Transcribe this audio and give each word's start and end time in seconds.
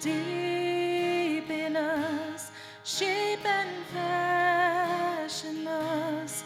deep 0.00 1.50
in 1.50 1.76
us, 1.76 2.50
shape 2.84 3.44
and 3.44 3.84
fashion 3.92 5.66
us 5.66 6.44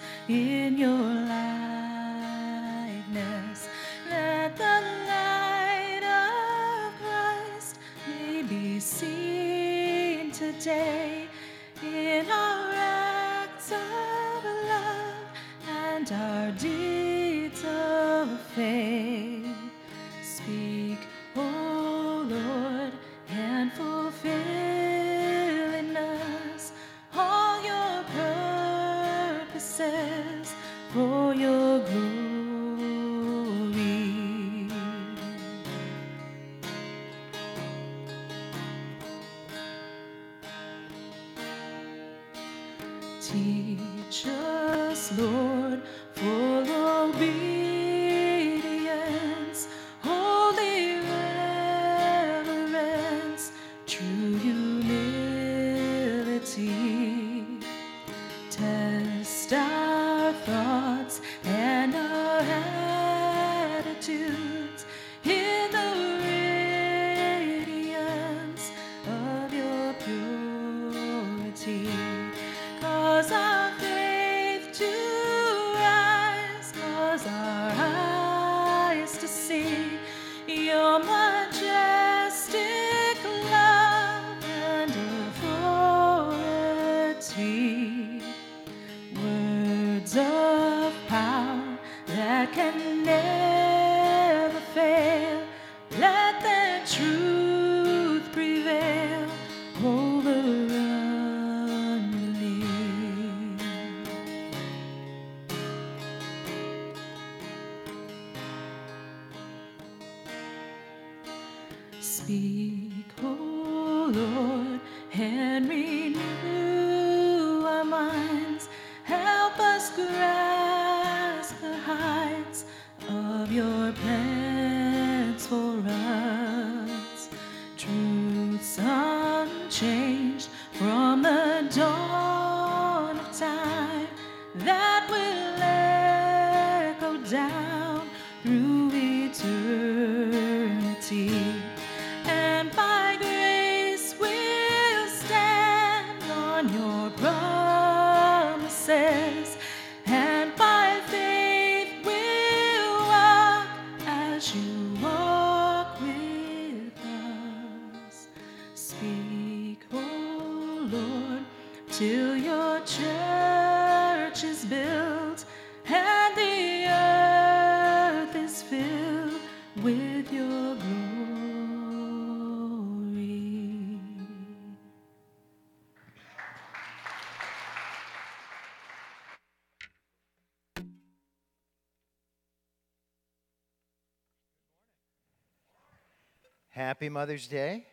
Happy 186.95 187.09
Mother's 187.09 187.49
Day. 187.49 187.87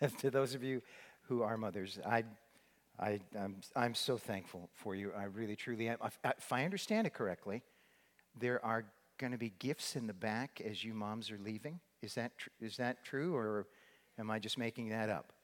to 0.20 0.30
those 0.30 0.54
of 0.54 0.64
you 0.64 0.80
who 1.28 1.42
are 1.42 1.58
mothers, 1.58 1.98
I, 2.02 2.24
I, 2.98 3.20
I'm, 3.38 3.56
I'm 3.76 3.94
so 3.94 4.16
thankful 4.16 4.70
for 4.72 4.94
you. 4.94 5.12
I 5.14 5.24
really, 5.24 5.54
truly 5.54 5.86
am. 5.90 5.98
If, 6.02 6.50
I 6.50 6.64
understand 6.64 7.06
it 7.06 7.12
correctly, 7.12 7.60
there 8.40 8.64
are 8.64 8.86
going 9.18 9.32
to 9.32 9.38
be 9.38 9.52
gifts 9.58 9.96
in 9.96 10.06
the 10.06 10.14
back 10.14 10.62
as 10.66 10.82
you 10.82 10.94
moms 10.94 11.30
are 11.30 11.38
leaving. 11.44 11.78
Is 12.00 12.14
that, 12.14 12.38
tr- 12.38 12.48
is 12.58 12.78
that 12.78 13.04
true, 13.04 13.36
or 13.36 13.66
am 14.18 14.30
I 14.30 14.38
just 14.38 14.56
making 14.56 14.88
that 14.88 15.10
up? 15.10 15.34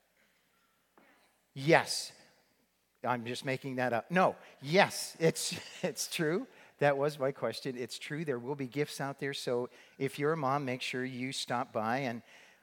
Yes. 1.53 2.11
I'm 3.03 3.23
just 3.23 3.45
making 3.45 3.75
that 3.75 3.93
up. 3.93 4.09
No, 4.09 4.35
yes, 4.63 5.15
it's, 5.19 5.55
it's 5.83 6.07
true. 6.07 6.47
That 6.79 6.97
was 6.97 7.19
my 7.19 7.31
question. 7.31 7.75
It's 7.77 7.99
true. 7.99 8.23
There 8.23 8.39
will 8.39 8.55
be 8.55 8.67
gifts 8.67 9.01
out 9.01 9.19
there. 9.19 9.33
So 9.33 9.69
if 9.97 10.17
you're 10.17 10.33
a 10.33 10.37
mom, 10.37 10.65
make 10.65 10.81
sure 10.81 11.03
you 11.03 11.31
stop 11.31 11.73
by. 11.73 11.99
And 11.99 12.21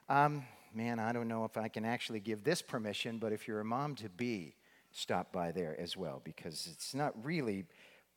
um, 0.09 0.45
man, 0.75 0.99
I 0.99 1.13
don't 1.13 1.29
know 1.29 1.45
if 1.45 1.57
I 1.57 1.69
can 1.69 1.85
actually 1.85 2.21
give 2.21 2.43
this 2.43 2.63
permission, 2.63 3.19
but 3.19 3.33
if 3.33 3.47
you're 3.47 3.61
a 3.61 3.65
mom 3.65 3.95
to 3.97 4.09
be, 4.09 4.55
stop 4.93 5.33
by 5.33 5.53
there 5.53 5.79
as 5.79 5.97
well 5.97 6.23
because 6.25 6.69
it's 6.73 6.95
not 6.95 7.13
really, 7.23 7.65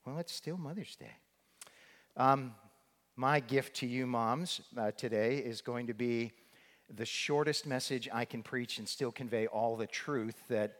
well, 0.06 0.18
it's 0.20 0.34
still 0.34 0.58
Mother's 0.58 0.96
Day. 0.96 1.12
Um, 2.16 2.56
my 3.18 3.42
gift 3.42 3.76
to 3.78 3.86
you, 3.86 4.08
moms, 4.08 4.62
uh, 4.78 4.92
today 4.92 5.40
is 5.40 5.62
going 5.62 5.88
to 5.88 5.94
be 5.94 6.32
the 6.96 7.06
shortest 7.06 7.68
message 7.68 8.08
I 8.12 8.24
can 8.24 8.42
preach 8.42 8.80
and 8.80 8.88
still 8.88 9.12
convey 9.12 9.48
all 9.48 9.76
the 9.76 9.88
truth 9.88 10.36
that 10.48 10.78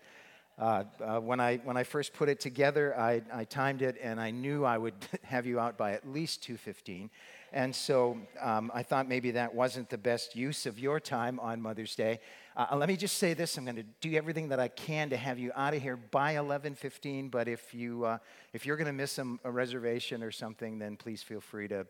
uh, 0.60 0.84
uh, 1.02 1.20
when, 1.22 1.40
I, 1.40 1.58
when 1.64 1.78
I 1.78 1.84
first 1.84 2.14
put 2.14 2.28
it 2.28 2.42
together, 2.42 2.98
I, 3.00 3.22
I 3.34 3.46
timed 3.46 3.82
it 3.82 3.96
and 4.04 4.20
I 4.20 4.32
knew 4.32 4.66
I 4.66 4.78
would 4.78 4.94
have 5.24 5.46
you 5.46 5.58
out 5.58 5.78
by 5.78 5.94
at 5.94 6.08
least 6.12 6.44
2.15. 6.44 7.10
And 7.54 7.74
so 7.74 8.18
um, 8.42 8.70
I 8.76 8.84
thought 8.84 9.08
maybe 9.08 9.32
that 9.32 9.56
wasn't 9.56 9.90
the 9.90 9.98
best 9.98 10.36
use 10.36 10.66
of 10.66 10.78
your 10.78 11.00
time 11.00 11.40
on 11.40 11.62
Mother's 11.62 11.96
Day. 11.96 12.20
Uh, 12.58 12.76
let 12.76 12.90
me 12.90 12.98
just 12.98 13.18
say 13.18 13.34
this. 13.34 13.58
I'm 13.58 13.64
going 13.64 13.78
to 13.78 13.86
do 14.02 14.14
everything 14.16 14.50
that 14.50 14.60
I 14.60 14.68
can 14.68 15.10
to 15.12 15.18
have 15.18 15.40
you 15.40 15.52
out 15.56 15.74
of 15.74 15.82
here 15.82 15.96
by 15.96 16.36
11.15. 16.36 17.32
But 17.32 17.48
if, 17.48 17.74
you, 17.74 18.04
uh, 18.04 18.18
if 18.52 18.66
you're 18.66 18.76
going 18.76 18.88
to 18.88 18.94
miss 18.94 19.18
a, 19.18 19.38
a 19.46 19.52
reservation 19.52 20.22
or 20.22 20.32
something, 20.32 20.78
then 20.78 20.98
please 20.98 21.24
feel 21.24 21.42
free 21.42 21.70
to, 21.70 21.86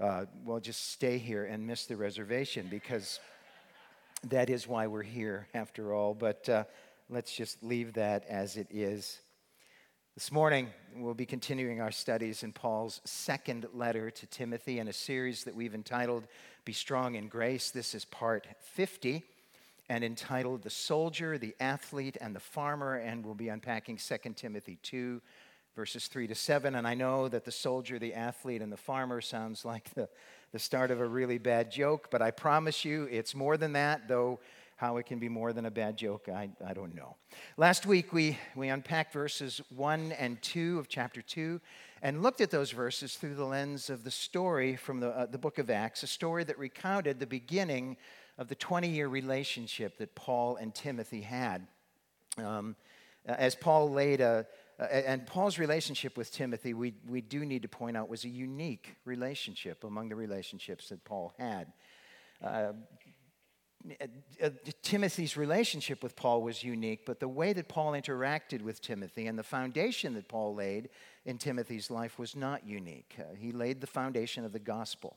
uh, 0.00 0.24
well, 0.46 0.60
just 0.60 0.92
stay 0.92 1.18
here 1.18 1.44
and 1.44 1.66
miss 1.66 1.84
the 1.84 1.96
reservation 1.96 2.68
because 2.70 3.20
that 4.28 4.48
is 4.48 4.66
why 4.66 4.86
we're 4.86 5.02
here 5.02 5.46
after 5.52 5.92
all. 5.92 6.14
But 6.14 6.48
uh, 6.48 6.64
let's 7.12 7.34
just 7.34 7.62
leave 7.62 7.92
that 7.92 8.24
as 8.26 8.56
it 8.56 8.66
is. 8.70 9.20
This 10.14 10.32
morning, 10.32 10.68
we'll 10.96 11.12
be 11.12 11.26
continuing 11.26 11.78
our 11.78 11.90
studies 11.90 12.42
in 12.42 12.52
Paul's 12.52 13.02
second 13.04 13.66
letter 13.74 14.10
to 14.10 14.26
Timothy 14.26 14.78
in 14.78 14.88
a 14.88 14.94
series 14.94 15.44
that 15.44 15.54
we've 15.54 15.74
entitled 15.74 16.26
Be 16.64 16.72
Strong 16.72 17.16
in 17.16 17.28
Grace. 17.28 17.70
This 17.70 17.94
is 17.94 18.06
part 18.06 18.46
50 18.62 19.22
and 19.90 20.02
entitled 20.02 20.62
The 20.62 20.70
Soldier, 20.70 21.36
the 21.36 21.54
Athlete, 21.60 22.16
and 22.18 22.34
the 22.34 22.40
Farmer. 22.40 22.94
And 22.96 23.26
we'll 23.26 23.34
be 23.34 23.50
unpacking 23.50 23.98
2 23.98 24.16
Timothy 24.34 24.78
2, 24.82 25.20
verses 25.76 26.06
3 26.06 26.26
to 26.28 26.34
7. 26.34 26.74
And 26.76 26.88
I 26.88 26.94
know 26.94 27.28
that 27.28 27.44
the 27.44 27.52
soldier, 27.52 27.98
the 27.98 28.14
athlete, 28.14 28.62
and 28.62 28.72
the 28.72 28.76
farmer 28.78 29.20
sounds 29.20 29.66
like 29.66 29.92
the, 29.92 30.08
the 30.52 30.58
start 30.58 30.90
of 30.90 31.00
a 31.00 31.06
really 31.06 31.38
bad 31.38 31.70
joke, 31.70 32.08
but 32.10 32.22
I 32.22 32.30
promise 32.30 32.86
you 32.86 33.06
it's 33.10 33.34
more 33.34 33.58
than 33.58 33.74
that, 33.74 34.08
though 34.08 34.40
how 34.82 34.96
it 34.96 35.06
can 35.06 35.20
be 35.20 35.28
more 35.28 35.52
than 35.52 35.64
a 35.64 35.70
bad 35.70 35.96
joke, 35.96 36.28
I, 36.28 36.50
I 36.66 36.74
don't 36.74 36.92
know. 36.92 37.14
Last 37.56 37.86
week, 37.86 38.12
we, 38.12 38.36
we 38.56 38.66
unpacked 38.66 39.12
verses 39.12 39.60
1 39.76 40.10
and 40.10 40.42
2 40.42 40.80
of 40.80 40.88
chapter 40.88 41.22
2 41.22 41.60
and 42.02 42.20
looked 42.20 42.40
at 42.40 42.50
those 42.50 42.72
verses 42.72 43.14
through 43.14 43.36
the 43.36 43.44
lens 43.44 43.90
of 43.90 44.02
the 44.02 44.10
story 44.10 44.74
from 44.74 44.98
the, 44.98 45.10
uh, 45.10 45.26
the 45.26 45.38
book 45.38 45.58
of 45.58 45.70
Acts, 45.70 46.02
a 46.02 46.08
story 46.08 46.42
that 46.42 46.58
recounted 46.58 47.20
the 47.20 47.28
beginning 47.28 47.96
of 48.38 48.48
the 48.48 48.56
20 48.56 48.88
year 48.88 49.06
relationship 49.06 49.98
that 49.98 50.16
Paul 50.16 50.56
and 50.56 50.74
Timothy 50.74 51.20
had. 51.20 51.64
Um, 52.36 52.74
as 53.24 53.54
Paul 53.54 53.88
laid 53.92 54.20
a, 54.20 54.48
and 54.80 55.24
Paul's 55.28 55.60
relationship 55.60 56.16
with 56.16 56.32
Timothy, 56.32 56.74
we, 56.74 56.94
we 57.08 57.20
do 57.20 57.44
need 57.44 57.62
to 57.62 57.68
point 57.68 57.96
out, 57.96 58.08
was 58.08 58.24
a 58.24 58.28
unique 58.28 58.96
relationship 59.04 59.84
among 59.84 60.08
the 60.08 60.16
relationships 60.16 60.88
that 60.88 61.04
Paul 61.04 61.34
had. 61.38 61.72
Uh, 62.42 62.72
Timothy's 64.82 65.36
relationship 65.36 66.02
with 66.02 66.14
Paul 66.14 66.42
was 66.42 66.62
unique, 66.62 67.04
but 67.04 67.20
the 67.20 67.28
way 67.28 67.52
that 67.52 67.68
Paul 67.68 67.92
interacted 67.92 68.62
with 68.62 68.80
Timothy 68.80 69.26
and 69.26 69.38
the 69.38 69.42
foundation 69.42 70.14
that 70.14 70.28
Paul 70.28 70.54
laid 70.54 70.88
in 71.24 71.38
Timothy's 71.38 71.90
life 71.90 72.18
was 72.18 72.36
not 72.36 72.66
unique. 72.66 73.16
Uh, 73.18 73.34
he 73.36 73.52
laid 73.52 73.80
the 73.80 73.86
foundation 73.86 74.44
of 74.44 74.52
the 74.52 74.58
gospel, 74.58 75.16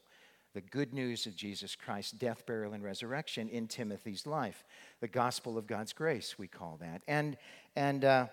the 0.54 0.62
good 0.62 0.94
news 0.94 1.28
of 1.28 1.36
Jesus 1.36 1.76
Christ's 1.76 2.14
death, 2.14 2.46
burial, 2.46 2.74
and 2.74 2.84
resurrection 2.84 3.50
in 3.50 3.68
Timothy's 3.68 4.26
life. 4.26 4.64
The 5.00 5.08
gospel 5.08 5.58
of 5.58 5.68
God's 5.68 5.94
grace, 5.94 6.38
we 6.38 6.48
call 6.48 6.78
that. 6.82 7.04
And, 7.08 7.38
and, 7.76 8.04
uh, 8.04 8.28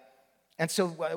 and 0.58 0.70
so, 0.70 0.96
uh, 1.00 1.16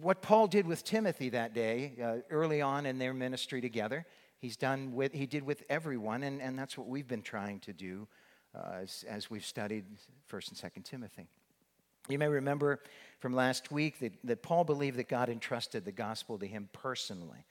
what 0.00 0.22
Paul 0.22 0.46
did 0.46 0.66
with 0.66 0.84
Timothy 0.84 1.30
that 1.30 1.54
day, 1.54 1.92
uh, 2.02 2.16
early 2.30 2.60
on 2.60 2.86
in 2.86 2.98
their 2.98 3.14
ministry 3.14 3.60
together, 3.60 4.06
he's 4.38 4.56
done 4.56 4.92
with, 4.94 5.12
he 5.12 5.26
did 5.26 5.42
with 5.42 5.64
everyone, 5.68 6.22
and, 6.22 6.40
and 6.40 6.58
that's 6.58 6.78
what 6.78 6.86
we've 6.86 7.08
been 7.08 7.22
trying 7.22 7.58
to 7.60 7.72
do 7.72 8.06
uh, 8.54 8.82
as, 8.82 9.04
as 9.08 9.30
we've 9.30 9.44
studied 9.44 9.84
1st 10.30 10.62
and 10.62 10.72
2nd 10.72 10.84
Timothy. 10.84 11.28
You 12.08 12.18
may 12.18 12.28
remember 12.28 12.80
from 13.18 13.34
last 13.34 13.72
week 13.72 13.98
that, 13.98 14.12
that 14.24 14.42
Paul 14.42 14.64
believed 14.64 14.98
that 14.98 15.08
God 15.08 15.28
entrusted 15.28 15.84
the 15.84 15.92
gospel 15.92 16.38
to 16.38 16.46
him 16.46 16.68
personally. 16.72 17.44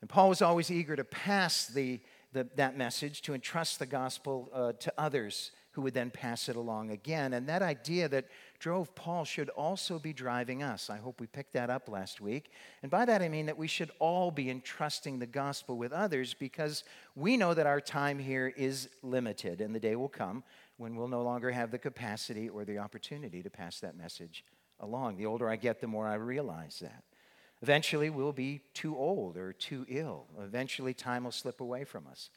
And 0.00 0.10
Paul 0.10 0.28
was 0.28 0.42
always 0.42 0.70
eager 0.70 0.94
to 0.96 1.04
pass 1.04 1.66
the, 1.66 2.00
the 2.32 2.46
that 2.56 2.76
message, 2.76 3.22
to 3.22 3.34
entrust 3.34 3.78
the 3.78 3.86
gospel 3.86 4.50
uh, 4.52 4.72
to 4.72 4.92
others 4.98 5.52
who 5.76 5.82
would 5.82 5.92
then 5.92 6.10
pass 6.10 6.48
it 6.48 6.56
along 6.56 6.90
again. 6.90 7.34
And 7.34 7.46
that 7.50 7.60
idea 7.60 8.08
that 8.08 8.24
drove 8.58 8.94
Paul 8.94 9.26
should 9.26 9.50
also 9.50 9.98
be 9.98 10.14
driving 10.14 10.62
us. 10.62 10.88
I 10.88 10.96
hope 10.96 11.20
we 11.20 11.26
picked 11.26 11.52
that 11.52 11.68
up 11.68 11.86
last 11.86 12.18
week. 12.18 12.50
And 12.80 12.90
by 12.90 13.04
that 13.04 13.20
I 13.20 13.28
mean 13.28 13.44
that 13.44 13.58
we 13.58 13.66
should 13.66 13.90
all 13.98 14.30
be 14.30 14.48
entrusting 14.48 15.18
the 15.18 15.26
gospel 15.26 15.76
with 15.76 15.92
others 15.92 16.32
because 16.32 16.82
we 17.14 17.36
know 17.36 17.52
that 17.52 17.66
our 17.66 17.78
time 17.82 18.18
here 18.18 18.54
is 18.56 18.88
limited 19.02 19.60
and 19.60 19.74
the 19.74 19.78
day 19.78 19.96
will 19.96 20.08
come 20.08 20.42
when 20.78 20.96
we'll 20.96 21.08
no 21.08 21.22
longer 21.22 21.50
have 21.50 21.70
the 21.70 21.78
capacity 21.78 22.48
or 22.48 22.64
the 22.64 22.78
opportunity 22.78 23.42
to 23.42 23.50
pass 23.50 23.78
that 23.80 23.98
message 23.98 24.46
along. 24.80 25.18
The 25.18 25.26
older 25.26 25.50
I 25.50 25.56
get, 25.56 25.82
the 25.82 25.86
more 25.86 26.08
I 26.08 26.14
realize 26.14 26.78
that. 26.80 27.04
Eventually, 27.60 28.08
we'll 28.08 28.32
be 28.32 28.62
too 28.72 28.96
old 28.96 29.36
or 29.36 29.52
too 29.52 29.84
ill. 29.90 30.26
Eventually, 30.42 30.94
time 30.94 31.24
will 31.24 31.32
slip 31.32 31.60
away 31.60 31.84
from 31.84 32.06
us. 32.06 32.30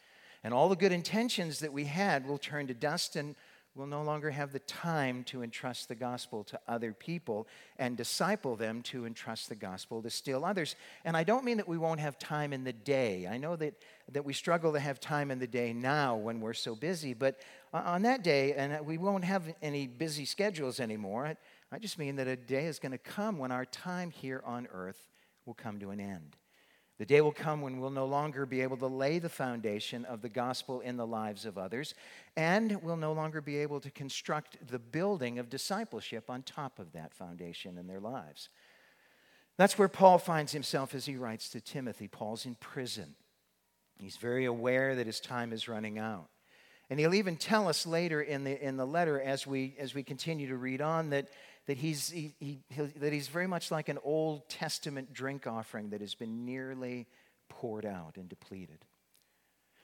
And 0.44 0.54
all 0.54 0.70
the 0.70 0.76
good 0.76 0.92
intentions 0.92 1.60
that 1.60 1.74
we 1.74 1.86
had 1.86 2.28
will 2.28 2.38
turn 2.38 2.68
to 2.68 2.74
dust 2.74 3.16
and 3.16 3.36
we'll 3.76 3.88
no 3.88 4.02
longer 4.02 4.32
have 4.32 4.52
the 4.52 4.60
time 4.60 5.24
to 5.24 5.44
entrust 5.44 5.88
the 5.88 5.96
gospel 5.96 6.44
to 6.44 6.60
other 6.68 6.92
people 6.92 7.48
and 7.78 7.96
disciple 7.96 8.56
them 8.56 8.82
to 8.82 9.06
entrust 9.06 9.48
the 9.48 9.56
gospel 9.56 10.02
to 10.02 10.10
still 10.10 10.44
others. 10.44 10.76
And 11.06 11.16
I 11.16 11.24
don't 11.24 11.46
mean 11.46 11.58
that 11.58 11.68
we 11.68 11.78
won't 11.78 12.00
have 12.00 12.18
time 12.20 12.52
in 12.52 12.64
the 12.64 12.74
day. 12.74 13.28
I 13.28 13.38
know 13.38 13.56
that, 13.56 13.76
that 14.12 14.26
we 14.26 14.34
struggle 14.34 14.74
to 14.74 14.80
have 14.80 15.00
time 15.00 15.32
in 15.32 15.40
the 15.40 15.48
day 15.48 15.72
now 15.72 16.16
when 16.16 16.42
we're 16.42 16.54
so 16.54 16.76
busy, 16.76 17.14
but 17.14 17.40
on 17.74 18.02
that 18.02 18.24
day, 18.24 18.54
and 18.54 18.86
we 18.86 18.98
won't 18.98 19.24
have 19.24 19.44
any 19.62 19.88
busy 19.88 20.26
schedules 20.26 20.80
anymore, 20.80 21.38
I 21.72 21.80
just 21.80 22.00
mean 22.00 22.16
that 22.16 22.28
a 22.28 22.36
day 22.36 22.66
is 22.66 22.80
going 22.80 22.92
to 22.92 22.98
come 22.98 23.38
when 23.38 23.52
our 23.52 23.66
time 23.66 24.10
here 24.10 24.42
on 24.46 24.68
earth 24.74 25.08
will 25.46 25.54
come 25.54 25.80
to 25.80 25.92
an 25.92 26.00
end. 26.00 26.36
The 27.00 27.06
day 27.06 27.22
will 27.22 27.32
come 27.32 27.62
when 27.62 27.80
we'll 27.80 27.92
no 27.92 28.06
longer 28.06 28.46
be 28.46 28.60
able 28.60 28.76
to 28.78 28.88
lay 28.88 29.20
the 29.20 29.30
foundation 29.30 30.04
of 30.04 30.22
the 30.22 30.28
gospel 30.28 30.82
in 30.82 30.98
the 30.98 31.08
lives 31.08 31.46
of 31.46 31.58
others, 31.58 31.96
and 32.36 32.84
we'll 32.84 32.98
no 32.98 33.14
longer 33.14 33.40
be 33.40 33.58
able 33.60 33.80
to 33.80 33.90
construct 33.90 34.58
the 34.70 34.80
building 34.80 35.40
of 35.40 35.50
discipleship 35.50 36.30
on 36.30 36.44
top 36.44 36.78
of 36.78 36.92
that 36.92 37.14
foundation 37.14 37.78
in 37.78 37.88
their 37.88 38.02
lives. 38.02 38.50
That's 39.56 39.80
where 39.80 39.88
Paul 39.88 40.18
finds 40.18 40.52
himself 40.52 40.94
as 40.94 41.06
he 41.06 41.16
writes 41.16 41.48
to 41.50 41.62
Timothy. 41.62 42.10
Paul's 42.10 42.46
in 42.46 42.56
prison. 42.56 43.16
He's 43.98 44.18
very 44.18 44.44
aware 44.44 44.96
that 44.96 45.08
his 45.08 45.22
time 45.22 45.54
is 45.54 45.70
running 45.70 46.00
out. 46.00 46.28
And 46.90 47.00
he'll 47.00 47.14
even 47.14 47.38
tell 47.38 47.70
us 47.70 47.86
later 47.86 48.22
in 48.22 48.44
the, 48.44 48.62
in 48.62 48.76
the 48.76 48.86
letter 48.86 49.22
as 49.22 49.46
we, 49.46 49.76
as 49.80 49.94
we 49.94 50.04
continue 50.04 50.48
to 50.50 50.58
read 50.58 50.82
on 50.82 51.12
that 51.12 51.30
that 51.68 51.78
he's, 51.78 52.10
he, 52.10 52.34
he, 52.40 52.60
that 52.98 53.14
he's 53.14 53.28
very 53.28 53.48
much 53.48 53.72
like 53.72 53.90
an 53.90 54.00
Old 54.04 54.50
Testament 54.50 55.14
drink 55.14 55.48
offering 55.48 55.92
that 55.92 56.02
has 56.02 56.16
been 56.16 56.46
nearly 56.46 57.08
poured 57.48 57.86
out 57.86 58.18
and 58.18 58.28
depleted. 58.28 58.80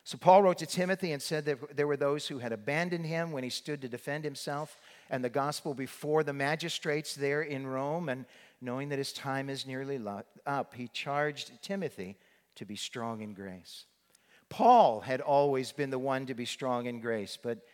So 0.04 0.20
Paul 0.20 0.44
wrote 0.44 0.60
to 0.60 0.68
Timothy 0.68 1.14
and 1.14 1.22
said 1.22 1.46
that 1.46 1.76
there 1.76 1.88
were 1.88 1.98
those 1.98 2.28
who 2.28 2.38
had 2.38 2.52
abandoned 2.52 3.08
him 3.08 3.32
when 3.32 3.44
he 3.44 3.50
stood 3.50 3.82
to 3.82 3.90
defend 3.90 4.24
himself 4.24 4.78
and 5.10 5.24
the 5.24 5.30
gospel 5.30 5.74
before 5.74 6.24
the 6.24 6.32
magistrates 6.32 7.16
there 7.16 7.42
in 7.42 7.66
Rome. 7.66 8.10
And 8.10 8.26
knowing 8.62 8.90
that 8.90 9.00
his 9.00 9.12
time 9.12 9.50
is 9.50 9.66
nearly 9.66 10.00
up, 10.46 10.76
he 10.76 10.88
charged 10.90 11.60
Timothy 11.64 12.18
to 12.56 12.66
be 12.66 12.76
strong 12.76 13.22
in 13.22 13.34
grace. 13.34 13.86
Paul 14.48 15.02
had 15.02 15.22
always 15.22 15.72
been 15.72 15.90
the 15.90 15.98
one 15.98 16.28
to 16.28 16.36
be 16.36 16.46
strong 16.46 16.86
in 16.86 17.00
grace, 17.00 17.36
but 17.42 17.66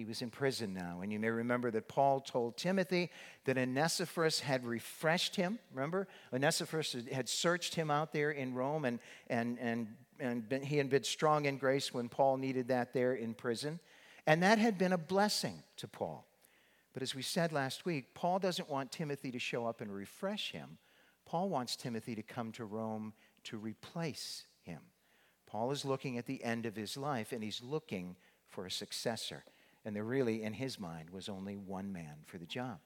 he 0.00 0.06
was 0.06 0.22
in 0.22 0.30
prison 0.30 0.72
now. 0.72 1.00
And 1.02 1.12
you 1.12 1.20
may 1.20 1.28
remember 1.28 1.70
that 1.72 1.86
Paul 1.86 2.20
told 2.20 2.56
Timothy 2.56 3.10
that 3.44 3.58
Onesiphorus 3.58 4.40
had 4.40 4.64
refreshed 4.64 5.36
him. 5.36 5.58
Remember? 5.74 6.08
Onesiphorus 6.32 6.96
had 7.12 7.28
searched 7.28 7.74
him 7.74 7.90
out 7.90 8.10
there 8.10 8.30
in 8.30 8.54
Rome, 8.54 8.86
and, 8.86 8.98
and, 9.28 9.58
and, 9.60 9.88
and 10.18 10.48
been, 10.48 10.62
he 10.62 10.78
had 10.78 10.88
been 10.88 11.04
strong 11.04 11.44
in 11.44 11.58
grace 11.58 11.92
when 11.92 12.08
Paul 12.08 12.38
needed 12.38 12.68
that 12.68 12.94
there 12.94 13.12
in 13.12 13.34
prison. 13.34 13.78
And 14.26 14.42
that 14.42 14.56
had 14.56 14.78
been 14.78 14.94
a 14.94 14.98
blessing 14.98 15.62
to 15.76 15.86
Paul. 15.86 16.26
But 16.94 17.02
as 17.02 17.14
we 17.14 17.20
said 17.20 17.52
last 17.52 17.84
week, 17.84 18.14
Paul 18.14 18.38
doesn't 18.38 18.70
want 18.70 18.90
Timothy 18.90 19.30
to 19.32 19.38
show 19.38 19.66
up 19.66 19.82
and 19.82 19.94
refresh 19.94 20.52
him. 20.52 20.78
Paul 21.26 21.50
wants 21.50 21.76
Timothy 21.76 22.14
to 22.14 22.22
come 22.22 22.52
to 22.52 22.64
Rome 22.64 23.12
to 23.44 23.58
replace 23.58 24.46
him. 24.62 24.80
Paul 25.46 25.72
is 25.72 25.84
looking 25.84 26.16
at 26.16 26.24
the 26.24 26.42
end 26.42 26.64
of 26.64 26.74
his 26.74 26.96
life, 26.96 27.32
and 27.32 27.44
he's 27.44 27.62
looking 27.62 28.16
for 28.48 28.64
a 28.64 28.70
successor. 28.70 29.44
And 29.84 29.96
there 29.96 30.04
really, 30.04 30.42
in 30.42 30.52
his 30.52 30.78
mind, 30.78 31.10
was 31.10 31.28
only 31.28 31.56
one 31.56 31.92
man 31.92 32.16
for 32.26 32.38
the 32.38 32.46
job. 32.46 32.78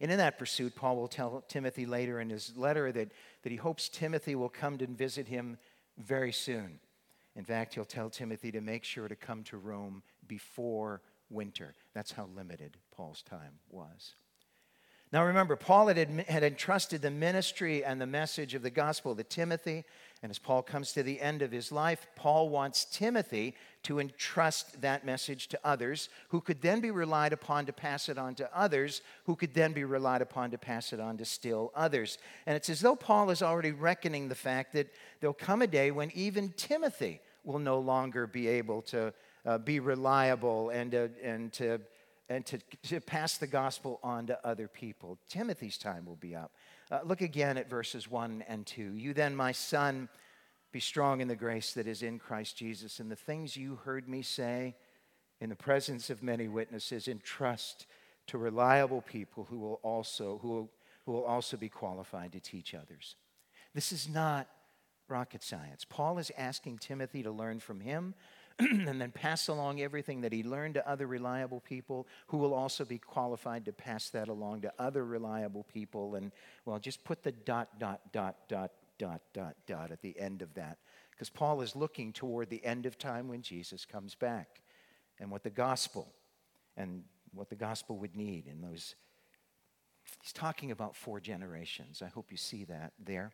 And 0.00 0.10
in 0.10 0.18
that 0.18 0.38
pursuit, 0.38 0.74
Paul 0.74 0.96
will 0.96 1.08
tell 1.08 1.44
Timothy 1.48 1.86
later 1.86 2.20
in 2.20 2.30
his 2.30 2.52
letter 2.56 2.90
that, 2.92 3.12
that 3.42 3.50
he 3.52 3.56
hopes 3.56 3.88
Timothy 3.88 4.34
will 4.34 4.48
come 4.48 4.78
to 4.78 4.86
visit 4.86 5.28
him 5.28 5.58
very 5.98 6.32
soon. 6.32 6.80
In 7.36 7.44
fact, 7.44 7.74
he'll 7.74 7.84
tell 7.84 8.10
Timothy 8.10 8.50
to 8.52 8.60
make 8.60 8.84
sure 8.84 9.08
to 9.08 9.16
come 9.16 9.42
to 9.44 9.56
Rome 9.56 10.02
before 10.26 11.02
winter. 11.30 11.74
That's 11.94 12.12
how 12.12 12.28
limited 12.34 12.76
Paul's 12.94 13.22
time 13.22 13.58
was. 13.70 14.14
Now 15.12 15.26
remember, 15.26 15.56
Paul 15.56 15.88
had, 15.88 15.98
had 16.26 16.42
entrusted 16.42 17.02
the 17.02 17.10
ministry 17.10 17.84
and 17.84 18.00
the 18.00 18.06
message 18.06 18.54
of 18.54 18.62
the 18.62 18.70
gospel 18.70 19.14
to 19.14 19.22
Timothy. 19.22 19.84
And 20.22 20.30
as 20.30 20.38
Paul 20.38 20.62
comes 20.62 20.92
to 20.92 21.02
the 21.02 21.20
end 21.20 21.42
of 21.42 21.52
his 21.52 21.70
life, 21.70 22.06
Paul 22.16 22.48
wants 22.48 22.86
Timothy 22.86 23.54
to 23.82 23.98
entrust 23.98 24.80
that 24.80 25.04
message 25.04 25.48
to 25.48 25.60
others 25.64 26.08
who 26.28 26.40
could 26.40 26.62
then 26.62 26.80
be 26.80 26.90
relied 26.90 27.34
upon 27.34 27.66
to 27.66 27.72
pass 27.74 28.08
it 28.08 28.16
on 28.16 28.34
to 28.36 28.48
others 28.56 29.02
who 29.24 29.36
could 29.36 29.52
then 29.52 29.72
be 29.72 29.84
relied 29.84 30.22
upon 30.22 30.50
to 30.52 30.58
pass 30.58 30.94
it 30.94 31.00
on 31.00 31.18
to 31.18 31.26
still 31.26 31.72
others. 31.74 32.16
And 32.46 32.56
it's 32.56 32.70
as 32.70 32.80
though 32.80 32.96
Paul 32.96 33.30
is 33.30 33.42
already 33.42 33.72
reckoning 33.72 34.28
the 34.28 34.34
fact 34.34 34.72
that 34.72 34.94
there'll 35.20 35.34
come 35.34 35.60
a 35.60 35.66
day 35.66 35.90
when 35.90 36.10
even 36.12 36.54
Timothy 36.56 37.20
will 37.44 37.58
no 37.58 37.78
longer 37.80 38.26
be 38.26 38.48
able 38.48 38.80
to 38.82 39.12
uh, 39.44 39.58
be 39.58 39.80
reliable 39.80 40.70
and, 40.70 40.94
uh, 40.94 41.08
and 41.22 41.52
to 41.54 41.80
and 42.28 42.46
to, 42.46 42.58
to 42.84 43.00
pass 43.00 43.36
the 43.36 43.46
gospel 43.46 44.00
on 44.02 44.26
to 44.26 44.46
other 44.46 44.68
people. 44.68 45.18
Timothy's 45.28 45.78
time 45.78 46.06
will 46.06 46.16
be 46.16 46.34
up. 46.34 46.52
Uh, 46.90 47.00
look 47.04 47.20
again 47.20 47.56
at 47.58 47.68
verses 47.68 48.10
1 48.10 48.44
and 48.48 48.66
2. 48.66 48.94
You 48.94 49.12
then, 49.12 49.34
my 49.34 49.52
son, 49.52 50.08
be 50.72 50.80
strong 50.80 51.20
in 51.20 51.28
the 51.28 51.36
grace 51.36 51.74
that 51.74 51.86
is 51.86 52.02
in 52.02 52.18
Christ 52.18 52.56
Jesus, 52.56 53.00
and 53.00 53.10
the 53.10 53.16
things 53.16 53.56
you 53.56 53.76
heard 53.84 54.08
me 54.08 54.22
say 54.22 54.74
in 55.40 55.50
the 55.50 55.56
presence 55.56 56.08
of 56.08 56.22
many 56.22 56.46
witnesses, 56.46 57.08
entrust 57.08 57.86
to 58.28 58.38
reliable 58.38 59.02
people 59.02 59.46
who 59.50 59.58
will 59.58 59.80
also, 59.82 60.38
who 60.40 60.48
will, 60.48 60.70
who 61.04 61.12
will 61.12 61.24
also 61.24 61.56
be 61.56 61.68
qualified 61.68 62.30
to 62.30 62.38
teach 62.40 62.74
others. 62.74 63.16
This 63.74 63.90
is 63.90 64.08
not 64.08 64.46
rocket 65.08 65.42
science. 65.42 65.84
Paul 65.84 66.18
is 66.18 66.30
asking 66.38 66.78
Timothy 66.78 67.24
to 67.24 67.32
learn 67.32 67.58
from 67.58 67.80
him 67.80 68.14
and 68.58 69.00
then 69.00 69.10
pass 69.10 69.48
along 69.48 69.80
everything 69.80 70.20
that 70.22 70.32
he 70.32 70.42
learned 70.42 70.74
to 70.74 70.88
other 70.88 71.06
reliable 71.06 71.60
people 71.60 72.06
who 72.28 72.38
will 72.38 72.54
also 72.54 72.84
be 72.84 72.98
qualified 72.98 73.64
to 73.64 73.72
pass 73.72 74.10
that 74.10 74.28
along 74.28 74.62
to 74.62 74.72
other 74.78 75.04
reliable 75.04 75.64
people. 75.64 76.14
And, 76.14 76.32
well, 76.64 76.78
just 76.78 77.04
put 77.04 77.22
the 77.22 77.32
dot, 77.32 77.78
dot, 77.78 78.00
dot, 78.12 78.36
dot, 78.48 78.72
dot, 78.98 79.22
dot, 79.32 79.56
dot 79.66 79.90
at 79.90 80.02
the 80.02 80.18
end 80.18 80.42
of 80.42 80.54
that 80.54 80.78
because 81.10 81.30
Paul 81.30 81.60
is 81.60 81.76
looking 81.76 82.12
toward 82.12 82.50
the 82.50 82.64
end 82.64 82.86
of 82.86 82.98
time 82.98 83.28
when 83.28 83.42
Jesus 83.42 83.84
comes 83.84 84.14
back 84.14 84.62
and 85.20 85.30
what 85.30 85.44
the 85.44 85.50
gospel 85.50 86.12
and 86.76 87.04
what 87.32 87.48
the 87.48 87.56
gospel 87.56 87.96
would 87.98 88.16
need 88.16 88.46
in 88.46 88.60
those. 88.60 88.94
He's 90.20 90.32
talking 90.32 90.70
about 90.70 90.96
four 90.96 91.20
generations. 91.20 92.02
I 92.02 92.08
hope 92.08 92.30
you 92.30 92.36
see 92.36 92.64
that 92.64 92.92
there. 92.98 93.32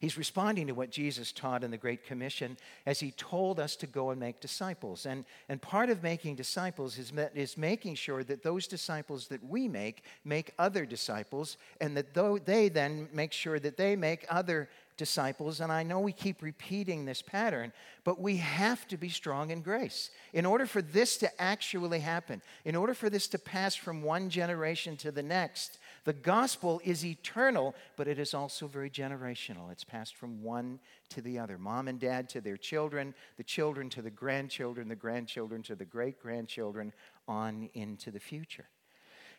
He's 0.00 0.16
responding 0.16 0.66
to 0.68 0.72
what 0.72 0.90
Jesus 0.90 1.30
taught 1.30 1.62
in 1.62 1.70
the 1.70 1.76
Great 1.76 2.04
Commission 2.04 2.56
as 2.86 3.00
he 3.00 3.10
told 3.10 3.60
us 3.60 3.76
to 3.76 3.86
go 3.86 4.10
and 4.10 4.18
make 4.18 4.40
disciples. 4.40 5.04
And, 5.04 5.26
and 5.46 5.60
part 5.60 5.90
of 5.90 6.02
making 6.02 6.36
disciples 6.36 6.96
is, 6.96 7.12
is 7.34 7.58
making 7.58 7.96
sure 7.96 8.24
that 8.24 8.42
those 8.42 8.66
disciples 8.66 9.28
that 9.28 9.44
we 9.44 9.68
make 9.68 10.02
make 10.24 10.54
other 10.58 10.86
disciples, 10.86 11.58
and 11.82 11.94
that 11.98 12.14
though 12.14 12.38
they 12.38 12.70
then 12.70 13.08
make 13.12 13.32
sure 13.32 13.60
that 13.60 13.76
they 13.76 13.94
make 13.94 14.24
other 14.30 14.70
disciples. 14.96 15.60
And 15.60 15.70
I 15.70 15.82
know 15.82 16.00
we 16.00 16.12
keep 16.12 16.42
repeating 16.42 17.04
this 17.04 17.20
pattern, 17.20 17.70
but 18.02 18.18
we 18.18 18.38
have 18.38 18.88
to 18.88 18.96
be 18.96 19.10
strong 19.10 19.50
in 19.50 19.60
grace. 19.60 20.10
In 20.32 20.46
order 20.46 20.64
for 20.64 20.80
this 20.80 21.18
to 21.18 21.40
actually 21.40 22.00
happen, 22.00 22.40
in 22.64 22.74
order 22.74 22.94
for 22.94 23.10
this 23.10 23.28
to 23.28 23.38
pass 23.38 23.74
from 23.74 24.02
one 24.02 24.30
generation 24.30 24.96
to 24.98 25.10
the 25.10 25.22
next, 25.22 25.78
the 26.04 26.12
gospel 26.12 26.80
is 26.84 27.04
eternal, 27.04 27.74
but 27.96 28.08
it 28.08 28.18
is 28.18 28.32
also 28.34 28.66
very 28.66 28.90
generational. 28.90 29.70
It's 29.70 29.84
passed 29.84 30.16
from 30.16 30.42
one 30.42 30.80
to 31.10 31.20
the 31.20 31.38
other 31.38 31.58
mom 31.58 31.88
and 31.88 32.00
dad 32.00 32.28
to 32.30 32.40
their 32.40 32.56
children, 32.56 33.14
the 33.36 33.44
children 33.44 33.90
to 33.90 34.02
the 34.02 34.10
grandchildren, 34.10 34.88
the 34.88 34.96
grandchildren 34.96 35.62
to 35.64 35.74
the 35.74 35.84
great 35.84 36.20
grandchildren, 36.20 36.92
on 37.28 37.68
into 37.74 38.10
the 38.10 38.20
future. 38.20 38.66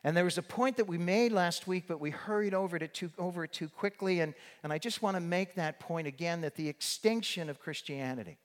And 0.04 0.18
there 0.18 0.24
was 0.24 0.38
a 0.38 0.44
point 0.44 0.78
that 0.78 0.88
we 0.88 0.98
made 0.98 1.32
last 1.32 1.68
week, 1.68 1.86
but 1.88 2.00
we 2.00 2.10
hurried 2.10 2.54
over 2.54 2.76
it 2.78 2.94
too, 2.94 3.12
over 3.20 3.44
it 3.44 3.52
too 3.52 3.70
quickly. 3.70 4.22
And, 4.22 4.34
and 4.64 4.74
I 4.74 4.80
just 4.80 5.02
want 5.02 5.16
to 5.16 5.22
make 5.22 5.56
that 5.56 5.80
point 5.80 6.08
again 6.08 6.42
that 6.42 6.56
the 6.56 6.68
extinction 6.68 7.50
of 7.50 7.60
Christianity, 7.60 8.38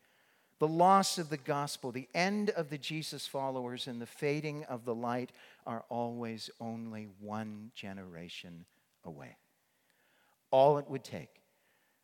the 0.58 0.68
loss 0.68 1.16
of 1.16 1.30
the 1.30 1.38
gospel, 1.38 1.92
the 1.92 2.08
end 2.14 2.50
of 2.50 2.68
the 2.68 2.78
Jesus 2.78 3.26
followers, 3.26 3.86
and 3.86 4.00
the 4.00 4.06
fading 4.06 4.64
of 4.64 4.84
the 4.84 4.94
light 4.94 5.32
are 5.66 5.84
always 5.88 6.50
only 6.60 7.08
one 7.20 7.70
generation 7.74 8.64
away. 9.04 9.36
All 10.50 10.78
it 10.78 10.88
would 10.88 11.04
take 11.04 11.42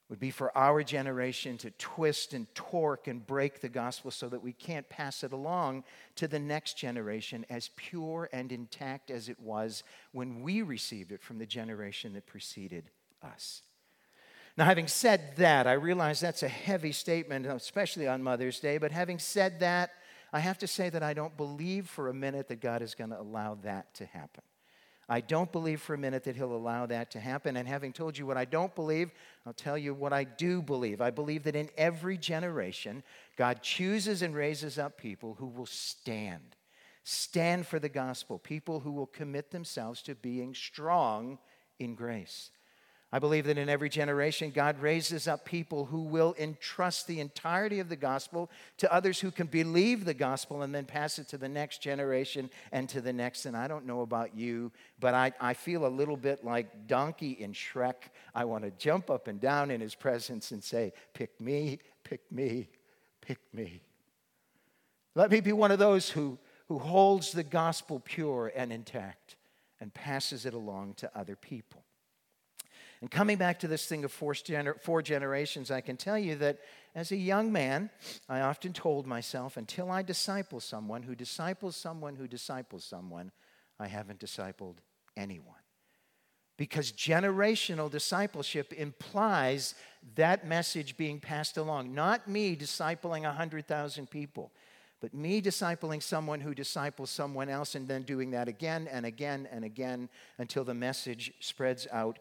would 0.08 0.20
be 0.20 0.30
for 0.30 0.56
our 0.58 0.82
generation 0.82 1.56
to 1.56 1.70
twist 1.72 2.34
and 2.34 2.52
torque 2.54 3.08
and 3.08 3.26
break 3.26 3.60
the 3.60 3.68
gospel 3.68 4.10
so 4.10 4.28
that 4.28 4.42
we 4.42 4.52
can't 4.52 4.86
pass 4.90 5.24
it 5.24 5.32
along 5.32 5.84
to 6.16 6.28
the 6.28 6.38
next 6.38 6.76
generation 6.76 7.46
as 7.48 7.70
pure 7.76 8.28
and 8.30 8.52
intact 8.52 9.10
as 9.10 9.30
it 9.30 9.40
was 9.40 9.82
when 10.12 10.42
we 10.42 10.60
received 10.60 11.12
it 11.12 11.22
from 11.22 11.38
the 11.38 11.46
generation 11.46 12.12
that 12.12 12.26
preceded 12.26 12.90
us. 13.22 13.62
Now, 14.58 14.66
having 14.66 14.86
said 14.86 15.36
that, 15.36 15.66
I 15.66 15.72
realize 15.72 16.20
that's 16.20 16.42
a 16.42 16.48
heavy 16.48 16.92
statement, 16.92 17.46
especially 17.46 18.06
on 18.06 18.22
Mother's 18.22 18.60
Day, 18.60 18.76
but 18.76 18.92
having 18.92 19.18
said 19.18 19.60
that, 19.60 19.92
I 20.32 20.40
have 20.40 20.58
to 20.58 20.66
say 20.66 20.88
that 20.88 21.02
I 21.02 21.12
don't 21.12 21.36
believe 21.36 21.88
for 21.88 22.08
a 22.08 22.14
minute 22.14 22.48
that 22.48 22.60
God 22.60 22.82
is 22.82 22.94
going 22.94 23.10
to 23.10 23.20
allow 23.20 23.56
that 23.62 23.92
to 23.94 24.06
happen. 24.06 24.42
I 25.08 25.20
don't 25.20 25.52
believe 25.52 25.80
for 25.80 25.94
a 25.94 25.98
minute 25.98 26.24
that 26.24 26.36
He'll 26.36 26.54
allow 26.54 26.86
that 26.86 27.10
to 27.10 27.20
happen. 27.20 27.56
And 27.56 27.68
having 27.68 27.92
told 27.92 28.16
you 28.16 28.24
what 28.24 28.38
I 28.38 28.44
don't 28.44 28.74
believe, 28.74 29.10
I'll 29.44 29.52
tell 29.52 29.76
you 29.76 29.92
what 29.92 30.12
I 30.12 30.24
do 30.24 30.62
believe. 30.62 31.00
I 31.00 31.10
believe 31.10 31.42
that 31.42 31.56
in 31.56 31.68
every 31.76 32.16
generation, 32.16 33.02
God 33.36 33.62
chooses 33.62 34.22
and 34.22 34.34
raises 34.34 34.78
up 34.78 34.96
people 34.96 35.34
who 35.34 35.48
will 35.48 35.66
stand. 35.66 36.56
Stand 37.04 37.66
for 37.66 37.78
the 37.78 37.88
gospel, 37.88 38.38
people 38.38 38.80
who 38.80 38.92
will 38.92 39.06
commit 39.06 39.50
themselves 39.50 40.02
to 40.02 40.14
being 40.14 40.54
strong 40.54 41.38
in 41.78 41.94
grace. 41.94 42.50
I 43.14 43.18
believe 43.18 43.44
that 43.44 43.58
in 43.58 43.68
every 43.68 43.90
generation, 43.90 44.52
God 44.54 44.80
raises 44.80 45.28
up 45.28 45.44
people 45.44 45.84
who 45.84 46.00
will 46.00 46.34
entrust 46.38 47.06
the 47.06 47.20
entirety 47.20 47.78
of 47.78 47.90
the 47.90 47.96
gospel 47.96 48.50
to 48.78 48.90
others 48.90 49.20
who 49.20 49.30
can 49.30 49.48
believe 49.48 50.06
the 50.06 50.14
gospel 50.14 50.62
and 50.62 50.74
then 50.74 50.86
pass 50.86 51.18
it 51.18 51.28
to 51.28 51.36
the 51.36 51.48
next 51.48 51.82
generation 51.82 52.48
and 52.72 52.88
to 52.88 53.02
the 53.02 53.12
next. 53.12 53.44
And 53.44 53.54
I 53.54 53.68
don't 53.68 53.84
know 53.84 54.00
about 54.00 54.34
you, 54.34 54.72
but 54.98 55.12
I, 55.12 55.32
I 55.42 55.52
feel 55.52 55.84
a 55.84 55.88
little 55.88 56.16
bit 56.16 56.42
like 56.42 56.86
Donkey 56.86 57.32
in 57.32 57.52
Shrek. 57.52 57.96
I 58.34 58.46
want 58.46 58.64
to 58.64 58.70
jump 58.70 59.10
up 59.10 59.28
and 59.28 59.38
down 59.38 59.70
in 59.70 59.82
his 59.82 59.94
presence 59.94 60.50
and 60.50 60.64
say, 60.64 60.94
Pick 61.12 61.38
me, 61.38 61.80
pick 62.04 62.22
me, 62.32 62.70
pick 63.20 63.40
me. 63.52 63.82
Let 65.14 65.30
me 65.30 65.40
be 65.40 65.52
one 65.52 65.70
of 65.70 65.78
those 65.78 66.08
who, 66.08 66.38
who 66.68 66.78
holds 66.78 67.32
the 67.32 67.42
gospel 67.42 68.00
pure 68.00 68.50
and 68.56 68.72
intact 68.72 69.36
and 69.80 69.92
passes 69.92 70.46
it 70.46 70.54
along 70.54 70.94
to 70.94 71.10
other 71.14 71.36
people. 71.36 71.84
And 73.02 73.10
coming 73.10 73.36
back 73.36 73.58
to 73.58 73.68
this 73.68 73.84
thing 73.86 74.04
of 74.04 74.12
four, 74.12 74.32
gener- 74.32 74.80
four 74.80 75.02
generations, 75.02 75.72
I 75.72 75.80
can 75.80 75.96
tell 75.96 76.16
you 76.16 76.36
that 76.36 76.58
as 76.94 77.10
a 77.10 77.16
young 77.16 77.50
man, 77.50 77.90
I 78.28 78.42
often 78.42 78.72
told 78.72 79.08
myself 79.08 79.56
until 79.56 79.90
I 79.90 80.02
disciple 80.02 80.60
someone 80.60 81.02
who 81.02 81.16
disciples 81.16 81.74
someone 81.74 82.14
who 82.14 82.28
disciples 82.28 82.84
someone, 82.84 83.32
I 83.80 83.88
haven't 83.88 84.20
discipled 84.20 84.76
anyone. 85.16 85.56
Because 86.56 86.92
generational 86.92 87.90
discipleship 87.90 88.72
implies 88.72 89.74
that 90.14 90.46
message 90.46 90.96
being 90.96 91.18
passed 91.18 91.56
along. 91.56 91.92
Not 91.92 92.28
me 92.28 92.54
discipling 92.54 93.22
100,000 93.22 94.10
people, 94.10 94.52
but 95.00 95.12
me 95.12 95.42
discipling 95.42 96.00
someone 96.00 96.40
who 96.40 96.54
disciples 96.54 97.10
someone 97.10 97.48
else 97.48 97.74
and 97.74 97.88
then 97.88 98.02
doing 98.02 98.30
that 98.30 98.46
again 98.46 98.86
and 98.88 99.04
again 99.04 99.48
and 99.50 99.64
again 99.64 100.08
until 100.38 100.62
the 100.62 100.74
message 100.74 101.32
spreads 101.40 101.88
out 101.90 102.20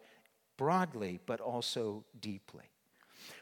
broadly, 0.62 1.20
but 1.26 1.40
also 1.42 2.04
deeply. 2.20 2.66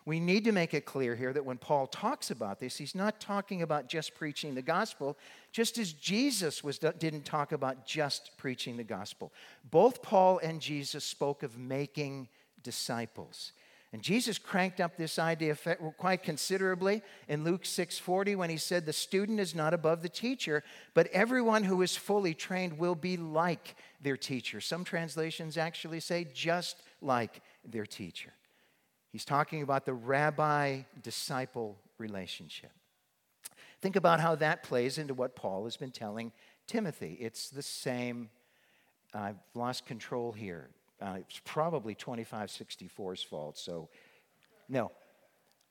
We 0.05 0.21
need 0.21 0.45
to 0.45 0.53
make 0.53 0.73
it 0.73 0.85
clear 0.85 1.17
here 1.17 1.33
that 1.33 1.43
when 1.43 1.57
Paul 1.57 1.85
talks 1.85 2.31
about 2.31 2.61
this, 2.61 2.77
he's 2.77 2.95
not 2.95 3.19
talking 3.19 3.61
about 3.61 3.89
just 3.89 4.15
preaching 4.15 4.55
the 4.55 4.61
gospel, 4.61 5.17
just 5.51 5.77
as 5.77 5.91
Jesus 5.91 6.63
was, 6.63 6.79
didn't 6.79 7.25
talk 7.25 7.51
about 7.51 7.85
just 7.85 8.31
preaching 8.37 8.77
the 8.77 8.85
gospel. 8.85 9.33
Both 9.69 10.01
Paul 10.01 10.39
and 10.41 10.61
Jesus 10.61 11.03
spoke 11.03 11.43
of 11.43 11.57
making 11.57 12.29
disciples. 12.63 13.51
And 13.91 14.01
Jesus 14.01 14.37
cranked 14.37 14.79
up 14.79 14.95
this 14.95 15.19
idea 15.19 15.57
quite 15.97 16.23
considerably 16.23 17.01
in 17.27 17.43
Luke 17.43 17.65
6:40 17.65 18.37
when 18.37 18.49
he 18.49 18.57
said 18.57 18.85
the 18.85 18.93
student 18.93 19.41
is 19.41 19.53
not 19.53 19.73
above 19.73 20.03
the 20.03 20.09
teacher, 20.09 20.63
but 20.93 21.07
everyone 21.07 21.65
who 21.65 21.81
is 21.81 21.97
fully 21.97 22.33
trained 22.33 22.77
will 22.77 22.95
be 22.95 23.17
like 23.17 23.75
their 23.99 24.15
teacher. 24.15 24.61
Some 24.61 24.85
translations 24.85 25.57
actually 25.57 25.99
say 25.99 26.23
just 26.23 26.81
like 27.01 27.41
their 27.65 27.85
teacher. 27.85 28.33
He's 29.11 29.25
talking 29.25 29.61
about 29.61 29.85
the 29.85 29.93
rabbi 29.93 30.81
disciple 31.01 31.77
relationship. 31.97 32.71
Think 33.81 33.95
about 33.95 34.19
how 34.19 34.35
that 34.35 34.63
plays 34.63 34.97
into 34.97 35.13
what 35.13 35.35
Paul 35.35 35.63
has 35.63 35.77
been 35.77 35.91
telling 35.91 36.31
Timothy. 36.67 37.17
It's 37.19 37.49
the 37.49 37.61
same. 37.61 38.29
I've 39.13 39.39
lost 39.55 39.85
control 39.85 40.31
here. 40.31 40.69
Uh, 41.01 41.15
it's 41.19 41.41
probably 41.45 41.95
2564's 41.95 43.23
fault, 43.23 43.57
so 43.57 43.89
no. 44.67 44.91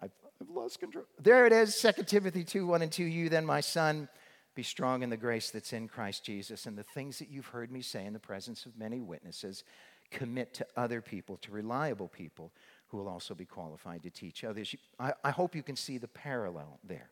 I've, 0.00 0.10
lost 0.48 0.80
control. 0.80 1.04
There 1.20 1.46
it 1.46 1.52
is, 1.52 1.80
2 1.80 2.04
Timothy 2.04 2.44
2 2.44 2.66
1 2.66 2.82
and 2.82 2.90
2. 2.90 3.04
You 3.04 3.28
then, 3.28 3.44
my 3.44 3.60
son, 3.60 4.08
be 4.54 4.62
strong 4.62 5.02
in 5.02 5.10
the 5.10 5.16
grace 5.16 5.50
that's 5.50 5.72
in 5.72 5.86
Christ 5.86 6.24
Jesus, 6.24 6.66
and 6.66 6.78
the 6.78 6.82
things 6.82 7.18
that 7.18 7.28
you've 7.28 7.46
heard 7.46 7.70
me 7.70 7.82
say 7.82 8.06
in 8.06 8.12
the 8.12 8.18
presence 8.18 8.64
of 8.64 8.76
many 8.78 9.00
witnesses, 9.00 9.64
commit 10.10 10.54
to 10.54 10.66
other 10.76 11.00
people, 11.00 11.36
to 11.38 11.50
reliable 11.50 12.08
people 12.08 12.52
who 12.88 12.96
will 12.96 13.08
also 13.08 13.34
be 13.34 13.44
qualified 13.44 14.02
to 14.02 14.10
teach 14.10 14.44
others. 14.44 14.74
I, 14.98 15.30
hope 15.30 15.54
you 15.54 15.62
can 15.62 15.76
see 15.76 15.98
the 15.98 16.08
parallel 16.08 16.78
there. 16.82 17.10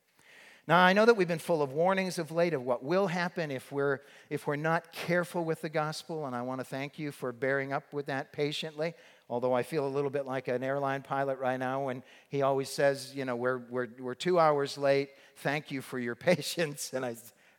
Now, 0.68 0.78
I 0.78 0.94
know 0.94 1.04
that 1.04 1.16
we've 1.16 1.28
been 1.28 1.38
full 1.38 1.62
of 1.62 1.72
warnings 1.72 2.18
of 2.18 2.32
late 2.32 2.52
of 2.52 2.62
what 2.62 2.82
will 2.82 3.06
happen 3.06 3.52
if 3.52 3.70
we're, 3.70 4.00
if 4.30 4.48
we're 4.48 4.56
not 4.56 4.90
careful 4.90 5.44
with 5.44 5.60
the 5.60 5.68
gospel, 5.68 6.26
and 6.26 6.34
I 6.34 6.42
want 6.42 6.60
to 6.60 6.64
thank 6.64 6.98
you 6.98 7.12
for 7.12 7.30
bearing 7.30 7.72
up 7.72 7.92
with 7.92 8.06
that 8.06 8.32
patiently. 8.32 8.94
Although 9.30 9.52
I 9.52 9.62
feel 9.62 9.86
a 9.86 9.88
little 9.88 10.10
bit 10.10 10.26
like 10.26 10.48
an 10.48 10.64
airline 10.64 11.02
pilot 11.02 11.38
right 11.38 11.58
now 11.58 11.84
when 11.84 12.02
he 12.28 12.42
always 12.42 12.68
says, 12.68 13.12
you 13.14 13.24
know, 13.24 13.36
we're, 13.36 13.58
we're, 13.70 13.88
we're 14.00 14.14
two 14.14 14.40
hours 14.40 14.76
late, 14.76 15.10
thank 15.36 15.70
you 15.70 15.82
for 15.82 16.00
your 16.00 16.14
patience. 16.16 16.92
And 16.92 17.04
I 17.04 17.16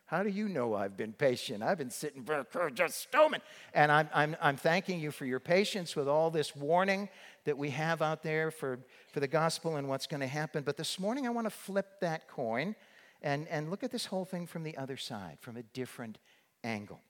how 0.08 0.22
do 0.22 0.30
you 0.30 0.48
know 0.48 0.74
I've 0.74 0.96
been 0.96 1.12
patient? 1.12 1.62
I've 1.62 1.76
been 1.76 1.90
sitting 1.90 2.24
for 2.24 2.70
just 2.70 2.98
stoning. 2.98 3.42
And 3.74 3.92
I'm, 3.92 4.08
I'm, 4.14 4.36
I'm 4.40 4.56
thanking 4.56 5.00
you 5.00 5.10
for 5.10 5.26
your 5.26 5.38
patience 5.38 5.94
with 5.94 6.08
all 6.08 6.30
this 6.30 6.56
warning 6.56 7.10
that 7.44 7.58
we 7.58 7.68
have 7.70 8.00
out 8.00 8.22
there 8.22 8.50
for, 8.50 8.78
for 9.12 9.20
the 9.20 9.28
gospel 9.28 9.76
and 9.76 9.86
what's 9.86 10.06
going 10.06 10.22
to 10.22 10.26
happen. 10.26 10.62
But 10.62 10.78
this 10.78 10.98
morning, 10.98 11.26
I 11.26 11.30
want 11.30 11.44
to 11.44 11.50
flip 11.50 12.00
that 12.00 12.26
coin 12.26 12.74
and, 13.20 13.46
and 13.48 13.68
look 13.68 13.84
at 13.84 13.90
this 13.90 14.06
whole 14.06 14.24
thing 14.24 14.46
from 14.46 14.62
the 14.62 14.78
other 14.78 14.96
side, 14.96 15.36
from 15.40 15.58
a 15.58 15.62
different 15.62 16.16
angle. 16.64 17.02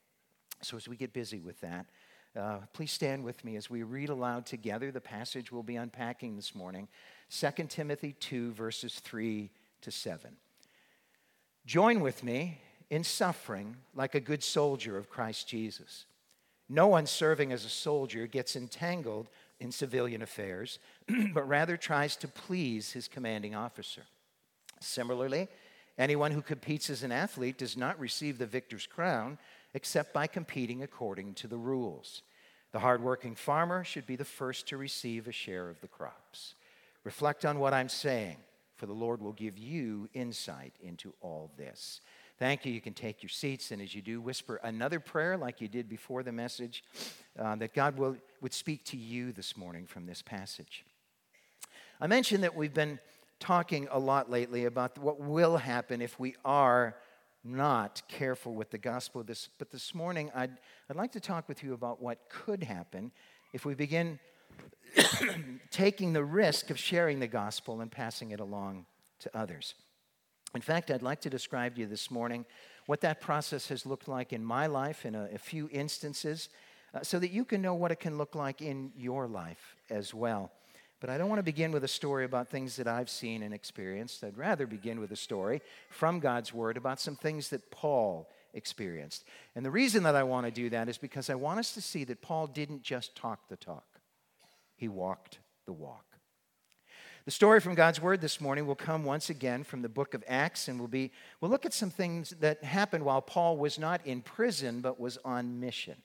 So, 0.62 0.76
as 0.76 0.88
we 0.88 0.96
get 0.96 1.12
busy 1.12 1.38
with 1.38 1.60
that, 1.60 1.86
uh, 2.36 2.58
please 2.72 2.90
stand 2.90 3.22
with 3.22 3.44
me 3.44 3.54
as 3.54 3.70
we 3.70 3.84
read 3.84 4.08
aloud 4.08 4.44
together 4.44 4.90
the 4.90 5.00
passage 5.00 5.52
we'll 5.52 5.62
be 5.62 5.76
unpacking 5.76 6.34
this 6.34 6.52
morning 6.52 6.88
2 7.30 7.50
Timothy 7.68 8.16
2, 8.18 8.50
verses 8.54 8.94
3 8.98 9.50
to 9.82 9.92
7. 9.92 10.36
Join 11.64 12.00
with 12.00 12.24
me 12.24 12.60
in 12.90 13.04
suffering 13.04 13.76
like 13.94 14.14
a 14.14 14.20
good 14.20 14.42
soldier 14.42 14.96
of 14.96 15.10
Christ 15.10 15.48
Jesus. 15.48 16.06
No 16.68 16.86
one 16.86 17.06
serving 17.06 17.52
as 17.52 17.64
a 17.64 17.70
soldier 17.70 18.26
gets 18.26 18.56
entangled 18.56 19.28
in 19.60 19.72
civilian 19.72 20.22
affairs, 20.22 20.78
but 21.32 21.48
rather 21.48 21.76
tries 21.76 22.16
to 22.16 22.28
please 22.28 22.92
his 22.92 23.08
commanding 23.08 23.54
officer. 23.54 24.02
Similarly, 24.80 25.48
anyone 25.98 26.30
who 26.30 26.42
competes 26.42 26.90
as 26.90 27.02
an 27.02 27.12
athlete 27.12 27.58
does 27.58 27.76
not 27.76 27.98
receive 27.98 28.38
the 28.38 28.46
victor's 28.46 28.86
crown 28.86 29.38
except 29.74 30.12
by 30.12 30.26
competing 30.26 30.82
according 30.82 31.34
to 31.34 31.46
the 31.46 31.56
rules. 31.56 32.22
The 32.72 32.78
hardworking 32.78 33.34
farmer 33.34 33.82
should 33.82 34.06
be 34.06 34.16
the 34.16 34.24
first 34.24 34.68
to 34.68 34.76
receive 34.76 35.26
a 35.26 35.32
share 35.32 35.68
of 35.68 35.80
the 35.80 35.88
crops. 35.88 36.54
Reflect 37.04 37.44
on 37.44 37.58
what 37.58 37.72
I'm 37.72 37.88
saying, 37.88 38.36
for 38.76 38.86
the 38.86 38.92
Lord 38.92 39.20
will 39.20 39.32
give 39.32 39.56
you 39.56 40.08
insight 40.12 40.74
into 40.82 41.14
all 41.20 41.50
this. 41.56 42.00
Thank 42.38 42.64
you. 42.64 42.72
You 42.72 42.80
can 42.80 42.94
take 42.94 43.20
your 43.22 43.30
seats, 43.30 43.72
and 43.72 43.82
as 43.82 43.94
you 43.96 44.00
do, 44.00 44.20
whisper 44.20 44.60
another 44.62 45.00
prayer 45.00 45.36
like 45.36 45.60
you 45.60 45.66
did 45.66 45.88
before 45.88 46.22
the 46.22 46.30
message 46.30 46.84
uh, 47.36 47.56
that 47.56 47.74
God 47.74 47.98
will, 47.98 48.16
would 48.40 48.52
speak 48.52 48.84
to 48.86 48.96
you 48.96 49.32
this 49.32 49.56
morning 49.56 49.86
from 49.86 50.06
this 50.06 50.22
passage. 50.22 50.84
I 52.00 52.06
mentioned 52.06 52.44
that 52.44 52.54
we've 52.54 52.72
been 52.72 53.00
talking 53.40 53.88
a 53.90 53.98
lot 53.98 54.30
lately 54.30 54.66
about 54.66 54.98
what 54.98 55.20
will 55.20 55.56
happen 55.56 56.00
if 56.00 56.20
we 56.20 56.36
are 56.44 56.94
not 57.42 58.02
careful 58.06 58.54
with 58.54 58.70
the 58.70 58.78
gospel. 58.78 59.24
This, 59.24 59.48
but 59.58 59.70
this 59.70 59.92
morning, 59.92 60.30
I'd, 60.32 60.52
I'd 60.88 60.96
like 60.96 61.12
to 61.12 61.20
talk 61.20 61.48
with 61.48 61.64
you 61.64 61.72
about 61.72 62.00
what 62.00 62.18
could 62.28 62.62
happen 62.62 63.10
if 63.52 63.64
we 63.64 63.74
begin 63.74 64.20
taking 65.72 66.12
the 66.12 66.24
risk 66.24 66.70
of 66.70 66.78
sharing 66.78 67.18
the 67.18 67.26
gospel 67.26 67.80
and 67.80 67.90
passing 67.90 68.30
it 68.30 68.38
along 68.38 68.86
to 69.20 69.36
others. 69.36 69.74
In 70.54 70.60
fact, 70.60 70.90
I'd 70.90 71.02
like 71.02 71.20
to 71.22 71.30
describe 71.30 71.74
to 71.74 71.82
you 71.82 71.86
this 71.86 72.10
morning 72.10 72.44
what 72.86 73.02
that 73.02 73.20
process 73.20 73.68
has 73.68 73.84
looked 73.84 74.08
like 74.08 74.32
in 74.32 74.42
my 74.42 74.66
life 74.66 75.04
in 75.04 75.14
a, 75.14 75.28
a 75.34 75.38
few 75.38 75.68
instances 75.72 76.48
uh, 76.94 77.02
so 77.02 77.18
that 77.18 77.30
you 77.30 77.44
can 77.44 77.60
know 77.60 77.74
what 77.74 77.92
it 77.92 78.00
can 78.00 78.16
look 78.16 78.34
like 78.34 78.62
in 78.62 78.92
your 78.96 79.26
life 79.26 79.76
as 79.90 80.14
well. 80.14 80.50
But 81.00 81.10
I 81.10 81.18
don't 81.18 81.28
want 81.28 81.38
to 81.38 81.44
begin 81.44 81.70
with 81.70 81.84
a 81.84 81.88
story 81.88 82.24
about 82.24 82.48
things 82.48 82.76
that 82.76 82.88
I've 82.88 83.10
seen 83.10 83.42
and 83.42 83.54
experienced. 83.54 84.24
I'd 84.24 84.36
rather 84.36 84.66
begin 84.66 84.98
with 84.98 85.12
a 85.12 85.16
story 85.16 85.60
from 85.90 86.18
God's 86.18 86.52
Word 86.52 86.76
about 86.76 86.98
some 86.98 87.14
things 87.14 87.50
that 87.50 87.70
Paul 87.70 88.28
experienced. 88.54 89.24
And 89.54 89.64
the 89.64 89.70
reason 89.70 90.02
that 90.04 90.16
I 90.16 90.24
want 90.24 90.46
to 90.46 90.50
do 90.50 90.70
that 90.70 90.88
is 90.88 90.98
because 90.98 91.30
I 91.30 91.34
want 91.36 91.60
us 91.60 91.72
to 91.74 91.82
see 91.82 92.04
that 92.04 92.22
Paul 92.22 92.48
didn't 92.48 92.82
just 92.82 93.14
talk 93.14 93.48
the 93.48 93.56
talk, 93.56 94.00
he 94.76 94.88
walked 94.88 95.38
the 95.66 95.72
walk. 95.72 96.07
The 97.28 97.32
story 97.32 97.60
from 97.60 97.74
God's 97.74 98.00
Word 98.00 98.22
this 98.22 98.40
morning 98.40 98.66
will 98.66 98.74
come 98.74 99.04
once 99.04 99.28
again 99.28 99.62
from 99.62 99.82
the 99.82 99.88
book 99.90 100.14
of 100.14 100.24
Acts, 100.26 100.66
and 100.66 100.78
we'll, 100.78 100.88
be, 100.88 101.12
we'll 101.42 101.50
look 101.50 101.66
at 101.66 101.74
some 101.74 101.90
things 101.90 102.30
that 102.40 102.64
happened 102.64 103.04
while 103.04 103.20
Paul 103.20 103.58
was 103.58 103.78
not 103.78 104.00
in 104.06 104.22
prison 104.22 104.80
but 104.80 104.98
was 104.98 105.18
on 105.26 105.60
mission. 105.60 105.96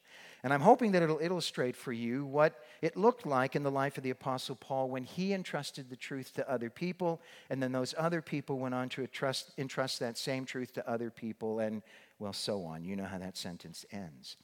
And 0.43 0.51
I'm 0.51 0.59
hoping 0.59 0.91
that 0.91 1.01
it'll 1.01 1.21
illustrate 1.21 1.77
for 1.77 1.93
you 1.93 2.25
what 2.25 2.59
it 2.81 2.97
looked 2.97 3.25
like 3.25 3.55
in 3.55 3.63
the 3.63 3.71
life 3.71 3.97
of 3.97 4.03
the 4.03 4.09
Apostle 4.09 4.57
Paul 4.57 4.89
when 4.89 5.05
he 5.05 5.31
entrusted 5.31 5.89
the 5.89 5.95
truth 5.95 6.33
to 6.33 6.51
other 6.51 6.69
people, 6.69 7.21
and 7.49 7.63
then 7.63 7.71
those 7.71 7.95
other 7.97 8.21
people 8.21 8.59
went 8.59 8.75
on 8.75 8.89
to 8.89 9.01
entrust, 9.03 9.53
entrust 9.57 10.01
that 10.01 10.17
same 10.17 10.43
truth 10.43 10.73
to 10.73 10.89
other 10.89 11.09
people, 11.09 11.59
and 11.59 11.83
well, 12.19 12.33
so 12.33 12.65
on. 12.65 12.83
You 12.83 12.97
know 12.97 13.05
how 13.05 13.19
that 13.19 13.37
sentence 13.37 13.85
ends. 13.93 14.35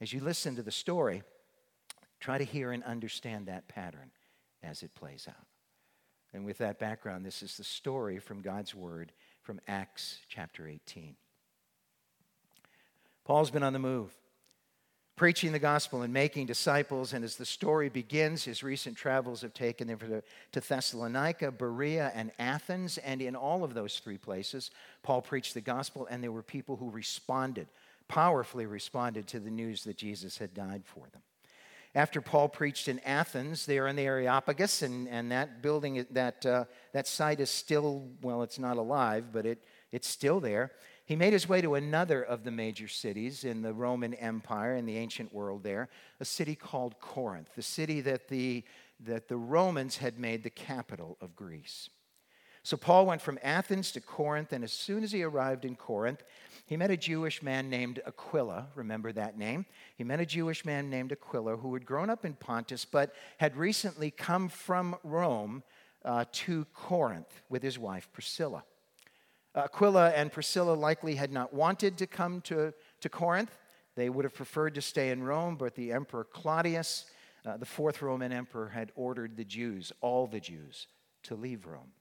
As 0.00 0.12
you 0.12 0.20
listen 0.20 0.54
to 0.54 0.62
the 0.62 0.70
story, 0.70 1.24
try 2.20 2.38
to 2.38 2.44
hear 2.44 2.70
and 2.70 2.84
understand 2.84 3.46
that 3.46 3.66
pattern 3.66 4.12
as 4.62 4.84
it 4.84 4.94
plays 4.94 5.26
out. 5.28 5.46
And 6.34 6.44
with 6.44 6.58
that 6.58 6.78
background, 6.78 7.26
this 7.26 7.42
is 7.42 7.56
the 7.56 7.64
story 7.64 8.18
from 8.18 8.40
God's 8.40 8.74
Word 8.74 9.12
from 9.42 9.60
Acts 9.68 10.18
chapter 10.28 10.66
18. 10.66 11.14
Paul's 13.24 13.50
been 13.50 13.62
on 13.62 13.72
the 13.72 13.78
move, 13.78 14.12
preaching 15.14 15.52
the 15.52 15.58
gospel 15.58 16.02
and 16.02 16.12
making 16.12 16.46
disciples. 16.46 17.12
And 17.12 17.24
as 17.24 17.36
the 17.36 17.44
story 17.44 17.88
begins, 17.88 18.44
his 18.44 18.62
recent 18.62 18.96
travels 18.96 19.42
have 19.42 19.52
taken 19.52 19.88
him 19.88 20.22
to 20.52 20.60
Thessalonica, 20.60 21.52
Berea, 21.52 22.10
and 22.14 22.32
Athens. 22.38 22.98
And 22.98 23.20
in 23.20 23.36
all 23.36 23.62
of 23.62 23.74
those 23.74 23.98
three 23.98 24.18
places, 24.18 24.70
Paul 25.02 25.22
preached 25.22 25.54
the 25.54 25.60
gospel, 25.60 26.08
and 26.10 26.22
there 26.22 26.32
were 26.32 26.42
people 26.42 26.76
who 26.76 26.90
responded, 26.90 27.68
powerfully 28.08 28.66
responded 28.66 29.26
to 29.28 29.40
the 29.40 29.50
news 29.50 29.84
that 29.84 29.98
Jesus 29.98 30.38
had 30.38 30.54
died 30.54 30.82
for 30.84 31.06
them. 31.12 31.22
After 31.94 32.22
Paul 32.22 32.48
preached 32.48 32.88
in 32.88 33.00
Athens, 33.00 33.66
there 33.66 33.86
in 33.86 33.96
the 33.96 34.06
Areopagus, 34.06 34.80
and, 34.80 35.06
and 35.08 35.30
that 35.30 35.60
building, 35.60 36.06
that, 36.10 36.46
uh, 36.46 36.64
that 36.94 37.06
site 37.06 37.38
is 37.38 37.50
still, 37.50 38.08
well, 38.22 38.42
it's 38.42 38.58
not 38.58 38.78
alive, 38.78 39.26
but 39.30 39.44
it, 39.44 39.62
it's 39.90 40.08
still 40.08 40.40
there. 40.40 40.72
He 41.04 41.16
made 41.16 41.34
his 41.34 41.46
way 41.46 41.60
to 41.60 41.74
another 41.74 42.22
of 42.22 42.44
the 42.44 42.50
major 42.50 42.88
cities 42.88 43.44
in 43.44 43.60
the 43.60 43.74
Roman 43.74 44.14
Empire, 44.14 44.74
in 44.74 44.86
the 44.86 44.96
ancient 44.96 45.34
world 45.34 45.62
there, 45.64 45.90
a 46.18 46.24
city 46.24 46.54
called 46.54 46.98
Corinth, 46.98 47.50
the 47.56 47.62
city 47.62 48.00
that 48.00 48.28
the, 48.28 48.64
that 49.00 49.28
the 49.28 49.36
Romans 49.36 49.98
had 49.98 50.18
made 50.18 50.44
the 50.44 50.50
capital 50.50 51.18
of 51.20 51.36
Greece. 51.36 51.90
So 52.62 52.78
Paul 52.78 53.04
went 53.04 53.20
from 53.20 53.38
Athens 53.42 53.92
to 53.92 54.00
Corinth, 54.00 54.52
and 54.52 54.64
as 54.64 54.72
soon 54.72 55.02
as 55.02 55.12
he 55.12 55.24
arrived 55.24 55.66
in 55.66 55.74
Corinth, 55.74 56.22
he 56.64 56.76
met 56.76 56.90
a 56.90 56.96
Jewish 56.96 57.42
man 57.42 57.68
named 57.68 58.00
Aquila. 58.06 58.68
Remember 58.74 59.12
that 59.12 59.36
name? 59.36 59.66
He 59.96 60.04
met 60.04 60.20
a 60.20 60.26
Jewish 60.26 60.64
man 60.64 60.88
named 60.88 61.12
Aquila 61.12 61.56
who 61.56 61.74
had 61.74 61.84
grown 61.84 62.08
up 62.08 62.24
in 62.24 62.34
Pontus 62.34 62.84
but 62.84 63.14
had 63.38 63.56
recently 63.56 64.10
come 64.10 64.48
from 64.48 64.96
Rome 65.02 65.62
uh, 66.04 66.24
to 66.32 66.64
Corinth 66.72 67.42
with 67.48 67.62
his 67.62 67.78
wife 67.78 68.08
Priscilla. 68.12 68.64
Aquila 69.54 70.10
and 70.10 70.32
Priscilla 70.32 70.72
likely 70.72 71.16
had 71.16 71.32
not 71.32 71.52
wanted 71.52 71.98
to 71.98 72.06
come 72.06 72.40
to, 72.42 72.72
to 73.00 73.08
Corinth. 73.08 73.58
They 73.94 74.08
would 74.08 74.24
have 74.24 74.34
preferred 74.34 74.74
to 74.76 74.82
stay 74.82 75.10
in 75.10 75.22
Rome, 75.22 75.56
but 75.56 75.74
the 75.74 75.92
Emperor 75.92 76.24
Claudius, 76.24 77.04
uh, 77.44 77.58
the 77.58 77.66
fourth 77.66 78.00
Roman 78.00 78.32
emperor, 78.32 78.68
had 78.68 78.92
ordered 78.94 79.36
the 79.36 79.44
Jews, 79.44 79.92
all 80.00 80.26
the 80.26 80.40
Jews, 80.40 80.86
to 81.24 81.34
leave 81.34 81.66
Rome. 81.66 81.92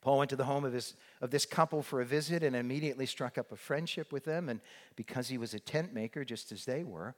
Paul 0.00 0.18
went 0.18 0.30
to 0.30 0.36
the 0.36 0.44
home 0.44 0.64
of, 0.64 0.72
his, 0.72 0.94
of 1.20 1.30
this 1.30 1.44
couple 1.44 1.82
for 1.82 2.00
a 2.00 2.06
visit 2.06 2.42
and 2.42 2.56
immediately 2.56 3.06
struck 3.06 3.36
up 3.36 3.52
a 3.52 3.56
friendship 3.56 4.12
with 4.12 4.24
them. 4.24 4.48
And 4.48 4.60
because 4.96 5.28
he 5.28 5.36
was 5.36 5.52
a 5.52 5.60
tent 5.60 5.92
maker, 5.92 6.24
just 6.24 6.52
as 6.52 6.64
they 6.64 6.84
were, 6.84 7.14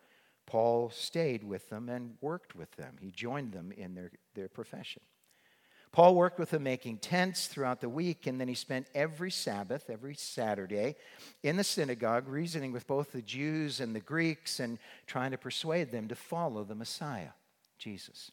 Paul 0.47 0.90
stayed 0.90 1.45
with 1.45 1.71
them 1.71 1.88
and 1.88 2.14
worked 2.21 2.57
with 2.57 2.73
them. 2.73 2.97
He 3.01 3.12
joined 3.12 3.53
them 3.53 3.73
in 3.73 3.95
their, 3.95 4.11
their 4.35 4.49
profession. 4.49 5.03
Paul 5.92 6.14
worked 6.14 6.38
with 6.38 6.51
them 6.51 6.62
making 6.62 6.99
tents 6.99 7.47
throughout 7.47 7.83
the 7.83 7.88
week, 7.88 8.27
and 8.27 8.40
then 8.40 8.49
he 8.49 8.55
spent 8.55 8.87
every 8.95 9.31
Sabbath, 9.31 9.90
every 9.90 10.14
Saturday, 10.14 10.97
in 11.42 11.59
the 11.59 11.64
synagogue, 11.64 12.27
reasoning 12.29 12.73
with 12.73 12.87
both 12.87 13.12
the 13.12 13.21
Jews 13.21 13.79
and 13.79 13.95
the 13.95 14.01
Greeks 14.01 14.59
and 14.59 14.79
trying 15.07 15.33
to 15.33 15.38
persuade 15.38 15.92
them 15.92 16.09
to 16.09 16.14
follow 16.14 16.64
the 16.64 16.75
Messiah, 16.75 17.33
Jesus. 17.79 18.33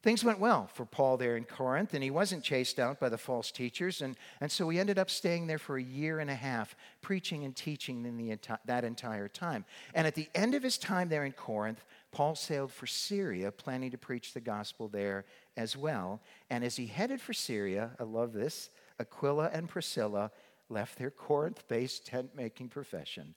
Things 0.00 0.22
went 0.22 0.38
well 0.38 0.70
for 0.72 0.84
Paul 0.84 1.16
there 1.16 1.36
in 1.36 1.42
Corinth, 1.42 1.92
and 1.92 2.04
he 2.04 2.10
wasn't 2.10 2.44
chased 2.44 2.78
out 2.78 3.00
by 3.00 3.08
the 3.08 3.18
false 3.18 3.50
teachers. 3.50 4.00
And, 4.00 4.16
and 4.40 4.50
so 4.50 4.68
he 4.68 4.78
ended 4.78 4.96
up 4.96 5.10
staying 5.10 5.48
there 5.48 5.58
for 5.58 5.76
a 5.76 5.82
year 5.82 6.20
and 6.20 6.30
a 6.30 6.36
half, 6.36 6.76
preaching 7.02 7.42
and 7.44 7.54
teaching 7.54 8.06
in 8.06 8.16
the, 8.16 8.38
that 8.64 8.84
entire 8.84 9.26
time. 9.26 9.64
And 9.94 10.06
at 10.06 10.14
the 10.14 10.28
end 10.36 10.54
of 10.54 10.62
his 10.62 10.78
time 10.78 11.08
there 11.08 11.24
in 11.24 11.32
Corinth, 11.32 11.84
Paul 12.12 12.36
sailed 12.36 12.70
for 12.70 12.86
Syria, 12.86 13.50
planning 13.50 13.90
to 13.90 13.98
preach 13.98 14.34
the 14.34 14.40
gospel 14.40 14.86
there 14.86 15.24
as 15.56 15.76
well. 15.76 16.20
And 16.48 16.62
as 16.62 16.76
he 16.76 16.86
headed 16.86 17.20
for 17.20 17.32
Syria, 17.32 17.90
I 17.98 18.04
love 18.04 18.32
this, 18.32 18.70
Aquila 19.00 19.50
and 19.52 19.68
Priscilla 19.68 20.30
left 20.68 20.98
their 20.98 21.10
Corinth 21.10 21.66
based 21.66 22.06
tent 22.06 22.36
making 22.36 22.68
profession 22.68 23.34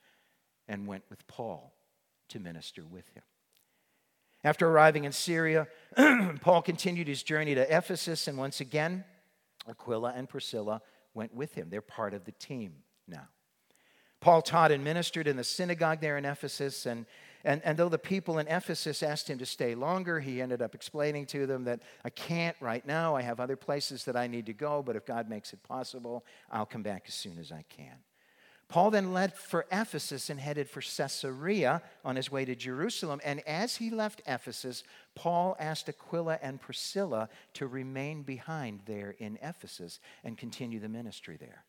and 0.67 0.86
went 0.86 1.06
with 1.10 1.26
Paul 1.26 1.74
to 2.30 2.39
minister 2.39 2.84
with 2.86 3.10
him. 3.10 3.24
After 4.44 4.68
arriving 4.68 5.04
in 5.04 5.12
Syria, 5.12 5.68
Paul 6.42 6.62
continued 6.62 7.08
his 7.08 7.22
journey 7.22 7.54
to 7.56 7.78
Ephesus, 7.78 8.28
and 8.28 8.38
once 8.38 8.60
again, 8.60 9.04
Aquila 9.70 10.14
and 10.16 10.28
Priscilla 10.28 10.82
went 11.14 11.34
with 11.34 11.54
him. 11.54 11.70
They're 11.70 11.82
part 11.82 12.14
of 12.14 12.26
the 12.26 12.32
team 12.32 12.74
now. 13.08 13.28
Paul 14.20 14.42
taught 14.42 14.72
and 14.72 14.84
ministered 14.84 15.28
in 15.28 15.36
the 15.36 15.44
synagogue 15.44 16.00
there 16.00 16.18
in 16.18 16.26
Ephesus, 16.26 16.86
and, 16.86 17.06
and, 17.44 17.62
and 17.66 17.78
though 17.78 17.90
the 17.90 17.98
people 17.98 18.38
in 18.38 18.48
Ephesus 18.48 19.02
asked 19.02 19.28
him 19.28 19.40
to 19.40 19.48
stay 19.48 19.74
longer, 19.74 20.20
he 20.20 20.42
ended 20.42 20.62
up 20.62 20.76
explaining 20.76 21.26
to 21.28 21.48
them 21.48 21.64
that 21.64 21.82
I 22.06 22.12
can't 22.12 22.56
right 22.60 22.86
now. 22.86 23.16
I 23.16 23.24
have 23.24 23.40
other 23.40 23.56
places 23.56 24.06
that 24.06 24.16
I 24.16 24.28
need 24.28 24.46
to 24.46 24.54
go, 24.54 24.84
but 24.84 24.96
if 24.96 25.06
God 25.06 25.28
makes 25.28 25.54
it 25.54 25.64
possible, 25.64 26.24
I'll 26.52 26.68
come 26.68 26.84
back 26.84 27.06
as 27.08 27.16
soon 27.16 27.40
as 27.40 27.52
I 27.52 27.66
can. 27.70 27.98
Paul 28.72 28.92
then 28.92 29.12
left 29.12 29.38
for 29.38 29.66
Ephesus 29.70 30.30
and 30.30 30.40
headed 30.40 30.70
for 30.70 30.80
Caesarea 30.80 31.82
on 32.06 32.16
his 32.16 32.32
way 32.32 32.46
to 32.46 32.56
Jerusalem. 32.56 33.20
And 33.22 33.46
as 33.46 33.76
he 33.76 33.90
left 33.90 34.22
Ephesus, 34.26 34.86
Paul 35.14 35.58
asked 35.60 35.90
Aquila 35.90 36.40
and 36.42 36.62
Priscilla 36.62 37.28
to 37.56 37.68
remain 37.68 38.24
behind 38.24 38.80
there 38.86 39.14
in 39.20 39.38
Ephesus 39.42 40.00
and 40.24 40.38
continue 40.38 40.80
the 40.80 40.88
ministry 40.88 41.36
there. 41.38 41.66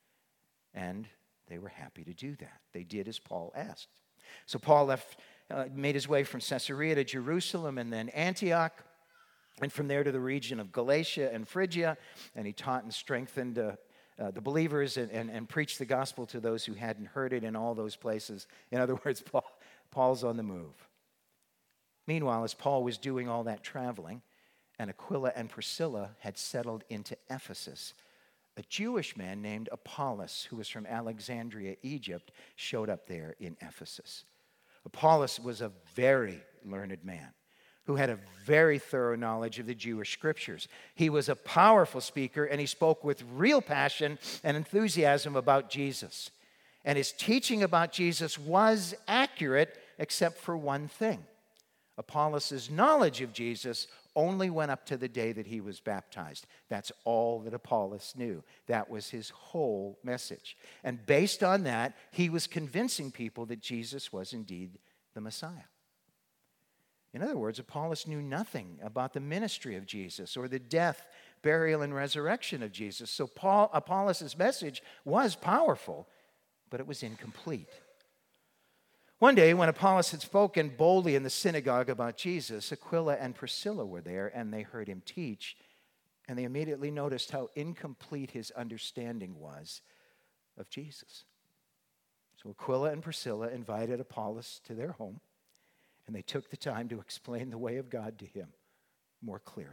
And 0.74 1.08
they 1.48 1.58
were 1.58 1.70
happy 1.70 2.04
to 2.04 2.14
do 2.14 2.36
that. 2.36 2.60
They 2.72 2.84
did 2.84 3.08
as 3.08 3.18
Paul 3.18 3.52
asked. 3.56 3.88
So 4.46 4.60
Paul 4.60 4.84
left, 4.84 5.18
uh, 5.50 5.64
made 5.74 5.96
his 5.96 6.06
way 6.06 6.22
from 6.22 6.40
Caesarea 6.40 6.94
to 6.94 7.02
Jerusalem 7.02 7.78
and 7.78 7.92
then 7.92 8.10
Antioch, 8.10 8.80
and 9.60 9.72
from 9.72 9.88
there 9.88 10.04
to 10.04 10.12
the 10.12 10.20
region 10.20 10.60
of 10.60 10.70
Galatia 10.70 11.30
and 11.34 11.48
Phrygia. 11.48 11.96
And 12.36 12.46
he 12.46 12.52
taught 12.52 12.84
and 12.84 12.94
strengthened 12.94 13.58
uh, 13.58 13.72
uh, 14.18 14.30
the 14.30 14.40
believers 14.40 14.96
and, 14.96 15.10
and, 15.10 15.30
and 15.30 15.48
preach 15.48 15.78
the 15.78 15.84
gospel 15.84 16.26
to 16.26 16.40
those 16.40 16.64
who 16.64 16.74
hadn't 16.74 17.06
heard 17.06 17.32
it 17.32 17.44
in 17.44 17.56
all 17.56 17.74
those 17.74 17.96
places. 17.96 18.46
In 18.70 18.80
other 18.80 18.94
words, 19.04 19.22
Paul, 19.22 19.44
Paul's 19.90 20.24
on 20.24 20.36
the 20.36 20.42
move. 20.42 20.74
Meanwhile, 22.06 22.44
as 22.44 22.54
Paul 22.54 22.82
was 22.82 22.98
doing 22.98 23.28
all 23.28 23.44
that 23.44 23.62
traveling, 23.62 24.22
and 24.78 24.90
Aquila 24.90 25.32
and 25.36 25.48
Priscilla 25.48 26.10
had 26.18 26.36
settled 26.36 26.84
into 26.88 27.16
Ephesus, 27.30 27.94
a 28.56 28.62
Jewish 28.62 29.16
man 29.16 29.40
named 29.40 29.68
Apollos, 29.72 30.46
who 30.50 30.56
was 30.56 30.68
from 30.68 30.84
Alexandria, 30.86 31.76
Egypt, 31.82 32.32
showed 32.56 32.90
up 32.90 33.06
there 33.06 33.34
in 33.38 33.56
Ephesus. 33.62 34.24
Apollos 34.84 35.38
was 35.40 35.60
a 35.60 35.72
very 35.94 36.42
learned 36.64 37.04
man 37.04 37.32
who 37.86 37.96
had 37.96 38.10
a 38.10 38.18
very 38.44 38.78
thorough 38.78 39.16
knowledge 39.16 39.58
of 39.58 39.66
the 39.66 39.74
Jewish 39.74 40.12
scriptures. 40.12 40.68
He 40.94 41.10
was 41.10 41.28
a 41.28 41.36
powerful 41.36 42.00
speaker 42.00 42.44
and 42.44 42.60
he 42.60 42.66
spoke 42.66 43.04
with 43.04 43.24
real 43.34 43.60
passion 43.60 44.18
and 44.44 44.56
enthusiasm 44.56 45.36
about 45.36 45.70
Jesus. 45.70 46.30
And 46.84 46.98
his 46.98 47.12
teaching 47.12 47.62
about 47.62 47.92
Jesus 47.92 48.38
was 48.38 48.94
accurate 49.06 49.78
except 49.98 50.38
for 50.38 50.56
one 50.56 50.88
thing. 50.88 51.24
Apollos' 51.98 52.70
knowledge 52.70 53.20
of 53.20 53.32
Jesus 53.32 53.86
only 54.16 54.50
went 54.50 54.70
up 54.70 54.84
to 54.86 54.96
the 54.96 55.08
day 55.08 55.32
that 55.32 55.46
he 55.46 55.60
was 55.60 55.80
baptized. 55.80 56.46
That's 56.68 56.92
all 57.04 57.40
that 57.40 57.54
Apollos 57.54 58.14
knew. 58.16 58.42
That 58.66 58.90
was 58.90 59.10
his 59.10 59.30
whole 59.30 59.98
message. 60.02 60.56
And 60.84 61.04
based 61.06 61.42
on 61.42 61.64
that, 61.64 61.94
he 62.10 62.28
was 62.28 62.46
convincing 62.46 63.10
people 63.10 63.46
that 63.46 63.60
Jesus 63.60 64.12
was 64.12 64.32
indeed 64.32 64.78
the 65.14 65.20
Messiah. 65.20 65.71
In 67.14 67.22
other 67.22 67.36
words, 67.36 67.58
Apollos 67.58 68.06
knew 68.06 68.22
nothing 68.22 68.78
about 68.82 69.12
the 69.12 69.20
ministry 69.20 69.76
of 69.76 69.86
Jesus 69.86 70.36
or 70.36 70.48
the 70.48 70.58
death, 70.58 71.06
burial, 71.42 71.82
and 71.82 71.94
resurrection 71.94 72.62
of 72.62 72.72
Jesus. 72.72 73.10
So 73.10 73.26
Paul, 73.26 73.70
Apollos' 73.74 74.36
message 74.36 74.82
was 75.04 75.36
powerful, 75.36 76.08
but 76.70 76.80
it 76.80 76.86
was 76.86 77.02
incomplete. 77.02 77.68
One 79.18 79.34
day, 79.34 79.52
when 79.54 79.68
Apollos 79.68 80.10
had 80.10 80.22
spoken 80.22 80.72
boldly 80.76 81.14
in 81.14 81.22
the 81.22 81.30
synagogue 81.30 81.90
about 81.90 82.16
Jesus, 82.16 82.72
Aquila 82.72 83.16
and 83.16 83.34
Priscilla 83.34 83.84
were 83.84 84.00
there 84.00 84.32
and 84.34 84.52
they 84.52 84.62
heard 84.62 84.88
him 84.88 85.02
teach, 85.04 85.56
and 86.26 86.38
they 86.38 86.44
immediately 86.44 86.90
noticed 86.90 87.30
how 87.30 87.50
incomplete 87.54 88.30
his 88.30 88.50
understanding 88.52 89.38
was 89.38 89.82
of 90.56 90.70
Jesus. 90.70 91.24
So 92.42 92.50
Aquila 92.50 92.90
and 92.90 93.02
Priscilla 93.02 93.48
invited 93.48 94.00
Apollos 94.00 94.60
to 94.64 94.74
their 94.74 94.92
home, 94.92 95.20
and 96.12 96.18
they 96.18 96.22
took 96.22 96.50
the 96.50 96.58
time 96.58 96.90
to 96.90 97.00
explain 97.00 97.48
the 97.48 97.56
way 97.56 97.78
of 97.78 97.88
God 97.88 98.18
to 98.18 98.26
him 98.26 98.48
more 99.22 99.38
clearly. 99.38 99.72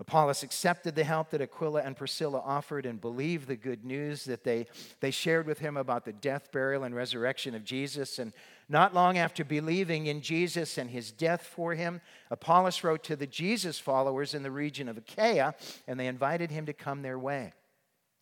Apollos 0.00 0.42
accepted 0.42 0.94
the 0.94 1.04
help 1.04 1.28
that 1.30 1.42
Aquila 1.42 1.82
and 1.82 1.94
Priscilla 1.94 2.40
offered 2.42 2.86
and 2.86 2.98
believed 2.98 3.46
the 3.46 3.54
good 3.54 3.84
news 3.84 4.24
that 4.24 4.42
they, 4.42 4.68
they 5.00 5.10
shared 5.10 5.46
with 5.46 5.58
him 5.58 5.76
about 5.76 6.06
the 6.06 6.14
death, 6.14 6.50
burial, 6.50 6.84
and 6.84 6.94
resurrection 6.94 7.54
of 7.54 7.62
Jesus. 7.62 8.18
And 8.18 8.32
not 8.70 8.94
long 8.94 9.18
after 9.18 9.44
believing 9.44 10.06
in 10.06 10.22
Jesus 10.22 10.78
and 10.78 10.88
his 10.88 11.12
death 11.12 11.42
for 11.42 11.74
him, 11.74 12.00
Apollos 12.30 12.82
wrote 12.82 13.04
to 13.04 13.14
the 13.14 13.26
Jesus 13.26 13.78
followers 13.78 14.32
in 14.32 14.42
the 14.42 14.50
region 14.50 14.88
of 14.88 14.96
Achaia, 14.96 15.54
and 15.86 16.00
they 16.00 16.06
invited 16.06 16.50
him 16.50 16.64
to 16.64 16.72
come 16.72 17.02
their 17.02 17.18
way. 17.18 17.52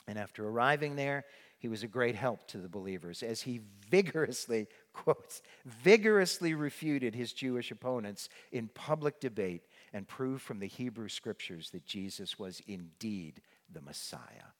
And 0.08 0.18
after 0.18 0.44
arriving 0.48 0.96
there, 0.96 1.24
he 1.60 1.68
was 1.68 1.82
a 1.82 1.86
great 1.86 2.16
help 2.16 2.48
to 2.48 2.58
the 2.58 2.68
believers 2.68 3.22
as 3.22 3.42
he 3.42 3.60
vigorously, 3.90 4.66
quotes, 5.04 5.42
vigorously 5.64 6.54
refuted 6.54 7.14
his 7.14 7.32
Jewish 7.32 7.70
opponents 7.70 8.28
in 8.52 8.68
public 8.68 9.20
debate 9.20 9.62
and 9.92 10.06
proved 10.06 10.42
from 10.42 10.58
the 10.58 10.66
Hebrew 10.66 11.08
scriptures 11.08 11.70
that 11.70 11.86
Jesus 11.86 12.38
was 12.38 12.60
indeed 12.66 13.40
the 13.72 13.80
Messiah. 13.80 14.50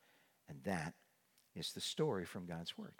And 0.49 0.59
that 0.65 0.95
is 1.55 1.73
the 1.73 1.81
story 1.81 2.25
from 2.25 2.47
God's 2.47 2.77
Word. 2.77 2.95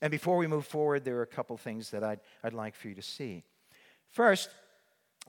And 0.00 0.10
before 0.10 0.36
we 0.36 0.46
move 0.46 0.66
forward, 0.66 1.04
there 1.04 1.16
are 1.16 1.22
a 1.22 1.26
couple 1.26 1.56
things 1.56 1.90
that 1.90 2.04
I'd, 2.04 2.20
I'd 2.44 2.52
like 2.52 2.74
for 2.74 2.88
you 2.88 2.94
to 2.94 3.02
see. 3.02 3.44
First, 4.10 4.50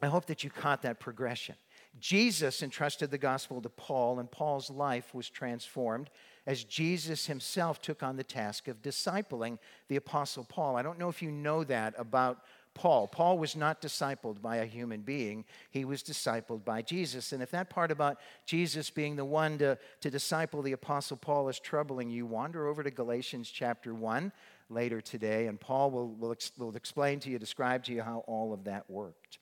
I 0.01 0.07
hope 0.07 0.25
that 0.25 0.43
you 0.43 0.49
caught 0.49 0.81
that 0.81 0.99
progression. 0.99 1.55
Jesus 1.99 2.63
entrusted 2.63 3.11
the 3.11 3.17
gospel 3.17 3.61
to 3.61 3.69
Paul, 3.69 4.19
and 4.19 4.29
Paul's 4.29 4.69
life 4.69 5.13
was 5.13 5.29
transformed 5.29 6.09
as 6.45 6.63
Jesus 6.63 7.27
himself 7.27 7.81
took 7.81 8.03
on 8.03 8.17
the 8.17 8.23
task 8.23 8.67
of 8.67 8.81
discipling 8.81 9.59
the 9.87 9.95
Apostle 9.95 10.43
Paul. 10.43 10.75
I 10.75 10.81
don't 10.81 10.99
know 10.99 11.09
if 11.09 11.21
you 11.21 11.31
know 11.31 11.63
that 11.63 11.93
about 11.97 12.39
Paul. 12.73 13.07
Paul 13.07 13.37
was 13.37 13.55
not 13.55 13.81
discipled 13.81 14.41
by 14.41 14.57
a 14.57 14.65
human 14.65 15.01
being, 15.01 15.45
he 15.69 15.85
was 15.85 16.01
discipled 16.01 16.65
by 16.65 16.81
Jesus. 16.81 17.31
And 17.31 17.43
if 17.43 17.51
that 17.51 17.69
part 17.69 17.91
about 17.91 18.17
Jesus 18.45 18.89
being 18.89 19.15
the 19.15 19.25
one 19.25 19.59
to, 19.59 19.77
to 20.01 20.09
disciple 20.09 20.63
the 20.63 20.71
Apostle 20.71 21.17
Paul 21.17 21.49
is 21.49 21.59
troubling 21.59 22.09
you, 22.09 22.25
wander 22.25 22.67
over 22.67 22.83
to 22.83 22.91
Galatians 22.91 23.49
chapter 23.51 23.93
1 23.93 24.31
later 24.69 24.99
today, 24.99 25.45
and 25.47 25.59
Paul 25.59 25.91
will, 25.91 26.09
will, 26.09 26.35
will 26.57 26.75
explain 26.75 27.19
to 27.21 27.29
you, 27.29 27.37
describe 27.37 27.83
to 27.83 27.93
you 27.93 28.01
how 28.01 28.23
all 28.25 28.51
of 28.51 28.63
that 28.63 28.89
worked. 28.89 29.37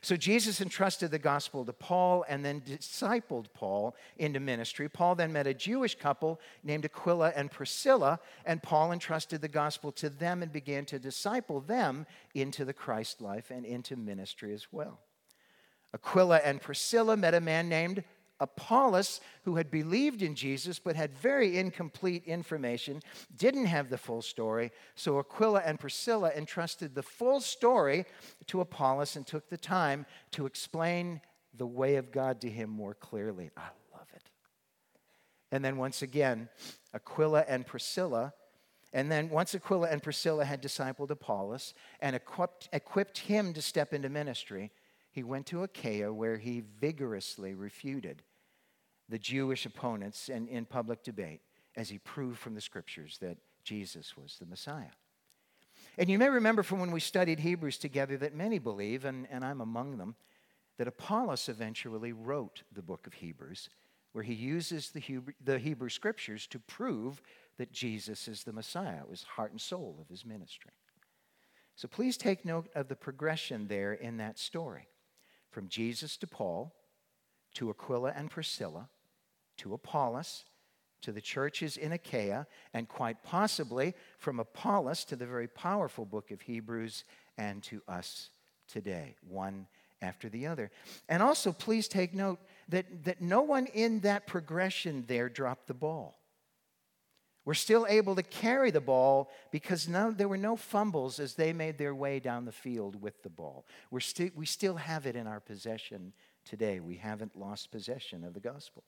So 0.00 0.16
Jesus 0.16 0.60
entrusted 0.60 1.10
the 1.10 1.18
gospel 1.18 1.64
to 1.64 1.72
Paul 1.72 2.24
and 2.28 2.44
then 2.44 2.60
discipled 2.60 3.46
Paul 3.54 3.96
into 4.16 4.40
ministry. 4.40 4.88
Paul 4.88 5.14
then 5.14 5.32
met 5.32 5.46
a 5.46 5.54
Jewish 5.54 5.96
couple 5.96 6.40
named 6.62 6.84
Aquila 6.84 7.32
and 7.34 7.50
Priscilla, 7.50 8.20
and 8.44 8.62
Paul 8.62 8.92
entrusted 8.92 9.40
the 9.40 9.48
gospel 9.48 9.92
to 9.92 10.08
them 10.08 10.42
and 10.42 10.52
began 10.52 10.84
to 10.86 10.98
disciple 10.98 11.60
them 11.60 12.06
into 12.34 12.64
the 12.64 12.72
Christ 12.72 13.20
life 13.20 13.50
and 13.50 13.64
into 13.64 13.96
ministry 13.96 14.52
as 14.52 14.68
well. 14.70 15.00
Aquila 15.94 16.40
and 16.44 16.60
Priscilla 16.60 17.16
met 17.16 17.34
a 17.34 17.40
man 17.40 17.68
named 17.68 18.04
Apollos, 18.40 19.20
who 19.42 19.56
had 19.56 19.70
believed 19.70 20.22
in 20.22 20.34
Jesus 20.34 20.78
but 20.78 20.96
had 20.96 21.12
very 21.12 21.58
incomplete 21.58 22.24
information, 22.24 23.02
didn't 23.36 23.66
have 23.66 23.90
the 23.90 23.98
full 23.98 24.22
story. 24.22 24.70
So 24.94 25.18
Aquila 25.18 25.62
and 25.64 25.78
Priscilla 25.78 26.30
entrusted 26.36 26.94
the 26.94 27.02
full 27.02 27.40
story 27.40 28.04
to 28.46 28.60
Apollos 28.60 29.16
and 29.16 29.26
took 29.26 29.48
the 29.48 29.56
time 29.56 30.06
to 30.32 30.46
explain 30.46 31.20
the 31.54 31.66
way 31.66 31.96
of 31.96 32.12
God 32.12 32.40
to 32.42 32.50
him 32.50 32.70
more 32.70 32.94
clearly. 32.94 33.50
I 33.56 33.68
love 33.92 34.06
it. 34.14 34.30
And 35.50 35.64
then 35.64 35.76
once 35.76 36.02
again, 36.02 36.48
Aquila 36.94 37.44
and 37.48 37.66
Priscilla. 37.66 38.34
And 38.92 39.10
then 39.10 39.28
once 39.28 39.54
Aquila 39.54 39.88
and 39.88 40.02
Priscilla 40.02 40.44
had 40.44 40.62
discipled 40.62 41.10
Apollos 41.10 41.74
and 42.00 42.14
equipped, 42.14 42.68
equipped 42.72 43.18
him 43.18 43.52
to 43.54 43.60
step 43.60 43.92
into 43.92 44.08
ministry, 44.08 44.70
he 45.10 45.22
went 45.22 45.46
to 45.46 45.64
Achaia 45.64 46.12
where 46.12 46.36
he 46.36 46.62
vigorously 46.80 47.54
refuted 47.54 48.22
the 49.08 49.18
Jewish 49.18 49.66
opponents 49.66 50.28
in, 50.28 50.48
in 50.48 50.64
public 50.64 51.02
debate 51.02 51.40
as 51.76 51.88
he 51.88 51.98
proved 51.98 52.38
from 52.38 52.54
the 52.54 52.60
scriptures 52.60 53.18
that 53.20 53.38
Jesus 53.64 54.16
was 54.16 54.36
the 54.38 54.46
Messiah. 54.46 54.92
And 55.96 56.08
you 56.08 56.18
may 56.18 56.28
remember 56.28 56.62
from 56.62 56.80
when 56.80 56.92
we 56.92 57.00
studied 57.00 57.40
Hebrews 57.40 57.78
together 57.78 58.16
that 58.18 58.34
many 58.34 58.58
believe, 58.58 59.04
and, 59.04 59.26
and 59.30 59.44
I'm 59.44 59.60
among 59.60 59.98
them, 59.98 60.14
that 60.76 60.88
Apollos 60.88 61.48
eventually 61.48 62.12
wrote 62.12 62.62
the 62.72 62.82
book 62.82 63.06
of 63.06 63.14
Hebrews, 63.14 63.68
where 64.12 64.24
he 64.24 64.34
uses 64.34 64.90
the 64.90 65.00
Hebrew, 65.00 65.32
the 65.42 65.58
Hebrew 65.58 65.88
scriptures 65.88 66.46
to 66.48 66.58
prove 66.58 67.20
that 67.58 67.72
Jesus 67.72 68.28
is 68.28 68.44
the 68.44 68.52
Messiah. 68.52 69.00
It 69.00 69.10
was 69.10 69.24
heart 69.24 69.50
and 69.50 69.60
soul 69.60 69.98
of 70.00 70.08
his 70.08 70.24
ministry. 70.24 70.72
So 71.74 71.88
please 71.88 72.16
take 72.16 72.44
note 72.44 72.68
of 72.74 72.88
the 72.88 72.96
progression 72.96 73.68
there 73.68 73.92
in 73.92 74.16
that 74.16 74.38
story 74.38 74.88
from 75.50 75.68
Jesus 75.68 76.16
to 76.18 76.26
Paul, 76.26 76.74
to 77.54 77.70
Aquila 77.70 78.12
and 78.16 78.30
Priscilla, 78.30 78.88
to 79.58 79.74
Apollos, 79.74 80.44
to 81.02 81.12
the 81.12 81.20
churches 81.20 81.76
in 81.76 81.92
Achaia, 81.92 82.46
and 82.74 82.88
quite 82.88 83.22
possibly 83.22 83.94
from 84.18 84.40
Apollos 84.40 85.04
to 85.04 85.16
the 85.16 85.26
very 85.26 85.48
powerful 85.48 86.04
book 86.04 86.30
of 86.30 86.40
Hebrews 86.40 87.04
and 87.36 87.62
to 87.64 87.82
us 87.86 88.30
today, 88.68 89.14
one 89.26 89.66
after 90.02 90.28
the 90.28 90.46
other. 90.46 90.70
And 91.08 91.22
also, 91.22 91.52
please 91.52 91.88
take 91.88 92.14
note 92.14 92.38
that, 92.68 93.04
that 93.04 93.20
no 93.20 93.42
one 93.42 93.66
in 93.66 94.00
that 94.00 94.26
progression 94.26 95.04
there 95.06 95.28
dropped 95.28 95.66
the 95.66 95.74
ball. 95.74 96.18
We're 97.44 97.54
still 97.54 97.86
able 97.88 98.14
to 98.14 98.22
carry 98.22 98.70
the 98.70 98.80
ball 98.80 99.30
because 99.50 99.88
no, 99.88 100.10
there 100.10 100.28
were 100.28 100.36
no 100.36 100.54
fumbles 100.54 101.18
as 101.18 101.34
they 101.34 101.54
made 101.54 101.78
their 101.78 101.94
way 101.94 102.20
down 102.20 102.44
the 102.44 102.52
field 102.52 103.00
with 103.00 103.22
the 103.22 103.30
ball. 103.30 103.64
We're 103.90 104.00
sti- 104.00 104.32
we 104.34 104.44
still 104.44 104.76
have 104.76 105.06
it 105.06 105.16
in 105.16 105.26
our 105.26 105.40
possession 105.40 106.12
today. 106.44 106.78
We 106.78 106.96
haven't 106.96 107.38
lost 107.38 107.70
possession 107.70 108.22
of 108.22 108.34
the 108.34 108.40
gospel. 108.40 108.84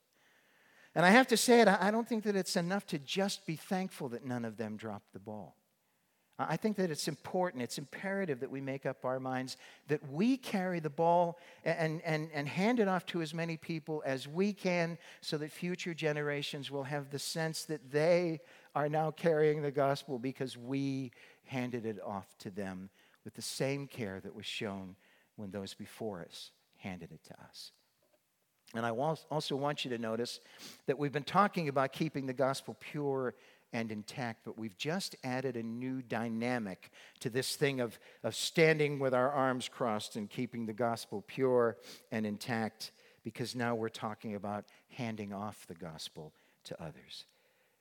And 0.93 1.05
I 1.05 1.09
have 1.09 1.27
to 1.27 1.37
say 1.37 1.61
it, 1.61 1.67
I 1.67 1.89
don't 1.89 2.07
think 2.07 2.23
that 2.25 2.35
it's 2.35 2.57
enough 2.57 2.85
to 2.87 2.99
just 2.99 3.45
be 3.45 3.55
thankful 3.55 4.09
that 4.09 4.25
none 4.25 4.43
of 4.43 4.57
them 4.57 4.75
dropped 4.75 5.13
the 5.13 5.19
ball. 5.19 5.55
I 6.49 6.57
think 6.57 6.77
that 6.77 6.89
it's 6.89 7.07
important, 7.07 7.63
it's 7.63 7.77
imperative 7.77 8.39
that 8.39 8.49
we 8.49 8.61
make 8.61 8.85
up 8.85 9.05
our 9.05 9.19
minds 9.19 9.57
that 9.87 10.01
we 10.11 10.37
carry 10.37 10.79
the 10.79 10.89
ball 10.89 11.37
and, 11.63 12.01
and, 12.03 12.29
and 12.33 12.47
hand 12.47 12.79
it 12.79 12.87
off 12.87 13.05
to 13.07 13.21
as 13.21 13.33
many 13.33 13.57
people 13.57 14.01
as 14.05 14.27
we 14.27 14.53
can 14.53 14.97
so 15.21 15.37
that 15.37 15.51
future 15.51 15.93
generations 15.93 16.71
will 16.71 16.83
have 16.83 17.09
the 17.09 17.19
sense 17.19 17.65
that 17.65 17.91
they 17.91 18.39
are 18.75 18.89
now 18.89 19.11
carrying 19.11 19.61
the 19.61 19.71
gospel 19.71 20.17
because 20.17 20.57
we 20.57 21.11
handed 21.45 21.85
it 21.85 21.99
off 22.03 22.27
to 22.39 22.49
them 22.49 22.89
with 23.23 23.33
the 23.35 23.41
same 23.41 23.87
care 23.87 24.19
that 24.21 24.35
was 24.35 24.45
shown 24.45 24.95
when 25.35 25.51
those 25.51 25.73
before 25.73 26.21
us 26.21 26.51
handed 26.77 27.11
it 27.11 27.23
to 27.25 27.33
us. 27.43 27.71
And 28.75 28.85
I 28.85 28.91
also 28.91 29.55
want 29.55 29.83
you 29.83 29.91
to 29.91 29.97
notice 29.97 30.39
that 30.85 30.97
we've 30.97 31.11
been 31.11 31.23
talking 31.23 31.67
about 31.67 31.91
keeping 31.91 32.25
the 32.25 32.33
gospel 32.33 32.77
pure 32.79 33.35
and 33.73 33.91
intact, 33.91 34.41
but 34.43 34.57
we've 34.57 34.77
just 34.77 35.15
added 35.23 35.55
a 35.55 35.63
new 35.63 36.01
dynamic 36.01 36.91
to 37.21 37.29
this 37.29 37.55
thing 37.55 37.79
of, 37.79 37.97
of 38.23 38.35
standing 38.35 38.99
with 38.99 39.13
our 39.13 39.31
arms 39.31 39.69
crossed 39.69 40.15
and 40.15 40.29
keeping 40.29 40.65
the 40.65 40.73
gospel 40.73 41.23
pure 41.25 41.77
and 42.11 42.25
intact, 42.25 42.91
because 43.23 43.55
now 43.55 43.75
we're 43.75 43.89
talking 43.89 44.35
about 44.35 44.65
handing 44.89 45.33
off 45.33 45.65
the 45.67 45.75
gospel 45.75 46.33
to 46.65 46.81
others. 46.81 47.25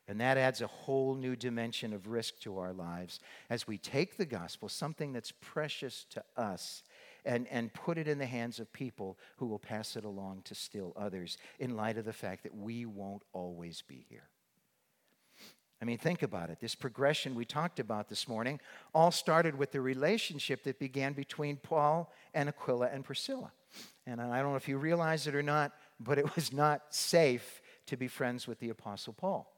And 0.07 0.21
that 0.21 0.39
adds 0.39 0.61
a 0.61 0.67
whole 0.67 1.15
new 1.15 1.37
dimension 1.37 1.93
of 1.93 2.09
risk 2.09 2.41
to 2.41 2.59
our 2.59 2.73
lives 2.73 3.21
as 3.49 3.69
we 3.69 3.79
take 3.79 4.17
the 4.17 4.27
gospel, 4.27 4.69
something 4.69 5.13
that's 5.13 5.33
precious 5.41 6.05
to 6.11 6.25
us, 6.37 6.83
and, 7.25 7.47
and 7.49 7.73
put 7.73 7.99
it 7.99 8.09
in 8.09 8.19
the 8.19 8.27
hands 8.27 8.61
of 8.61 8.73
people 8.73 9.19
who 9.37 9.47
will 9.47 9.59
pass 9.59 9.97
it 9.97 10.05
along 10.05 10.43
to 10.45 10.55
still 10.55 10.93
others 10.97 11.39
in 11.59 11.77
light 11.77 11.99
of 11.99 12.05
the 12.05 12.13
fact 12.13 12.43
that 12.43 12.57
we 12.57 12.87
won't 12.87 13.23
always 13.33 13.83
be 13.83 14.05
here. 14.09 14.29
I 15.83 15.87
mean, 15.87 15.99
think 15.99 16.23
about 16.23 16.51
it. 16.51 16.61
This 16.61 16.75
progression 16.75 17.35
we 17.35 17.47
talked 17.47 17.81
about 17.81 18.09
this 18.09 18.29
morning 18.29 18.61
all 18.95 19.11
started 19.11 19.57
with 19.57 19.73
the 19.73 19.81
relationship 19.81 20.63
that 20.65 20.79
began 20.79 21.15
between 21.15 21.57
Paul 21.57 22.13
and 22.35 22.49
Aquila 22.51 22.91
and 22.93 23.03
Priscilla. 23.03 23.51
And 24.07 24.21
I 24.21 24.43
don't 24.43 24.51
know 24.51 24.57
if 24.57 24.69
you 24.69 24.77
realize 24.77 25.27
it 25.27 25.35
or 25.35 25.43
not, 25.43 25.73
but 25.99 26.19
it 26.19 26.35
was 26.37 26.53
not 26.53 26.83
safe 26.91 27.63
to 27.87 27.97
be 27.97 28.09
friends 28.09 28.47
with 28.47 28.61
the 28.61 28.69
Apostle 28.69 29.15
Paul. 29.15 29.51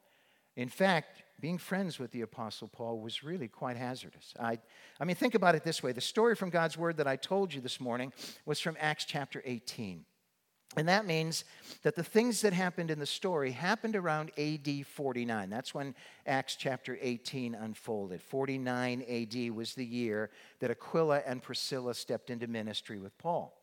In 0.57 0.69
fact, 0.69 1.23
being 1.41 1.59
friends 1.59 1.99
with 1.99 2.13
the 2.13 2.21
Apostle 2.21 2.69
Paul 2.69 3.01
was 3.01 3.25
really 3.25 3.49
quite 3.49 3.77
hazardous. 3.77 4.35
I, 4.39 4.59
I 5.01 5.05
mean, 5.05 5.17
think 5.17 5.35
about 5.35 5.55
it 5.55 5.65
this 5.65 5.83
way 5.83 5.93
the 5.93 6.01
story 6.01 6.35
from 6.35 6.51
God's 6.51 6.79
Word 6.79 6.99
that 6.99 7.09
I 7.09 7.17
told 7.17 7.53
you 7.53 7.61
this 7.61 7.81
morning 7.81 8.13
was 8.47 8.61
from 8.61 8.77
Acts 8.79 9.05
chapter 9.05 9.43
18. 9.45 10.05
And 10.77 10.89
that 10.89 11.05
means 11.05 11.45
that 11.83 11.97
the 11.97 12.05
things 12.05 12.41
that 12.43 12.55
happened 12.55 12.91
in 12.91 12.99
the 12.99 13.05
story 13.05 13.51
happened 13.51 13.95
around 13.95 14.31
AD 14.39 14.87
49. 14.87 15.51
That's 15.51 15.75
when 15.75 15.95
Acts 16.27 16.57
chapter 16.57 16.97
18 17.01 17.55
unfolded. 17.55 18.23
49 18.23 19.03
AD 19.07 19.51
was 19.55 19.75
the 19.75 19.85
year 19.85 20.31
that 20.61 20.71
Aquila 20.71 21.23
and 21.27 21.43
Priscilla 21.43 21.93
stepped 21.93 22.31
into 22.31 22.47
ministry 22.47 22.99
with 22.99 23.17
Paul. 23.19 23.62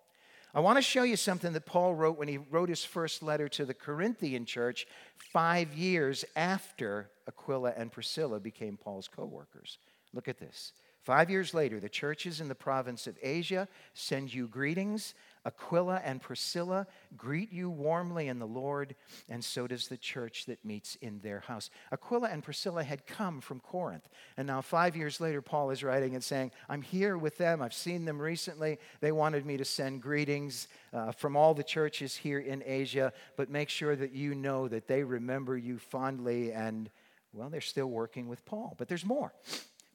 I 0.53 0.61
want 0.61 0.77
to 0.77 0.81
show 0.81 1.03
you 1.03 1.15
something 1.15 1.53
that 1.53 1.65
Paul 1.67 1.93
wrote 1.93 2.17
when 2.17 2.27
he 2.27 2.37
wrote 2.37 2.69
his 2.69 2.83
first 2.83 3.21
letter 3.21 3.47
to 3.49 3.65
the 3.65 3.73
Corinthian 3.73 4.45
church 4.45 4.87
five 5.15 5.73
years 5.75 6.25
after 6.35 7.09
Aquila 7.27 7.73
and 7.77 7.91
Priscilla 7.91 8.39
became 8.39 8.75
Paul's 8.75 9.07
co 9.07 9.25
workers. 9.25 9.77
Look 10.11 10.27
at 10.27 10.39
this. 10.39 10.73
Five 11.03 11.29
years 11.29 11.53
later, 11.53 11.79
the 11.79 11.89
churches 11.89 12.41
in 12.41 12.47
the 12.47 12.55
province 12.55 13.05
of 13.05 13.17
Asia 13.21 13.67
send 13.93 14.33
you 14.33 14.47
greetings. 14.47 15.13
Aquila 15.45 16.01
and 16.03 16.21
Priscilla 16.21 16.85
greet 17.15 17.51
you 17.51 17.69
warmly 17.69 18.27
in 18.27 18.39
the 18.39 18.47
Lord, 18.47 18.95
and 19.29 19.43
so 19.43 19.67
does 19.67 19.87
the 19.87 19.97
church 19.97 20.45
that 20.47 20.63
meets 20.65 20.95
in 20.95 21.19
their 21.21 21.39
house. 21.39 21.69
Aquila 21.91 22.29
and 22.29 22.43
Priscilla 22.43 22.83
had 22.83 23.07
come 23.07 23.39
from 23.39 23.59
Corinth, 23.59 24.09
and 24.37 24.47
now 24.47 24.61
five 24.61 24.95
years 24.95 25.21
later, 25.21 25.41
Paul 25.41 25.71
is 25.71 25.83
writing 25.83 26.13
and 26.13 26.23
saying, 26.23 26.51
I'm 26.67 26.81
here 26.81 27.17
with 27.17 27.37
them. 27.37 27.61
I've 27.61 27.73
seen 27.73 28.05
them 28.05 28.21
recently. 28.21 28.79
They 28.99 29.11
wanted 29.11 29.45
me 29.45 29.57
to 29.57 29.65
send 29.65 30.01
greetings 30.01 30.67
uh, 30.93 31.13
from 31.13 31.35
all 31.35 31.53
the 31.53 31.63
churches 31.63 32.15
here 32.15 32.39
in 32.39 32.61
Asia, 32.65 33.13
but 33.37 33.49
make 33.49 33.69
sure 33.69 33.95
that 33.95 34.13
you 34.13 34.35
know 34.35 34.67
that 34.67 34.87
they 34.87 35.03
remember 35.03 35.57
you 35.57 35.77
fondly, 35.77 36.51
and 36.51 36.89
well, 37.33 37.49
they're 37.49 37.61
still 37.61 37.87
working 37.87 38.27
with 38.27 38.43
Paul. 38.45 38.75
But 38.77 38.87
there's 38.87 39.05
more. 39.05 39.33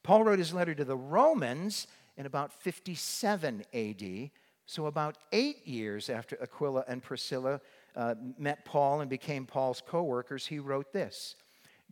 Paul 0.03 0.25
wrote 0.25 0.39
his 0.39 0.55
letter 0.55 0.75
to 0.75 0.85
the 0.85 0.97
Romans 0.97 1.87
in 2.17 2.27
about 2.27 2.53
57 2.53 3.65
AD 3.73 4.31
so, 4.67 4.87
about 4.87 5.19
eight 5.33 5.67
years 5.67 6.09
after 6.09 6.41
Aquila 6.43 6.85
and 6.89 7.03
Priscilla 7.03 7.61
uh, 7.95 8.15
met 8.39 8.65
Paul 8.65 9.03
and 9.03 9.11
became 9.11 9.47
Paul's 9.47 9.83
co 9.87 10.03
workers, 10.03 10.47
he 10.47 10.59
wrote 10.59 10.93
this 10.93 11.37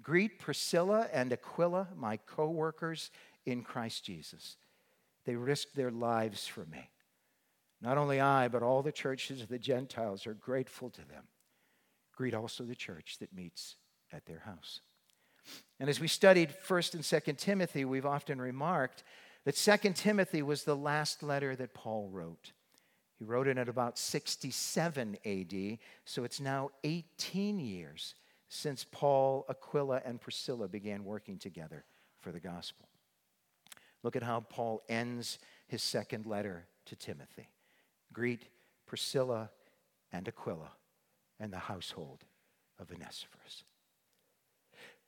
Greet 0.02 0.38
Priscilla 0.38 1.08
and 1.12 1.32
Aquila, 1.32 1.88
my 1.96 2.16
co 2.16 2.48
workers 2.48 3.10
in 3.44 3.62
Christ 3.62 4.04
Jesus. 4.04 4.56
They 5.24 5.36
risked 5.36 5.76
their 5.76 5.90
lives 5.90 6.46
for 6.46 6.64
me. 6.64 6.88
Not 7.80 7.98
only 7.98 8.20
I, 8.20 8.48
but 8.48 8.62
all 8.62 8.82
the 8.82 8.92
churches 8.92 9.42
of 9.42 9.48
the 9.48 9.58
Gentiles 9.58 10.26
are 10.26 10.34
grateful 10.34 10.88
to 10.90 11.00
them. 11.00 11.24
Greet 12.16 12.34
also 12.34 12.64
the 12.64 12.74
church 12.74 13.16
that 13.20 13.34
meets 13.34 13.76
at 14.12 14.24
their 14.26 14.40
house. 14.40 14.80
And 15.80 15.90
as 15.90 15.98
we 15.98 16.08
studied 16.08 16.54
1st 16.66 16.94
and 16.94 17.02
2nd 17.02 17.36
Timothy, 17.36 17.84
we've 17.84 18.06
often 18.06 18.40
remarked 18.40 19.02
that 19.44 19.56
2nd 19.56 19.96
Timothy 19.96 20.42
was 20.42 20.62
the 20.62 20.76
last 20.76 21.22
letter 21.22 21.56
that 21.56 21.74
Paul 21.74 22.08
wrote. 22.08 22.52
He 23.22 23.26
wrote 23.26 23.46
it 23.46 23.56
at 23.56 23.68
about 23.68 23.98
67 23.98 25.16
AD, 25.24 25.78
so 26.04 26.24
it's 26.24 26.40
now 26.40 26.70
18 26.82 27.60
years 27.60 28.16
since 28.48 28.84
Paul, 28.90 29.46
Aquila, 29.48 30.02
and 30.04 30.20
Priscilla 30.20 30.66
began 30.66 31.04
working 31.04 31.38
together 31.38 31.84
for 32.18 32.32
the 32.32 32.40
gospel. 32.40 32.88
Look 34.02 34.16
at 34.16 34.24
how 34.24 34.40
Paul 34.40 34.82
ends 34.88 35.38
his 35.68 35.84
second 35.84 36.26
letter 36.26 36.66
to 36.86 36.96
Timothy. 36.96 37.48
Greet 38.12 38.48
Priscilla 38.86 39.50
and 40.10 40.26
Aquila 40.26 40.72
and 41.38 41.52
the 41.52 41.60
household 41.60 42.24
of 42.80 42.90
Onesiphorus. 42.90 43.62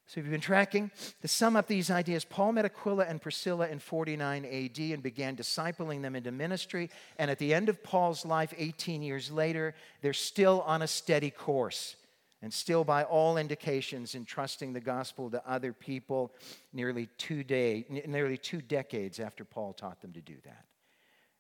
So, 0.07 0.21
if 0.21 0.27
you've 0.27 0.33
been 0.33 0.41
tracking, 0.41 0.91
to 1.23 1.29
sum 1.29 1.57
up 1.57 1.67
these 1.67 1.91
ideas, 1.91 2.25
Paul 2.25 2.53
met 2.53 2.67
Aquila 2.67 3.07
and 3.07 3.23
Priscilla 3.23 3.69
in 3.69 3.79
49 3.79 4.45
AD 4.45 4.79
and 4.79 5.03
began 5.03 5.35
discipling 5.35 6.03
them 6.03 6.15
into 6.15 6.31
ministry. 6.31 6.91
And 7.19 7.31
at 7.31 7.39
the 7.39 7.55
end 7.55 7.71
of 7.71 7.83
Paul's 7.83 8.27
life, 8.27 8.53
18 8.57 9.03
years 9.03 9.31
later, 9.31 9.75
they're 10.03 10.13
still 10.13 10.61
on 10.67 10.83
a 10.83 10.87
steady 10.87 11.31
course 11.31 11.97
and 12.45 12.53
still, 12.53 12.85
by 12.85 13.05
all 13.05 13.39
indications, 13.39 14.15
entrusting 14.15 14.75
the 14.75 14.81
gospel 14.81 15.31
to 15.31 15.43
other 15.51 15.73
people 15.73 16.31
nearly 16.75 17.09
two, 17.17 17.43
day, 17.43 17.87
nearly 18.07 18.37
two 18.37 18.61
decades 18.61 19.19
after 19.19 19.47
Paul 19.47 19.73
taught 19.73 20.03
them 20.03 20.13
to 20.13 20.21
do 20.21 20.35
that. 20.45 20.67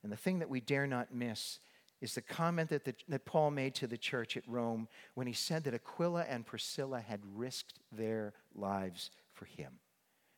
And 0.03 0.11
the 0.11 0.16
thing 0.16 0.38
that 0.38 0.48
we 0.48 0.61
dare 0.61 0.87
not 0.87 1.14
miss 1.14 1.59
is 2.05 2.14
the 2.14 2.21
comment 2.21 2.69
that, 2.69 2.85
the, 2.85 2.95
that 3.09 3.25
Paul 3.25 3.51
made 3.51 3.75
to 3.77 3.87
the 3.87 3.97
church 3.97 4.37
at 4.37 4.47
Rome 4.47 4.88
when 5.14 5.27
he 5.27 5.33
said 5.33 5.64
that 5.64 5.75
Aquila 5.75 6.27
and 6.29 6.47
Priscilla 6.47 7.01
had 7.01 7.21
risked 7.35 7.81
their 7.90 8.35
lives 8.55 9.11
for 9.33 9.47
him. 9.47 9.73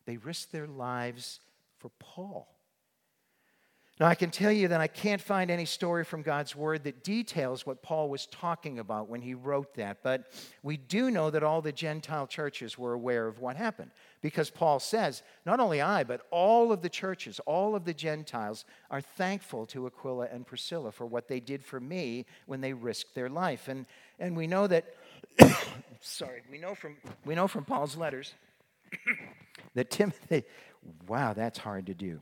They 0.05 0.17
risked 0.17 0.53
their 0.53 0.65
lives 0.65 1.41
for 1.77 1.91
Paul. 1.99 2.47
Now, 3.99 4.05
I 4.05 4.15
can 4.15 4.29
tell 4.29 4.51
you 4.51 4.67
that 4.69 4.79
I 4.79 4.87
can't 4.87 5.21
find 5.21 5.49
any 5.49 5.65
story 5.65 6.05
from 6.05 6.21
God's 6.21 6.55
word 6.55 6.83
that 6.83 7.03
details 7.03 7.65
what 7.65 7.81
Paul 7.81 8.09
was 8.09 8.27
talking 8.27 8.79
about 8.79 9.09
when 9.09 9.21
he 9.21 9.33
wrote 9.33 9.73
that, 9.73 10.03
but 10.03 10.31
we 10.61 10.77
do 10.77 11.11
know 11.11 11.31
that 11.31 11.43
all 11.43 11.61
the 11.61 11.71
Gentile 11.71 12.27
churches 12.27 12.77
were 12.77 12.93
aware 12.93 13.27
of 13.27 13.39
what 13.39 13.55
happened 13.55 13.91
because 14.27 14.49
Paul 14.49 14.81
says, 14.81 15.23
not 15.45 15.61
only 15.61 15.79
I, 15.79 16.03
but 16.03 16.19
all 16.31 16.73
of 16.73 16.81
the 16.81 16.89
churches, 16.89 17.39
all 17.45 17.77
of 17.77 17.85
the 17.85 17.93
Gentiles 17.93 18.65
are 18.91 18.99
thankful 18.99 19.65
to 19.67 19.87
Aquila 19.87 20.27
and 20.29 20.45
Priscilla 20.45 20.91
for 20.91 21.05
what 21.05 21.29
they 21.29 21.39
did 21.39 21.63
for 21.63 21.79
me 21.79 22.25
when 22.45 22.59
they 22.59 22.73
risked 22.73 23.15
their 23.15 23.29
life. 23.29 23.69
And, 23.69 23.85
and 24.19 24.35
we 24.35 24.45
know 24.45 24.67
that, 24.67 24.83
sorry, 26.01 26.41
we 26.51 26.57
know 26.57 26.75
from, 26.75 26.97
we 27.23 27.35
know 27.35 27.47
from 27.47 27.63
Paul's 27.63 27.95
letters 27.95 28.33
that 29.75 29.89
Timothy, 29.91 30.43
wow, 31.07 31.31
that's 31.31 31.59
hard 31.59 31.85
to 31.85 31.93
do. 31.93 32.19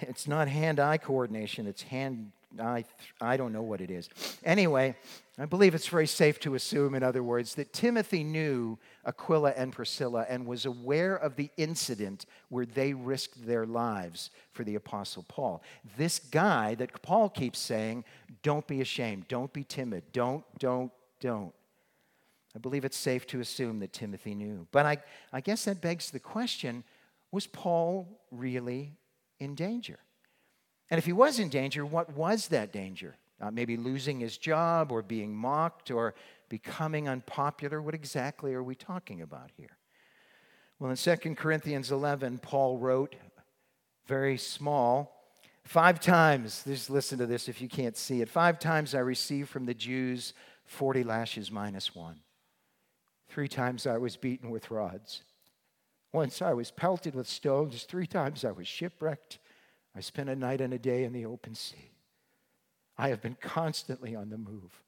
It's 0.00 0.26
not 0.26 0.48
hand 0.48 0.80
eye 0.80 0.98
coordination, 0.98 1.68
it's 1.68 1.82
hand 1.82 2.32
eye, 2.60 2.84
I 3.20 3.36
don't 3.36 3.52
know 3.52 3.62
what 3.62 3.80
it 3.80 3.90
is. 3.90 4.08
Anyway, 4.44 4.96
I 5.38 5.46
believe 5.46 5.74
it's 5.74 5.88
very 5.88 6.06
safe 6.06 6.38
to 6.40 6.54
assume, 6.54 6.94
in 6.94 7.02
other 7.02 7.22
words, 7.22 7.54
that 7.54 7.72
Timothy 7.72 8.22
knew 8.22 8.78
Aquila 9.06 9.54
and 9.56 9.72
Priscilla 9.72 10.26
and 10.28 10.46
was 10.46 10.66
aware 10.66 11.16
of 11.16 11.36
the 11.36 11.50
incident 11.56 12.26
where 12.48 12.66
they 12.66 12.92
risked 12.92 13.46
their 13.46 13.64
lives 13.64 14.30
for 14.52 14.64
the 14.64 14.74
Apostle 14.74 15.24
Paul. 15.28 15.62
This 15.96 16.18
guy 16.18 16.74
that 16.76 17.02
Paul 17.02 17.30
keeps 17.30 17.58
saying, 17.58 18.04
don't 18.42 18.66
be 18.66 18.80
ashamed, 18.80 19.28
don't 19.28 19.52
be 19.52 19.64
timid, 19.64 20.04
don't, 20.12 20.44
don't, 20.58 20.92
don't. 21.20 21.54
I 22.54 22.58
believe 22.58 22.84
it's 22.84 22.98
safe 22.98 23.26
to 23.28 23.40
assume 23.40 23.80
that 23.80 23.94
Timothy 23.94 24.34
knew. 24.34 24.66
But 24.72 24.84
I, 24.84 24.98
I 25.32 25.40
guess 25.40 25.64
that 25.64 25.80
begs 25.80 26.10
the 26.10 26.20
question 26.20 26.84
was 27.30 27.46
Paul 27.46 28.20
really 28.30 28.92
in 29.40 29.54
danger. 29.54 29.98
And 30.92 30.98
if 30.98 31.06
he 31.06 31.14
was 31.14 31.38
in 31.38 31.48
danger, 31.48 31.86
what 31.86 32.12
was 32.12 32.48
that 32.48 32.70
danger? 32.70 33.16
Uh, 33.40 33.50
maybe 33.50 33.78
losing 33.78 34.20
his 34.20 34.36
job 34.36 34.92
or 34.92 35.00
being 35.00 35.34
mocked 35.34 35.90
or 35.90 36.14
becoming 36.50 37.08
unpopular. 37.08 37.80
What 37.80 37.94
exactly 37.94 38.52
are 38.52 38.62
we 38.62 38.74
talking 38.74 39.22
about 39.22 39.50
here? 39.56 39.78
Well, 40.78 40.90
in 40.90 40.96
2 40.98 41.34
Corinthians 41.34 41.90
11, 41.90 42.40
Paul 42.40 42.76
wrote, 42.76 43.16
very 44.06 44.36
small, 44.36 45.32
five 45.64 45.98
times, 45.98 46.62
just 46.66 46.90
listen 46.90 47.16
to 47.20 47.26
this 47.26 47.48
if 47.48 47.62
you 47.62 47.70
can't 47.70 47.96
see 47.96 48.20
it. 48.20 48.28
Five 48.28 48.58
times 48.58 48.94
I 48.94 48.98
received 48.98 49.48
from 49.48 49.64
the 49.64 49.72
Jews 49.72 50.34
40 50.66 51.04
lashes 51.04 51.50
minus 51.50 51.94
one. 51.94 52.20
Three 53.30 53.48
times 53.48 53.86
I 53.86 53.96
was 53.96 54.18
beaten 54.18 54.50
with 54.50 54.70
rods. 54.70 55.22
Once 56.12 56.42
I 56.42 56.52
was 56.52 56.70
pelted 56.70 57.14
with 57.14 57.28
stones. 57.28 57.84
Three 57.84 58.06
times 58.06 58.44
I 58.44 58.50
was 58.50 58.68
shipwrecked. 58.68 59.38
I 59.96 60.00
spent 60.00 60.30
a 60.30 60.36
night 60.36 60.60
and 60.60 60.72
a 60.72 60.78
day 60.78 61.04
in 61.04 61.12
the 61.12 61.26
open 61.26 61.54
sea. 61.54 61.90
I 62.96 63.08
have 63.08 63.20
been 63.20 63.36
constantly 63.40 64.14
on 64.14 64.30
the 64.30 64.38
move. 64.38 64.82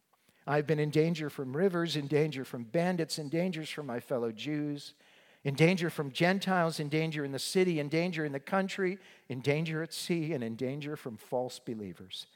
I've 0.46 0.66
been 0.66 0.78
in 0.78 0.90
danger 0.90 1.30
from 1.30 1.56
rivers, 1.56 1.96
in 1.96 2.06
danger 2.06 2.44
from 2.44 2.64
bandits, 2.64 3.18
in 3.18 3.28
dangers 3.28 3.70
from 3.70 3.86
my 3.86 4.00
fellow 4.00 4.30
Jews, 4.30 4.94
in 5.42 5.54
danger 5.54 5.90
from 5.90 6.12
Gentiles, 6.12 6.80
in 6.80 6.88
danger 6.88 7.24
in 7.24 7.32
the 7.32 7.38
city, 7.38 7.80
in 7.80 7.88
danger 7.88 8.24
in 8.24 8.32
the 8.32 8.40
country, 8.40 8.98
in 9.28 9.40
danger 9.40 9.82
at 9.82 9.92
sea, 9.92 10.32
and 10.32 10.44
in 10.44 10.56
danger 10.56 10.96
from 10.96 11.16
false 11.16 11.58
believers. 11.58 12.26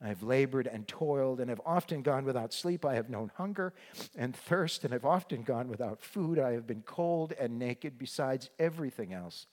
I 0.00 0.08
have 0.08 0.22
labored 0.22 0.68
and 0.68 0.86
toiled 0.86 1.40
and 1.40 1.50
have 1.50 1.60
often 1.66 2.02
gone 2.02 2.24
without 2.24 2.52
sleep. 2.52 2.84
I 2.84 2.94
have 2.94 3.10
known 3.10 3.32
hunger 3.34 3.72
and 4.16 4.34
thirst 4.34 4.84
and 4.84 4.92
have 4.92 5.04
often 5.04 5.42
gone 5.42 5.68
without 5.68 6.00
food. 6.00 6.38
I 6.38 6.52
have 6.52 6.68
been 6.68 6.82
cold 6.82 7.32
and 7.32 7.58
naked. 7.58 7.98
Besides 7.98 8.50
everything 8.60 9.12
else, 9.12 9.46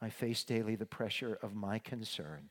I 0.00 0.10
face 0.10 0.44
daily 0.44 0.76
the 0.76 0.86
pressure 0.86 1.38
of 1.42 1.54
my 1.54 1.78
concern 1.78 2.50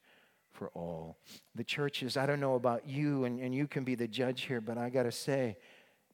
for 0.52 0.70
all 0.70 1.18
the 1.54 1.64
churches. 1.64 2.18
I 2.18 2.26
don't 2.26 2.40
know 2.40 2.56
about 2.56 2.88
you, 2.88 3.26
and, 3.26 3.40
and 3.40 3.54
you 3.54 3.68
can 3.68 3.84
be 3.84 3.96
the 3.96 4.08
judge 4.08 4.44
here, 4.44 4.62
but 4.62 4.78
I 4.78 4.90
got 4.90 5.04
to 5.04 5.12
say, 5.12 5.58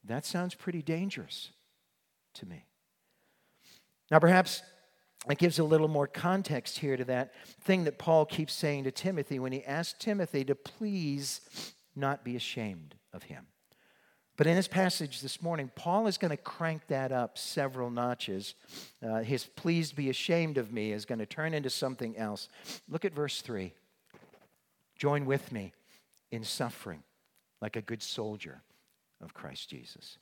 that 0.06 0.26
sounds 0.26 0.56
pretty 0.56 0.82
dangerous 0.82 1.52
to 2.36 2.46
me. 2.46 2.66
Now, 4.10 4.20
perhaps 4.20 4.64
it 5.30 5.38
gives 5.38 5.60
a 5.60 5.64
little 5.64 5.88
more 5.88 6.08
context 6.08 6.80
here 6.80 6.98
to 6.98 7.06
that 7.06 7.34
thing 7.62 7.84
that 7.84 8.00
Paul 8.00 8.26
keeps 8.26 8.54
saying 8.54 8.86
to 8.86 8.92
Timothy 8.92 9.40
when 9.40 9.52
he 9.52 9.64
asks 9.64 9.96
Timothy 10.00 10.44
to 10.46 10.56
please 10.56 11.74
not 11.96 12.24
be 12.24 12.36
ashamed 12.36 12.96
of 13.14 13.24
him. 13.24 13.46
But 14.38 14.48
in 14.48 14.56
this 14.56 14.68
passage 14.68 15.22
this 15.22 15.42
morning, 15.42 15.70
Paul 15.76 16.08
is 16.08 16.18
going 16.18 16.32
to 16.32 16.38
crank 16.38 16.88
that 16.88 17.12
up 17.12 17.38
several 17.38 17.90
notches. 17.90 18.56
Uh, 19.06 19.20
his 19.20 19.46
please 19.46 19.92
be 19.92 20.10
ashamed 20.10 20.58
of 20.58 20.72
me 20.72 20.94
is 20.94 21.06
going 21.06 21.20
to 21.20 21.26
turn 21.26 21.54
into 21.54 21.70
something 21.70 22.18
else. 22.18 22.48
Look 22.90 23.06
at 23.06 23.14
verse 23.14 23.42
3. 23.42 23.74
Join 24.96 25.26
with 25.26 25.52
me 25.52 25.74
in 26.32 26.44
suffering 26.44 27.04
like 27.62 27.76
a 27.76 27.82
good 27.82 28.02
soldier 28.02 28.62
of 29.22 29.34
Christ 29.34 29.70
Jesus. 29.70 30.18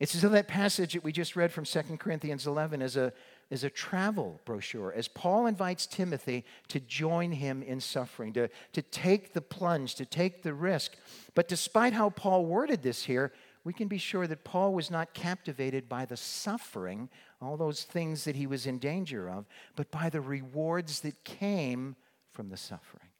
It's 0.00 0.14
as 0.14 0.22
though 0.22 0.30
that 0.30 0.48
passage 0.48 0.94
that 0.94 1.04
we 1.04 1.12
just 1.12 1.36
read 1.36 1.52
from 1.52 1.64
2 1.64 1.80
Corinthians 1.98 2.46
11 2.46 2.82
is 2.82 2.96
a, 2.96 3.12
is 3.52 3.64
a 3.64 3.70
travel 3.70 4.40
brochure 4.46 4.94
as 4.94 5.08
Paul 5.08 5.44
invites 5.44 5.86
Timothy 5.86 6.46
to 6.68 6.80
join 6.80 7.32
him 7.32 7.62
in 7.62 7.80
suffering, 7.80 8.32
to, 8.32 8.48
to 8.72 8.80
take 8.80 9.34
the 9.34 9.42
plunge, 9.42 9.94
to 9.96 10.06
take 10.06 10.42
the 10.42 10.54
risk. 10.54 10.96
But 11.34 11.48
despite 11.48 11.92
how 11.92 12.08
Paul 12.08 12.46
worded 12.46 12.82
this 12.82 13.04
here, 13.04 13.30
we 13.62 13.74
can 13.74 13.88
be 13.88 13.98
sure 13.98 14.26
that 14.26 14.42
Paul 14.42 14.72
was 14.72 14.90
not 14.90 15.12
captivated 15.12 15.86
by 15.86 16.06
the 16.06 16.16
suffering, 16.16 17.10
all 17.42 17.58
those 17.58 17.84
things 17.84 18.24
that 18.24 18.36
he 18.36 18.46
was 18.46 18.66
in 18.66 18.78
danger 18.78 19.28
of, 19.28 19.44
but 19.76 19.90
by 19.90 20.08
the 20.08 20.22
rewards 20.22 21.00
that 21.00 21.22
came 21.22 21.94
from 22.32 22.48
the 22.48 22.56
suffering. 22.56 23.10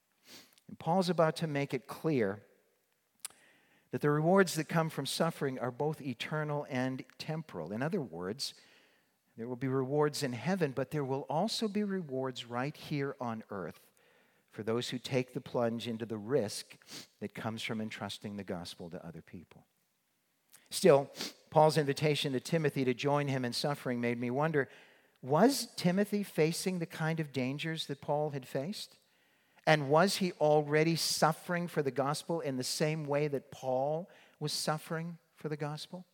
And 0.66 0.78
Paul's 0.78 1.10
about 1.10 1.36
to 1.36 1.46
make 1.46 1.74
it 1.74 1.86
clear 1.86 2.40
that 3.90 4.00
the 4.00 4.08
rewards 4.08 4.54
that 4.54 4.70
come 4.70 4.88
from 4.88 5.04
suffering 5.04 5.58
are 5.58 5.70
both 5.70 6.00
eternal 6.00 6.66
and 6.70 7.04
temporal. 7.18 7.70
In 7.70 7.82
other 7.82 8.00
words, 8.00 8.54
there 9.36 9.48
will 9.48 9.56
be 9.56 9.68
rewards 9.68 10.22
in 10.22 10.32
heaven, 10.32 10.72
but 10.74 10.90
there 10.90 11.04
will 11.04 11.26
also 11.28 11.68
be 11.68 11.84
rewards 11.84 12.44
right 12.44 12.76
here 12.76 13.16
on 13.20 13.42
earth 13.50 13.80
for 14.50 14.62
those 14.62 14.90
who 14.90 14.98
take 14.98 15.32
the 15.32 15.40
plunge 15.40 15.88
into 15.88 16.04
the 16.04 16.18
risk 16.18 16.76
that 17.20 17.34
comes 17.34 17.62
from 17.62 17.80
entrusting 17.80 18.36
the 18.36 18.44
gospel 18.44 18.90
to 18.90 19.06
other 19.06 19.22
people. 19.22 19.64
Still, 20.70 21.10
Paul's 21.50 21.78
invitation 21.78 22.32
to 22.32 22.40
Timothy 22.40 22.84
to 22.84 22.94
join 22.94 23.28
him 23.28 23.44
in 23.44 23.52
suffering 23.52 24.00
made 24.00 24.20
me 24.20 24.30
wonder 24.30 24.68
was 25.22 25.68
Timothy 25.76 26.24
facing 26.24 26.80
the 26.80 26.86
kind 26.86 27.20
of 27.20 27.32
dangers 27.32 27.86
that 27.86 28.00
Paul 28.00 28.30
had 28.30 28.44
faced? 28.44 28.96
And 29.66 29.88
was 29.88 30.16
he 30.16 30.32
already 30.32 30.96
suffering 30.96 31.68
for 31.68 31.80
the 31.80 31.92
gospel 31.92 32.40
in 32.40 32.56
the 32.56 32.64
same 32.64 33.04
way 33.04 33.28
that 33.28 33.52
Paul 33.52 34.10
was 34.40 34.52
suffering 34.52 35.18
for 35.36 35.48
the 35.48 35.56
gospel? 35.56 36.04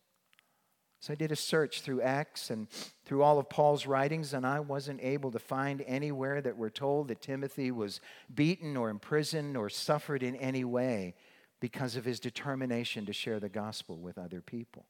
So 1.01 1.13
I 1.13 1.15
did 1.15 1.31
a 1.31 1.35
search 1.35 1.81
through 1.81 2.01
Acts 2.01 2.49
and 2.49 2.67
through 3.05 3.23
all 3.23 3.39
of 3.39 3.49
Paul's 3.49 3.85
writings, 3.85 4.33
and 4.33 4.45
I 4.45 4.59
wasn't 4.59 5.01
able 5.01 5.31
to 5.31 5.39
find 5.39 5.81
anywhere 5.87 6.41
that 6.41 6.57
we're 6.57 6.69
told 6.69 7.07
that 7.07 7.21
Timothy 7.21 7.71
was 7.71 8.01
beaten 8.33 8.75
or 8.75 8.89
imprisoned 8.89 9.55
or 9.55 9.69
suffered 9.69 10.23
in 10.23 10.35
any 10.35 10.65
way 10.65 11.15
because 11.61 11.95
of 11.95 12.03
his 12.03 12.19
determination 12.19 13.05
to 13.05 13.13
share 13.13 13.39
the 13.39 13.49
gospel 13.49 13.97
with 13.97 14.17
other 14.17 14.41
people. 14.41 14.85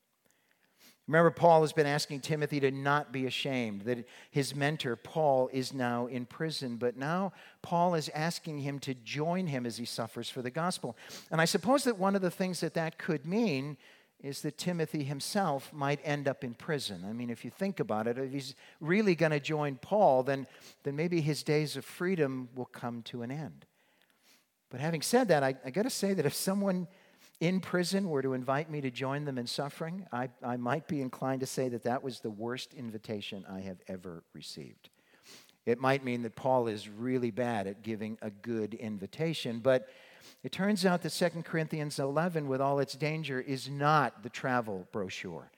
Remember, 1.08 1.32
Paul 1.32 1.62
has 1.62 1.74
been 1.74 1.88
asking 1.88 2.20
Timothy 2.20 2.60
to 2.60 2.70
not 2.70 3.12
be 3.12 3.26
ashamed, 3.26 3.82
that 3.82 4.08
his 4.30 4.54
mentor, 4.54 4.96
Paul, 4.96 5.50
is 5.52 5.74
now 5.74 6.06
in 6.06 6.28
prison. 6.28 6.78
But 6.78 6.98
now 6.98 7.34
Paul 7.64 7.96
is 7.96 8.10
asking 8.14 8.60
him 8.60 8.78
to 8.82 8.94
join 8.94 9.48
him 9.48 9.66
as 9.66 9.78
he 9.78 9.86
suffers 9.86 10.30
for 10.30 10.44
the 10.44 10.52
gospel. 10.52 10.96
And 11.32 11.42
I 11.42 11.46
suppose 11.46 11.84
that 11.86 11.98
one 11.98 12.16
of 12.16 12.22
the 12.22 12.30
things 12.30 12.60
that 12.60 12.76
that 12.76 13.00
could 13.00 13.26
mean 13.26 13.78
is 14.22 14.42
that 14.42 14.58
Timothy 14.58 15.04
himself 15.04 15.72
might 15.72 16.00
end 16.04 16.28
up 16.28 16.44
in 16.44 16.54
prison. 16.54 17.06
I 17.08 17.14
mean, 17.14 17.30
if 17.30 17.46
you 17.46 17.52
think 17.52 17.80
about 17.80 18.08
it, 18.08 18.18
if 18.18 18.32
he's 18.32 18.54
really 18.82 19.16
going 19.16 19.32
to 19.32 19.40
join 19.40 19.76
Paul, 19.76 20.24
then, 20.24 20.46
then 20.84 20.96
maybe 20.96 21.22
his 21.22 21.42
days 21.44 21.78
of 21.78 21.86
freedom 21.86 22.50
will 22.54 22.66
come 22.66 23.02
to 23.04 23.22
an 23.22 23.32
end. 23.32 23.66
But 24.70 24.82
having 24.82 25.02
said 25.02 25.30
that, 25.30 25.42
I, 25.44 25.56
I 25.64 25.70
got 25.72 25.84
to 25.84 25.90
say 25.90 26.14
that 26.14 26.26
if 26.26 26.34
someone 26.34 26.88
in 27.40 27.62
prison 27.62 28.10
were 28.10 28.22
to 28.22 28.34
invite 28.34 28.70
me 28.70 28.82
to 28.82 28.92
join 28.92 29.24
them 29.24 29.38
in 29.38 29.48
suffering, 29.48 30.06
I, 30.12 30.30
I 30.44 30.58
might 30.58 30.88
be 30.88 31.02
inclined 31.02 31.40
to 31.40 31.48
say 31.48 31.70
that 31.70 31.84
that 31.84 32.04
was 32.04 32.20
the 32.20 32.30
worst 32.30 32.74
invitation 32.74 33.46
I 33.50 33.62
have 33.62 33.78
ever 33.88 34.24
received. 34.34 34.90
It 35.66 35.80
might 35.80 36.04
mean 36.04 36.24
that 36.24 36.36
Paul 36.36 36.68
is 36.68 36.90
really 36.90 37.32
bad 37.32 37.68
at 37.68 37.84
giving 37.84 38.18
a 38.22 38.30
good 38.30 38.74
invitation, 38.74 39.60
but 39.60 39.88
it 40.44 40.52
turns 40.52 40.86
out 40.86 41.02
that 41.02 41.12
2 41.12 41.44
Corinthians 41.44 42.00
11, 42.00 42.48
with 42.48 42.62
all 42.62 42.80
its 42.80 42.96
danger, 42.96 43.40
is 43.40 43.70
not 43.70 44.24
the 44.24 44.30
travel 44.30 44.88
brochure. 44.92 45.52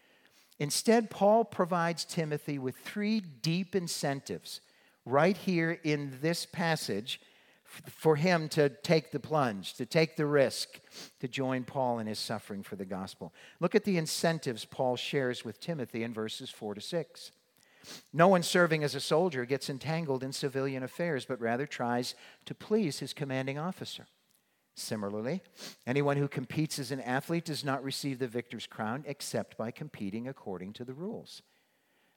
Instead, 0.59 1.09
Paul 1.09 1.43
provides 1.43 2.05
Timothy 2.05 2.59
with 2.59 2.75
three 2.77 3.19
deep 3.19 3.75
incentives 3.75 4.61
right 5.05 5.35
here 5.35 5.79
in 5.83 6.17
this 6.21 6.45
passage 6.45 7.19
for 7.87 8.15
him 8.15 8.49
to 8.49 8.69
take 8.69 9.11
the 9.11 9.19
plunge, 9.19 9.73
to 9.75 9.85
take 9.85 10.17
the 10.17 10.25
risk, 10.25 10.79
to 11.19 11.27
join 11.27 11.63
Paul 11.63 11.99
in 11.99 12.07
his 12.07 12.19
suffering 12.19 12.63
for 12.63 12.75
the 12.75 12.85
gospel. 12.85 13.33
Look 13.59 13.75
at 13.75 13.85
the 13.85 13.97
incentives 13.97 14.65
Paul 14.65 14.97
shares 14.97 15.45
with 15.45 15.59
Timothy 15.59 16.03
in 16.03 16.13
verses 16.13 16.49
4 16.49 16.75
to 16.75 16.81
6. 16.81 17.31
No 18.13 18.27
one 18.27 18.43
serving 18.43 18.83
as 18.83 18.93
a 18.93 18.99
soldier 18.99 19.45
gets 19.45 19.69
entangled 19.69 20.23
in 20.23 20.33
civilian 20.33 20.83
affairs, 20.83 21.25
but 21.25 21.41
rather 21.41 21.65
tries 21.65 22.13
to 22.45 22.53
please 22.53 22.99
his 22.99 23.13
commanding 23.13 23.57
officer. 23.57 24.05
Similarly, 24.75 25.41
anyone 25.85 26.17
who 26.17 26.27
competes 26.27 26.79
as 26.79 26.91
an 26.91 27.01
athlete 27.01 27.45
does 27.45 27.65
not 27.65 27.83
receive 27.83 28.19
the 28.19 28.27
victor's 28.27 28.67
crown 28.67 29.03
except 29.05 29.57
by 29.57 29.71
competing 29.71 30.27
according 30.27 30.73
to 30.73 30.85
the 30.85 30.93
rules. 30.93 31.41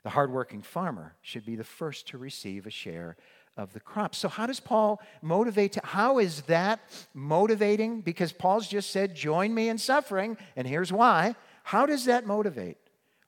The 0.04 0.10
hardworking 0.10 0.62
farmer 0.62 1.16
should 1.20 1.44
be 1.44 1.56
the 1.56 1.64
first 1.64 2.06
to 2.08 2.18
receive 2.18 2.66
a 2.66 2.70
share 2.70 3.16
of 3.56 3.72
the 3.72 3.80
crop. 3.80 4.14
So, 4.14 4.28
how 4.28 4.46
does 4.46 4.60
Paul 4.60 5.00
motivate? 5.22 5.72
To, 5.72 5.80
how 5.84 6.18
is 6.18 6.42
that 6.42 6.80
motivating? 7.12 8.00
Because 8.02 8.32
Paul's 8.32 8.68
just 8.68 8.90
said, 8.90 9.14
Join 9.14 9.54
me 9.54 9.68
in 9.68 9.78
suffering, 9.78 10.36
and 10.56 10.66
here's 10.66 10.92
why. 10.92 11.34
How 11.62 11.86
does 11.86 12.04
that 12.04 12.26
motivate? 12.26 12.76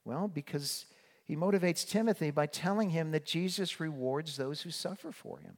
Well, 0.04 0.28
because 0.28 0.86
he 1.24 1.34
motivates 1.34 1.88
Timothy 1.88 2.30
by 2.30 2.46
telling 2.46 2.90
him 2.90 3.10
that 3.12 3.24
Jesus 3.24 3.80
rewards 3.80 4.36
those 4.36 4.62
who 4.62 4.70
suffer 4.70 5.10
for 5.10 5.38
him. 5.38 5.56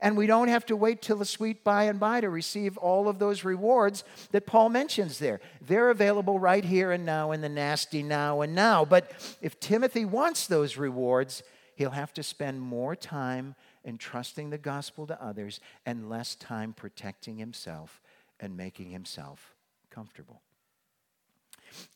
And 0.00 0.16
we 0.16 0.26
don't 0.26 0.48
have 0.48 0.66
to 0.66 0.76
wait 0.76 1.02
till 1.02 1.18
the 1.18 1.24
sweet 1.24 1.62
by 1.62 1.84
and 1.84 2.00
by 2.00 2.20
to 2.20 2.30
receive 2.30 2.76
all 2.78 3.08
of 3.08 3.18
those 3.18 3.44
rewards 3.44 4.04
that 4.32 4.46
Paul 4.46 4.70
mentions 4.70 5.18
there. 5.18 5.40
They're 5.60 5.90
available 5.90 6.38
right 6.38 6.64
here 6.64 6.90
and 6.90 7.04
now 7.04 7.32
in 7.32 7.40
the 7.40 7.48
nasty 7.48 8.02
now 8.02 8.40
and 8.40 8.54
now. 8.54 8.84
But 8.84 9.10
if 9.42 9.60
Timothy 9.60 10.04
wants 10.04 10.46
those 10.46 10.76
rewards, 10.76 11.42
he'll 11.76 11.90
have 11.90 12.14
to 12.14 12.22
spend 12.22 12.60
more 12.60 12.96
time 12.96 13.54
entrusting 13.84 14.50
the 14.50 14.58
gospel 14.58 15.06
to 15.06 15.22
others 15.22 15.60
and 15.86 16.08
less 16.08 16.34
time 16.34 16.72
protecting 16.72 17.38
himself 17.38 18.00
and 18.38 18.56
making 18.56 18.90
himself 18.90 19.54
comfortable. 19.90 20.40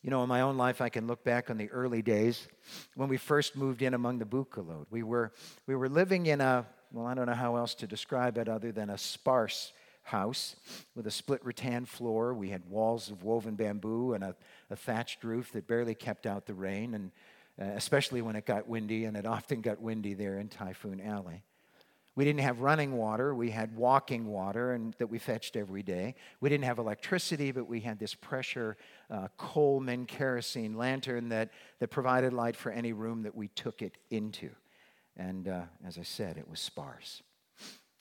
You 0.01 0.09
know, 0.09 0.23
in 0.23 0.29
my 0.29 0.41
own 0.41 0.57
life, 0.57 0.81
I 0.81 0.89
can 0.89 1.07
look 1.07 1.23
back 1.23 1.49
on 1.49 1.57
the 1.57 1.69
early 1.69 2.01
days 2.01 2.47
when 2.95 3.09
we 3.09 3.17
first 3.17 3.55
moved 3.55 3.81
in 3.81 3.93
among 3.93 4.19
the 4.19 4.25
Bukalot. 4.25 4.85
We 4.89 5.03
were, 5.03 5.33
we 5.67 5.75
were 5.75 5.89
living 5.89 6.27
in 6.27 6.41
a, 6.41 6.65
well, 6.95 7.07
I 7.07 7.13
don't 7.13 7.25
know 7.25 7.33
how 7.33 7.57
else 7.57 7.75
to 7.75 7.87
describe 7.87 8.37
it 8.37 8.47
other 8.47 8.71
than 8.71 8.89
a 8.89 8.97
sparse 8.97 9.73
house 10.03 10.55
with 10.95 11.05
a 11.07 11.11
split 11.11 11.43
rattan 11.43 11.83
floor. 11.83 12.33
We 12.33 12.49
had 12.49 12.69
walls 12.69 13.09
of 13.09 13.23
woven 13.23 13.55
bamboo 13.55 14.13
and 14.13 14.23
a, 14.23 14.33
a 14.69 14.77
thatched 14.77 15.25
roof 15.25 15.51
that 15.51 15.67
barely 15.67 15.93
kept 15.93 16.25
out 16.25 16.45
the 16.45 16.53
rain, 16.53 16.93
and 16.93 17.11
uh, 17.61 17.75
especially 17.75 18.21
when 18.21 18.37
it 18.37 18.45
got 18.45 18.69
windy, 18.69 19.03
and 19.03 19.17
it 19.17 19.25
often 19.25 19.59
got 19.59 19.81
windy 19.81 20.13
there 20.13 20.39
in 20.39 20.47
Typhoon 20.47 21.01
Alley. 21.01 21.43
We 22.15 22.23
didn't 22.23 22.39
have 22.39 22.61
running 22.61 22.93
water, 22.93 23.35
we 23.35 23.49
had 23.49 23.75
walking 23.75 24.27
water 24.27 24.71
and 24.71 24.93
that 24.99 25.07
we 25.07 25.19
fetched 25.19 25.57
every 25.57 25.83
day. 25.83 26.15
We 26.39 26.47
didn't 26.47 26.63
have 26.63 26.79
electricity, 26.79 27.51
but 27.51 27.67
we 27.67 27.81
had 27.81 27.99
this 27.99 28.15
pressure 28.15 28.77
uh, 29.11 29.27
Coleman 29.35 30.05
kerosene 30.05 30.77
lantern 30.77 31.27
that, 31.29 31.49
that 31.79 31.89
provided 31.89 32.31
light 32.31 32.55
for 32.55 32.71
any 32.71 32.93
room 32.93 33.23
that 33.23 33.35
we 33.35 33.49
took 33.49 33.81
it 33.81 33.97
into. 34.09 34.51
And 35.17 35.47
uh, 35.47 35.61
as 35.85 35.97
I 35.97 36.03
said, 36.03 36.37
it 36.37 36.49
was 36.49 36.59
sparse. 36.59 37.21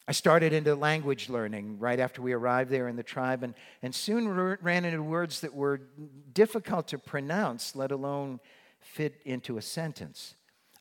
I 0.07 0.12
started 0.12 0.53
into 0.53 0.75
language 0.75 1.31
learning 1.31 1.79
right 1.79 1.99
after 1.99 2.21
we 2.21 2.33
arrived 2.33 2.71
there 2.71 2.89
in 2.89 2.97
the 2.97 3.03
tribe 3.03 3.43
and, 3.43 3.55
and 3.83 3.95
soon 3.95 4.29
ran 4.29 4.85
into 4.85 5.03
words 5.03 5.41
that 5.41 5.55
were 5.55 5.81
difficult 6.33 6.89
to 6.89 6.99
pronounce, 6.99 7.75
let 7.75 7.91
alone 7.91 8.41
fit 8.81 9.21
into 9.25 9.57
a 9.57 9.62
sentence. 9.62 10.35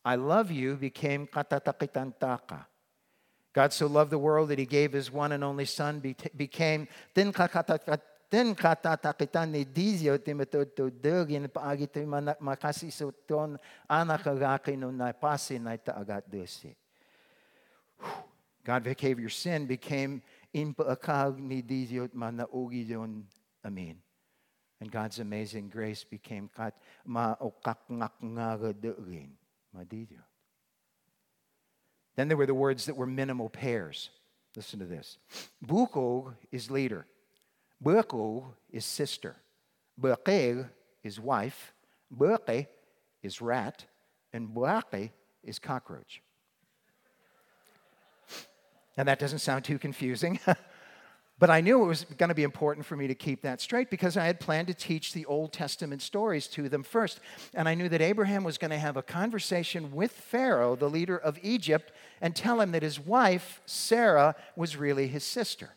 I 0.04 0.16
love 0.16 0.52
you 0.52 0.76
became 0.76 1.26
katatakitantaka. 1.28 2.66
God 3.54 3.72
so 3.72 3.88
loved 3.88 4.12
the 4.12 4.18
world 4.18 4.50
that 4.50 4.60
he 4.60 4.66
gave 4.66 4.92
his 4.92 5.12
one 5.12 5.32
and 5.32 5.44
only 5.44 5.66
son 5.66 6.00
became 6.36 6.88
din 8.34 8.50
din 8.50 8.58
katatakitan 8.58 9.54
ni 9.54 9.62
dizio 9.62 10.18
timatutudugin 10.18 11.46
paagi 11.54 11.86
ti 11.86 12.02
makasisuton 12.42 13.62
anakagaki 13.86 14.74
no 14.74 14.90
naipasi 14.90 15.62
na 15.62 15.78
taagat 15.78 16.26
dusi. 16.26 16.74
God 18.66 18.82
became 18.84 19.20
your 19.22 19.30
sin 19.30 19.70
became 19.70 20.26
impaakag 20.50 21.38
ni 21.38 21.62
dizio 21.62 22.10
manaugi 22.14 22.90
yon 22.90 23.22
amin. 23.62 24.02
And 24.82 24.90
God's 24.90 25.20
amazing 25.20 25.70
grace 25.70 26.04
became 26.04 26.50
kat 26.50 26.74
maokakngakngagadugin 27.06 29.30
madidyo. 29.78 30.26
Then 32.16 32.28
there 32.28 32.38
were 32.38 32.50
the 32.50 32.58
words 32.58 32.86
that 32.90 32.98
were 32.98 33.06
minimal 33.06 33.50
pairs. 33.50 34.10
Listen 34.56 34.80
to 34.80 34.86
this. 34.86 35.20
Bukog 35.62 36.34
is 36.52 36.72
leader. 36.72 37.06
Buko 37.84 38.46
is 38.72 38.86
sister. 38.86 39.36
Buke 40.00 40.68
is 41.04 41.20
wife. 41.20 41.74
Buke 42.16 42.68
is 43.22 43.42
rat. 43.42 43.86
And 44.32 44.50
buake 44.50 45.12
is 45.44 45.60
cockroach. 45.60 46.22
And 48.98 49.08
that 49.08 49.20
doesn't 49.20 49.40
sound 49.40 49.66
too 49.66 49.78
confusing. 49.78 50.40
But 51.40 51.50
I 51.50 51.60
knew 51.60 51.84
it 51.84 51.88
was 51.88 52.06
going 52.18 52.30
to 52.30 52.36
be 52.36 52.44
important 52.44 52.86
for 52.86 52.96
me 52.96 53.08
to 53.08 53.16
keep 53.16 53.42
that 53.42 53.60
straight 53.60 53.90
because 53.90 54.16
I 54.16 54.26
had 54.26 54.40
planned 54.40 54.68
to 54.68 54.74
teach 54.74 55.12
the 55.12 55.26
Old 55.26 55.52
Testament 55.52 56.02
stories 56.02 56.48
to 56.48 56.70
them 56.70 56.84
first. 56.84 57.20
And 57.54 57.68
I 57.68 57.76
knew 57.76 57.90
that 57.90 58.02
Abraham 58.02 58.46
was 58.46 58.58
going 58.58 58.72
to 58.72 58.78
have 58.78 58.96
a 58.96 59.02
conversation 59.02 59.92
with 59.92 60.12
Pharaoh, 60.12 60.78
the 60.78 60.90
leader 60.90 61.18
of 61.18 61.38
Egypt, 61.42 61.92
and 62.22 62.34
tell 62.34 62.62
him 62.62 62.72
that 62.72 62.82
his 62.84 63.00
wife, 63.00 63.62
Sarah, 63.66 64.36
was 64.56 64.78
really 64.78 65.08
his 65.08 65.26
sister. 65.26 65.72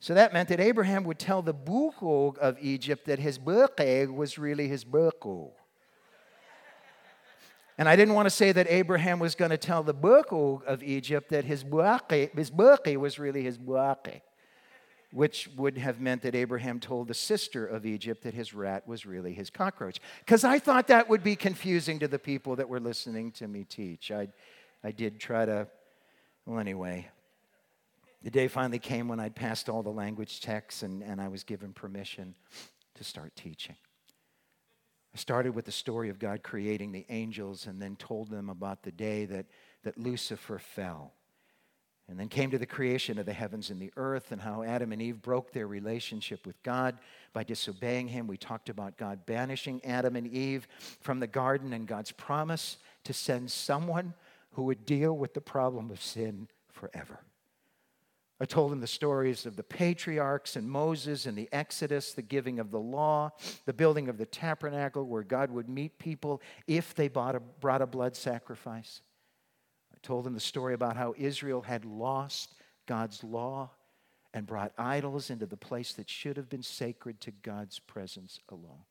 So 0.00 0.14
that 0.14 0.32
meant 0.32 0.48
that 0.48 0.60
Abraham 0.60 1.04
would 1.04 1.18
tell 1.18 1.42
the 1.42 1.54
Bukog 1.54 2.38
of 2.38 2.56
Egypt 2.60 3.06
that 3.06 3.18
his 3.18 3.38
Bukeg 3.38 4.14
was 4.14 4.38
really 4.38 4.68
his 4.68 4.84
Bukog. 4.84 5.50
And 7.76 7.88
I 7.88 7.94
didn't 7.94 8.14
want 8.14 8.26
to 8.26 8.30
say 8.30 8.50
that 8.52 8.66
Abraham 8.68 9.20
was 9.20 9.34
going 9.34 9.52
to 9.52 9.58
tell 9.58 9.82
the 9.82 9.94
Bukog 9.94 10.64
of 10.64 10.82
Egypt 10.82 11.30
that 11.30 11.44
his 11.44 11.62
Buake, 11.62 12.34
his 12.36 12.50
was 12.98 13.18
really 13.18 13.44
his 13.44 13.56
Buake 13.56 14.22
which 15.12 15.48
would 15.56 15.78
have 15.78 16.00
meant 16.00 16.22
that 16.22 16.34
Abraham 16.34 16.80
told 16.80 17.08
the 17.08 17.14
sister 17.14 17.66
of 17.66 17.86
Egypt 17.86 18.24
that 18.24 18.34
his 18.34 18.52
rat 18.52 18.86
was 18.86 19.06
really 19.06 19.32
his 19.32 19.48
cockroach. 19.48 20.00
Because 20.20 20.44
I 20.44 20.58
thought 20.58 20.88
that 20.88 21.08
would 21.08 21.22
be 21.22 21.34
confusing 21.34 21.98
to 22.00 22.08
the 22.08 22.18
people 22.18 22.56
that 22.56 22.68
were 22.68 22.80
listening 22.80 23.32
to 23.32 23.48
me 23.48 23.64
teach. 23.64 24.10
I, 24.10 24.28
I 24.84 24.90
did 24.90 25.18
try 25.18 25.46
to, 25.46 25.66
well, 26.44 26.58
anyway. 26.58 27.08
The 28.22 28.30
day 28.30 28.48
finally 28.48 28.78
came 28.78 29.08
when 29.08 29.20
I'd 29.20 29.36
passed 29.36 29.68
all 29.68 29.82
the 29.82 29.90
language 29.90 30.40
texts 30.40 30.82
and, 30.82 31.02
and 31.02 31.20
I 31.20 31.28
was 31.28 31.44
given 31.44 31.72
permission 31.72 32.34
to 32.94 33.04
start 33.04 33.34
teaching. 33.36 33.76
I 35.14 35.18
started 35.18 35.54
with 35.54 35.64
the 35.64 35.72
story 35.72 36.10
of 36.10 36.18
God 36.18 36.42
creating 36.42 36.92
the 36.92 37.06
angels 37.08 37.66
and 37.66 37.80
then 37.80 37.96
told 37.96 38.28
them 38.28 38.50
about 38.50 38.82
the 38.82 38.92
day 38.92 39.24
that, 39.26 39.46
that 39.84 39.96
Lucifer 39.96 40.58
fell 40.58 41.12
and 42.08 42.18
then 42.18 42.28
came 42.28 42.50
to 42.50 42.58
the 42.58 42.66
creation 42.66 43.18
of 43.18 43.26
the 43.26 43.32
heavens 43.32 43.70
and 43.70 43.80
the 43.80 43.92
earth 43.96 44.32
and 44.32 44.40
how 44.40 44.62
Adam 44.62 44.92
and 44.92 45.02
Eve 45.02 45.20
broke 45.20 45.52
their 45.52 45.66
relationship 45.66 46.46
with 46.46 46.60
God 46.62 46.98
by 47.32 47.44
disobeying 47.44 48.08
Him. 48.08 48.26
We 48.26 48.38
talked 48.38 48.70
about 48.70 48.96
God 48.96 49.26
banishing 49.26 49.84
Adam 49.84 50.16
and 50.16 50.26
Eve 50.26 50.66
from 51.00 51.20
the 51.20 51.26
garden 51.26 51.72
and 51.72 51.86
God's 51.86 52.12
promise 52.12 52.78
to 53.04 53.12
send 53.12 53.50
someone 53.50 54.14
who 54.52 54.64
would 54.64 54.86
deal 54.86 55.16
with 55.16 55.34
the 55.34 55.40
problem 55.40 55.90
of 55.90 56.02
sin 56.02 56.48
forever. 56.72 57.20
I 58.40 58.44
told 58.44 58.70
them 58.70 58.80
the 58.80 58.86
stories 58.86 59.46
of 59.46 59.56
the 59.56 59.64
patriarchs 59.64 60.54
and 60.54 60.70
Moses 60.70 61.26
and 61.26 61.36
the 61.36 61.48
Exodus, 61.50 62.12
the 62.12 62.22
giving 62.22 62.60
of 62.60 62.70
the 62.70 62.78
law, 62.78 63.32
the 63.64 63.72
building 63.72 64.08
of 64.08 64.16
the 64.16 64.26
tabernacle 64.26 65.04
where 65.04 65.24
God 65.24 65.50
would 65.50 65.68
meet 65.68 65.98
people 65.98 66.40
if 66.66 66.94
they 66.94 67.08
brought 67.08 67.34
a, 67.34 67.40
brought 67.40 67.82
a 67.82 67.86
blood 67.86 68.14
sacrifice. 68.14 69.00
I 69.92 69.98
told 70.02 70.24
them 70.24 70.34
the 70.34 70.40
story 70.40 70.74
about 70.74 70.96
how 70.96 71.14
Israel 71.18 71.62
had 71.62 71.84
lost 71.84 72.54
God's 72.86 73.24
law 73.24 73.70
and 74.32 74.46
brought 74.46 74.72
idols 74.78 75.30
into 75.30 75.46
the 75.46 75.56
place 75.56 75.94
that 75.94 76.08
should 76.08 76.36
have 76.36 76.48
been 76.48 76.62
sacred 76.62 77.20
to 77.22 77.32
God's 77.32 77.80
presence 77.80 78.38
alone. 78.50 78.84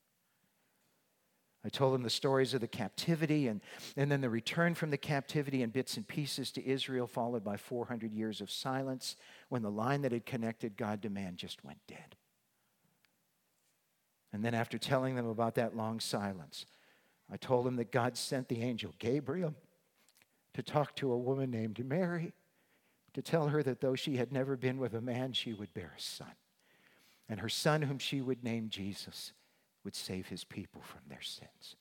I 1.66 1.70
told 1.70 1.94
them 1.94 2.04
the 2.04 2.10
stories 2.10 2.54
of 2.54 2.62
the 2.62 2.68
captivity 2.68 3.48
and, 3.48 3.62
and 3.96 4.12
then 4.12 4.22
the 4.22 4.30
return 4.30 4.76
from 4.76 4.90
the 4.90 4.98
captivity 4.98 5.64
in 5.64 5.70
bits 5.70 5.98
and 5.98 6.08
pieces 6.08 6.52
to 6.52 6.66
Israel, 6.66 7.08
followed 7.08 7.44
by 7.44 7.58
400 7.58 8.14
years 8.14 8.42
of 8.42 8.52
silence 8.52 9.16
when 9.50 9.64
the 9.64 9.72
line 9.72 10.02
that 10.04 10.12
had 10.12 10.26
connected 10.26 10.78
God 10.78 11.02
to 11.02 11.10
man 11.10 11.36
just 11.36 11.64
went 11.64 11.80
dead. 11.88 12.16
And 14.32 14.44
then, 14.46 14.54
after 14.54 14.78
telling 14.78 15.16
them 15.16 15.28
about 15.28 15.56
that 15.56 15.76
long 15.76 16.00
silence, 16.00 16.66
I 17.32 17.38
told 17.38 17.66
them 17.66 17.76
that 17.78 17.92
God 17.92 18.18
sent 18.18 18.48
the 18.48 18.62
angel 18.62 18.94
Gabriel 19.00 19.56
to 20.54 20.62
talk 20.62 20.96
to 20.98 21.12
a 21.12 21.18
woman 21.18 21.50
named 21.50 21.84
Mary, 21.86 22.34
to 23.14 23.22
tell 23.22 23.48
her 23.48 23.64
that 23.64 23.82
though 23.82 23.96
she 23.96 24.18
had 24.18 24.32
never 24.32 24.56
been 24.56 24.78
with 24.78 24.94
a 24.94 25.02
man, 25.02 25.34
she 25.34 25.54
would 25.54 25.74
bear 25.74 25.94
a 25.98 26.02
son. 26.02 26.34
And 27.30 27.40
her 27.40 27.50
son, 27.50 27.82
whom 27.82 28.00
she 28.00 28.22
would 28.22 28.44
name 28.44 28.70
Jesus, 28.70 29.34
would 29.88 29.96
save 29.96 30.28
his 30.28 30.44
people 30.44 30.82
from 30.82 31.00
their 31.08 31.22
sins. 31.22 31.78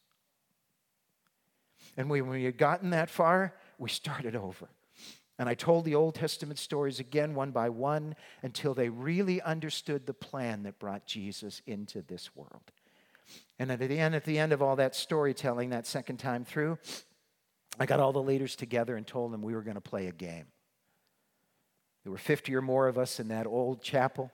And 1.96 2.08
when 2.08 2.28
we 2.28 2.44
had 2.44 2.56
gotten 2.56 2.90
that 2.90 3.10
far, 3.10 3.52
we 3.78 3.90
started 3.90 4.36
over. 4.36 4.68
And 5.40 5.48
I 5.48 5.54
told 5.54 5.84
the 5.84 5.96
Old 5.96 6.14
Testament 6.14 6.60
stories 6.60 7.00
again, 7.00 7.34
one 7.34 7.50
by 7.50 7.68
one, 7.68 8.14
until 8.44 8.74
they 8.74 8.90
really 8.90 9.42
understood 9.42 10.06
the 10.06 10.14
plan 10.14 10.62
that 10.62 10.78
brought 10.78 11.04
Jesus 11.04 11.62
into 11.66 12.00
this 12.00 12.30
world. 12.36 12.70
And 13.58 13.72
at 13.72 13.80
the 13.80 13.98
end, 13.98 14.14
at 14.14 14.24
the 14.24 14.38
end 14.38 14.52
of 14.52 14.62
all 14.62 14.76
that 14.76 14.94
storytelling, 14.94 15.70
that 15.70 15.84
second 15.84 16.18
time 16.18 16.44
through, 16.44 16.78
I 17.80 17.86
got 17.86 17.98
all 17.98 18.12
the 18.12 18.22
leaders 18.22 18.54
together 18.54 18.94
and 18.94 19.04
told 19.04 19.32
them 19.32 19.42
we 19.42 19.56
were 19.56 19.62
going 19.62 19.74
to 19.74 19.80
play 19.80 20.06
a 20.06 20.12
game. 20.12 20.46
There 22.04 22.12
were 22.12 22.18
50 22.18 22.54
or 22.54 22.62
more 22.62 22.86
of 22.86 22.98
us 22.98 23.18
in 23.18 23.26
that 23.28 23.48
old 23.48 23.82
chapel. 23.82 24.30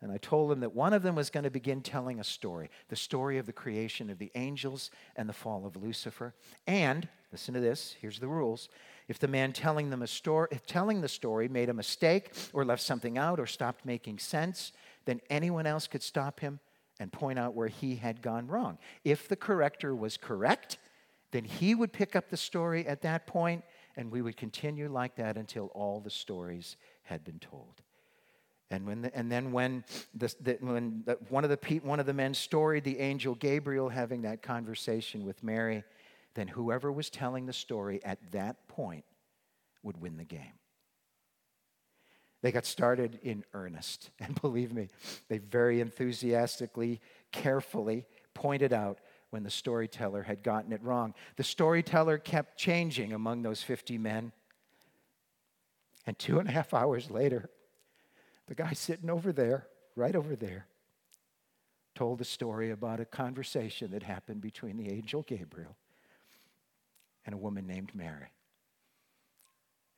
And 0.00 0.12
I 0.12 0.18
told 0.18 0.50
them 0.50 0.60
that 0.60 0.74
one 0.74 0.92
of 0.92 1.02
them 1.02 1.16
was 1.16 1.28
going 1.28 1.44
to 1.44 1.50
begin 1.50 1.80
telling 1.80 2.20
a 2.20 2.24
story 2.24 2.70
the 2.88 2.96
story 2.96 3.38
of 3.38 3.46
the 3.46 3.52
creation 3.52 4.10
of 4.10 4.18
the 4.18 4.30
angels 4.36 4.90
and 5.16 5.28
the 5.28 5.32
fall 5.32 5.66
of 5.66 5.76
Lucifer. 5.76 6.34
And, 6.66 7.08
listen 7.32 7.54
to 7.54 7.60
this, 7.60 7.96
here's 8.00 8.20
the 8.20 8.28
rules. 8.28 8.68
If 9.08 9.18
the 9.18 9.26
man 9.26 9.52
telling 9.52 9.90
them 9.90 10.02
a 10.02 10.06
story, 10.06 10.48
if 10.52 10.66
telling 10.66 11.00
the 11.00 11.08
story 11.08 11.48
made 11.48 11.68
a 11.68 11.74
mistake 11.74 12.32
or 12.52 12.64
left 12.64 12.82
something 12.82 13.18
out 13.18 13.40
or 13.40 13.46
stopped 13.46 13.84
making 13.84 14.18
sense, 14.18 14.72
then 15.04 15.20
anyone 15.30 15.66
else 15.66 15.88
could 15.88 16.02
stop 16.02 16.40
him 16.40 16.60
and 17.00 17.12
point 17.12 17.38
out 17.38 17.54
where 17.54 17.68
he 17.68 17.96
had 17.96 18.22
gone 18.22 18.46
wrong. 18.46 18.78
If 19.04 19.28
the 19.28 19.36
corrector 19.36 19.94
was 19.96 20.16
correct, 20.16 20.78
then 21.32 21.44
he 21.44 21.74
would 21.74 21.92
pick 21.92 22.14
up 22.14 22.30
the 22.30 22.36
story 22.36 22.86
at 22.86 23.02
that 23.02 23.26
point, 23.26 23.64
and 23.96 24.10
we 24.12 24.22
would 24.22 24.36
continue 24.36 24.88
like 24.88 25.16
that 25.16 25.36
until 25.36 25.66
all 25.74 26.00
the 26.00 26.10
stories 26.10 26.76
had 27.02 27.24
been 27.24 27.38
told. 27.38 27.82
And, 28.70 28.86
when 28.86 29.02
the, 29.02 29.16
and 29.16 29.32
then 29.32 29.52
when, 29.52 29.84
the, 30.14 30.58
when 30.60 31.02
the, 31.06 31.18
one, 31.30 31.44
of 31.44 31.50
the, 31.50 31.80
one 31.82 32.00
of 32.00 32.06
the 32.06 32.12
men 32.12 32.34
storied 32.34 32.84
the 32.84 32.98
angel 32.98 33.34
Gabriel 33.34 33.88
having 33.88 34.22
that 34.22 34.42
conversation 34.42 35.24
with 35.24 35.42
Mary, 35.42 35.84
then 36.34 36.48
whoever 36.48 36.92
was 36.92 37.08
telling 37.08 37.46
the 37.46 37.52
story 37.52 38.00
at 38.04 38.18
that 38.32 38.68
point 38.68 39.04
would 39.82 40.00
win 40.00 40.18
the 40.18 40.24
game. 40.24 40.52
They 42.42 42.52
got 42.52 42.66
started 42.66 43.18
in 43.22 43.44
earnest. 43.54 44.10
And 44.20 44.40
believe 44.40 44.72
me, 44.72 44.90
they 45.28 45.38
very 45.38 45.80
enthusiastically, 45.80 47.00
carefully 47.32 48.04
pointed 48.34 48.72
out 48.72 48.98
when 49.30 49.42
the 49.42 49.50
storyteller 49.50 50.22
had 50.22 50.42
gotten 50.42 50.72
it 50.72 50.82
wrong. 50.82 51.14
The 51.36 51.44
storyteller 51.44 52.18
kept 52.18 52.58
changing 52.58 53.12
among 53.12 53.42
those 53.42 53.62
50 53.62 53.98
men. 53.98 54.32
And 56.06 56.18
two 56.18 56.38
and 56.38 56.48
a 56.48 56.52
half 56.52 56.72
hours 56.72 57.10
later, 57.10 57.50
the 58.48 58.54
guy 58.54 58.72
sitting 58.72 59.10
over 59.10 59.30
there, 59.30 59.66
right 59.94 60.16
over 60.16 60.34
there, 60.34 60.66
told 61.94 62.18
the 62.18 62.24
story 62.24 62.70
about 62.70 62.98
a 62.98 63.04
conversation 63.04 63.90
that 63.90 64.02
happened 64.02 64.40
between 64.40 64.76
the 64.76 64.90
angel 64.90 65.22
Gabriel 65.22 65.76
and 67.26 67.34
a 67.34 67.38
woman 67.38 67.66
named 67.66 67.90
Mary. 67.94 68.32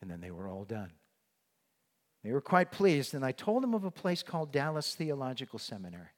And 0.00 0.10
then 0.10 0.20
they 0.20 0.30
were 0.30 0.48
all 0.48 0.64
done. 0.64 0.90
They 2.24 2.32
were 2.32 2.40
quite 2.40 2.72
pleased, 2.72 3.14
and 3.14 3.24
I 3.24 3.32
told 3.32 3.62
them 3.62 3.74
of 3.74 3.84
a 3.84 3.90
place 3.90 4.22
called 4.22 4.52
Dallas 4.52 4.94
Theological 4.94 5.58
Seminary, 5.58 6.10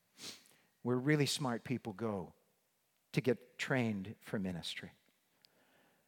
where 0.82 0.96
really 0.96 1.26
smart 1.26 1.64
people 1.64 1.92
go 1.92 2.32
to 3.12 3.20
get 3.20 3.58
trained 3.58 4.14
for 4.22 4.38
ministry. 4.38 4.90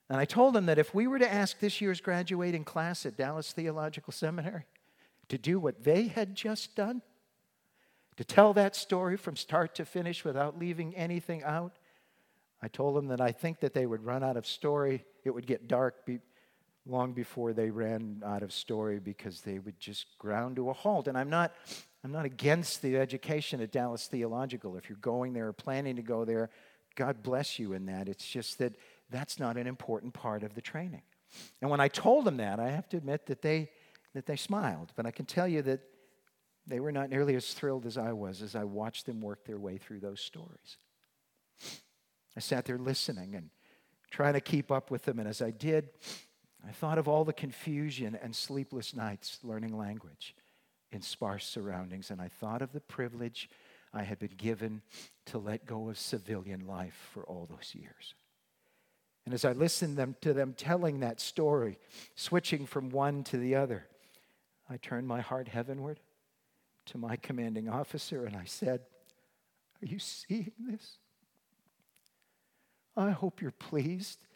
And 0.08 0.18
I 0.18 0.24
told 0.24 0.54
them 0.54 0.66
that 0.66 0.78
if 0.78 0.94
we 0.94 1.06
were 1.06 1.18
to 1.18 1.32
ask 1.32 1.60
this 1.60 1.80
year's 1.80 2.00
graduating 2.00 2.64
class 2.64 3.04
at 3.06 3.16
Dallas 3.16 3.52
Theological 3.52 4.12
Seminary 4.12 4.64
to 5.28 5.38
do 5.38 5.58
what 5.58 5.84
they 5.84 6.08
had 6.08 6.34
just 6.34 6.74
done, 6.74 7.02
to 8.16 8.24
tell 8.24 8.52
that 8.54 8.76
story 8.76 9.16
from 9.16 9.36
start 9.36 9.74
to 9.76 9.84
finish 9.84 10.24
without 10.24 10.58
leaving 10.58 10.94
anything 10.94 11.42
out, 11.42 11.78
I 12.62 12.68
told 12.68 12.96
them 12.96 13.08
that 13.08 13.20
I 13.20 13.32
think 13.32 13.60
that 13.60 13.74
they 13.74 13.86
would 13.86 14.04
run 14.04 14.22
out 14.22 14.36
of 14.36 14.46
story. 14.46 15.04
It 15.24 15.30
would 15.30 15.46
get 15.46 15.68
dark 15.68 16.06
be, 16.06 16.20
long 16.86 17.12
before 17.12 17.52
they 17.52 17.70
ran 17.70 18.22
out 18.24 18.42
of 18.42 18.52
story 18.52 18.98
because 18.98 19.40
they 19.40 19.58
would 19.58 19.80
just 19.80 20.06
ground 20.18 20.56
to 20.56 20.70
a 20.70 20.72
halt. 20.72 21.08
And 21.08 21.16
I'm 21.16 21.30
not, 21.30 21.52
I'm 22.02 22.12
not 22.12 22.24
against 22.24 22.82
the 22.82 22.96
education 22.96 23.60
at 23.60 23.72
Dallas 23.72 24.06
Theological. 24.06 24.76
If 24.76 24.88
you're 24.88 24.98
going 24.98 25.32
there 25.32 25.48
or 25.48 25.52
planning 25.52 25.96
to 25.96 26.02
go 26.02 26.24
there, 26.24 26.50
God 26.94 27.22
bless 27.22 27.58
you 27.58 27.72
in 27.72 27.86
that. 27.86 28.08
It's 28.08 28.26
just 28.26 28.58
that 28.58 28.76
that's 29.10 29.38
not 29.38 29.56
an 29.56 29.66
important 29.66 30.14
part 30.14 30.42
of 30.42 30.54
the 30.54 30.60
training. 30.60 31.02
And 31.60 31.70
when 31.70 31.80
I 31.80 31.88
told 31.88 32.24
them 32.24 32.36
that, 32.36 32.60
I 32.60 32.70
have 32.70 32.88
to 32.90 32.96
admit 32.96 33.26
that 33.26 33.42
they, 33.42 33.70
that 34.14 34.26
they 34.26 34.36
smiled. 34.36 34.92
But 34.96 35.06
I 35.06 35.10
can 35.10 35.26
tell 35.26 35.48
you 35.48 35.62
that 35.62 35.80
they 36.66 36.80
were 36.80 36.92
not 36.92 37.10
nearly 37.10 37.34
as 37.34 37.52
thrilled 37.52 37.84
as 37.84 37.98
I 37.98 38.12
was 38.12 38.40
as 38.40 38.54
I 38.54 38.64
watched 38.64 39.06
them 39.06 39.20
work 39.20 39.44
their 39.44 39.58
way 39.58 39.76
through 39.76 40.00
those 40.00 40.20
stories. 40.20 40.78
I 42.36 42.40
sat 42.40 42.64
there 42.64 42.78
listening 42.78 43.34
and 43.34 43.50
trying 44.10 44.34
to 44.34 44.40
keep 44.40 44.72
up 44.72 44.90
with 44.90 45.04
them. 45.04 45.18
And 45.18 45.28
as 45.28 45.42
I 45.42 45.50
did, 45.50 45.90
I 46.66 46.72
thought 46.72 46.98
of 46.98 47.08
all 47.08 47.24
the 47.24 47.32
confusion 47.32 48.18
and 48.20 48.34
sleepless 48.34 48.94
nights 48.94 49.38
learning 49.42 49.76
language 49.76 50.34
in 50.90 51.02
sparse 51.02 51.46
surroundings. 51.46 52.10
And 52.10 52.20
I 52.20 52.28
thought 52.28 52.62
of 52.62 52.72
the 52.72 52.80
privilege 52.80 53.50
I 53.92 54.02
had 54.02 54.18
been 54.18 54.34
given 54.36 54.82
to 55.26 55.38
let 55.38 55.66
go 55.66 55.88
of 55.88 55.98
civilian 55.98 56.66
life 56.66 57.10
for 57.12 57.24
all 57.24 57.46
those 57.48 57.74
years. 57.74 58.14
And 59.24 59.32
as 59.32 59.44
I 59.44 59.52
listened 59.52 59.96
them, 59.96 60.16
to 60.20 60.32
them 60.32 60.54
telling 60.56 61.00
that 61.00 61.20
story, 61.20 61.78
switching 62.14 62.66
from 62.66 62.90
one 62.90 63.24
to 63.24 63.38
the 63.38 63.54
other, 63.54 63.86
I 64.74 64.76
turned 64.78 65.06
my 65.06 65.20
heart 65.20 65.46
heavenward 65.46 66.00
to 66.86 66.98
my 66.98 67.14
commanding 67.14 67.68
officer 67.68 68.26
and 68.26 68.34
I 68.34 68.42
said, 68.44 68.80
Are 69.80 69.86
you 69.86 70.00
seeing 70.00 70.50
this? 70.58 70.98
I 72.96 73.12
hope 73.12 73.40
you're 73.40 73.52
pleased 73.52 74.26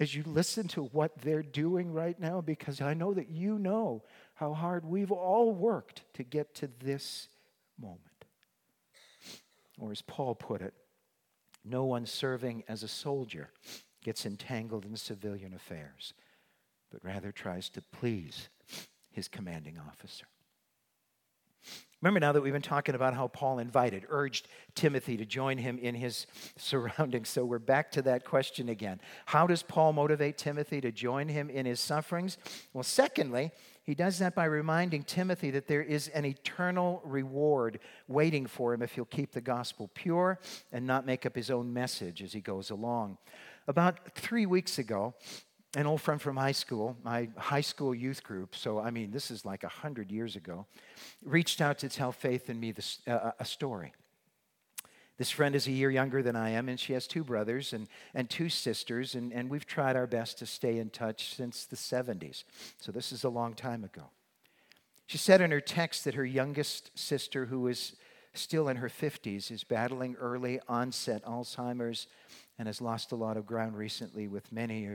as 0.00 0.14
you 0.14 0.22
listen 0.24 0.68
to 0.68 0.84
what 0.84 1.18
they're 1.18 1.42
doing 1.42 1.92
right 1.92 2.18
now 2.18 2.40
because 2.40 2.80
I 2.80 2.94
know 2.94 3.12
that 3.12 3.28
you 3.28 3.58
know 3.58 4.04
how 4.36 4.54
hard 4.54 4.86
we've 4.86 5.12
all 5.12 5.52
worked 5.52 6.02
to 6.14 6.22
get 6.22 6.54
to 6.56 6.70
this 6.80 7.28
moment. 7.78 8.24
Or 9.78 9.92
as 9.92 10.00
Paul 10.00 10.34
put 10.34 10.62
it, 10.62 10.72
no 11.62 11.84
one 11.84 12.06
serving 12.06 12.64
as 12.68 12.82
a 12.82 12.88
soldier 12.88 13.50
gets 14.02 14.24
entangled 14.24 14.86
in 14.86 14.96
civilian 14.96 15.52
affairs, 15.52 16.14
but 16.90 17.04
rather 17.04 17.32
tries 17.32 17.68
to 17.70 17.82
please 17.82 18.48
his 19.14 19.28
commanding 19.28 19.78
officer. 19.78 20.26
Remember 22.04 22.20
now 22.20 22.32
that 22.32 22.42
we've 22.42 22.52
been 22.52 22.60
talking 22.60 22.94
about 22.94 23.14
how 23.14 23.28
Paul 23.28 23.58
invited, 23.58 24.04
urged 24.10 24.46
Timothy 24.74 25.16
to 25.16 25.24
join 25.24 25.56
him 25.56 25.78
in 25.78 25.94
his 25.94 26.26
surroundings. 26.58 27.30
So 27.30 27.46
we're 27.46 27.58
back 27.58 27.90
to 27.92 28.02
that 28.02 28.26
question 28.26 28.68
again. 28.68 29.00
How 29.24 29.46
does 29.46 29.62
Paul 29.62 29.94
motivate 29.94 30.36
Timothy 30.36 30.82
to 30.82 30.92
join 30.92 31.28
him 31.28 31.48
in 31.48 31.64
his 31.64 31.80
sufferings? 31.80 32.36
Well, 32.74 32.82
secondly, 32.82 33.52
he 33.84 33.94
does 33.94 34.18
that 34.18 34.34
by 34.34 34.44
reminding 34.44 35.04
Timothy 35.04 35.50
that 35.52 35.66
there 35.66 35.82
is 35.82 36.08
an 36.08 36.26
eternal 36.26 37.00
reward 37.04 37.78
waiting 38.06 38.46
for 38.46 38.74
him 38.74 38.82
if 38.82 38.92
he'll 38.92 39.06
keep 39.06 39.32
the 39.32 39.40
gospel 39.40 39.90
pure 39.94 40.38
and 40.72 40.86
not 40.86 41.06
make 41.06 41.24
up 41.24 41.34
his 41.34 41.50
own 41.50 41.72
message 41.72 42.22
as 42.22 42.34
he 42.34 42.40
goes 42.42 42.68
along. 42.68 43.16
About 43.66 44.14
three 44.14 44.44
weeks 44.44 44.78
ago, 44.78 45.14
an 45.74 45.86
old 45.86 46.00
friend 46.00 46.20
from 46.20 46.36
high 46.36 46.52
school, 46.52 46.96
my 47.02 47.28
high 47.36 47.60
school 47.60 47.94
youth 47.94 48.22
group, 48.22 48.54
so 48.54 48.78
I 48.78 48.90
mean, 48.90 49.10
this 49.10 49.30
is 49.30 49.44
like 49.44 49.62
100 49.62 50.10
years 50.10 50.36
ago, 50.36 50.66
reached 51.24 51.60
out 51.60 51.78
to 51.78 51.88
tell 51.88 52.12
Faith 52.12 52.48
and 52.48 52.60
me 52.60 52.72
this, 52.72 53.00
uh, 53.06 53.32
a 53.38 53.44
story. 53.44 53.92
This 55.16 55.30
friend 55.30 55.54
is 55.54 55.68
a 55.68 55.72
year 55.72 55.90
younger 55.90 56.22
than 56.22 56.34
I 56.34 56.50
am, 56.50 56.68
and 56.68 56.78
she 56.78 56.92
has 56.92 57.06
two 57.06 57.22
brothers 57.22 57.72
and, 57.72 57.86
and 58.14 58.28
two 58.28 58.48
sisters, 58.48 59.14
and, 59.14 59.32
and 59.32 59.48
we've 59.48 59.66
tried 59.66 59.94
our 59.94 60.08
best 60.08 60.38
to 60.38 60.46
stay 60.46 60.78
in 60.78 60.90
touch 60.90 61.34
since 61.34 61.66
the 61.66 61.76
70s. 61.76 62.42
So 62.80 62.90
this 62.90 63.12
is 63.12 63.22
a 63.22 63.28
long 63.28 63.54
time 63.54 63.84
ago. 63.84 64.10
She 65.06 65.18
said 65.18 65.40
in 65.40 65.52
her 65.52 65.60
text 65.60 66.04
that 66.04 66.14
her 66.14 66.24
youngest 66.24 66.90
sister, 66.98 67.46
who 67.46 67.68
is 67.68 67.94
still 68.32 68.68
in 68.68 68.78
her 68.78 68.88
50s, 68.88 69.52
is 69.52 69.62
battling 69.62 70.16
early 70.16 70.58
onset 70.68 71.24
Alzheimer's 71.24 72.08
and 72.58 72.66
has 72.66 72.80
lost 72.80 73.12
a 73.12 73.16
lot 73.16 73.36
of 73.36 73.46
ground 73.46 73.76
recently 73.76 74.26
with 74.26 74.50
many 74.50 74.88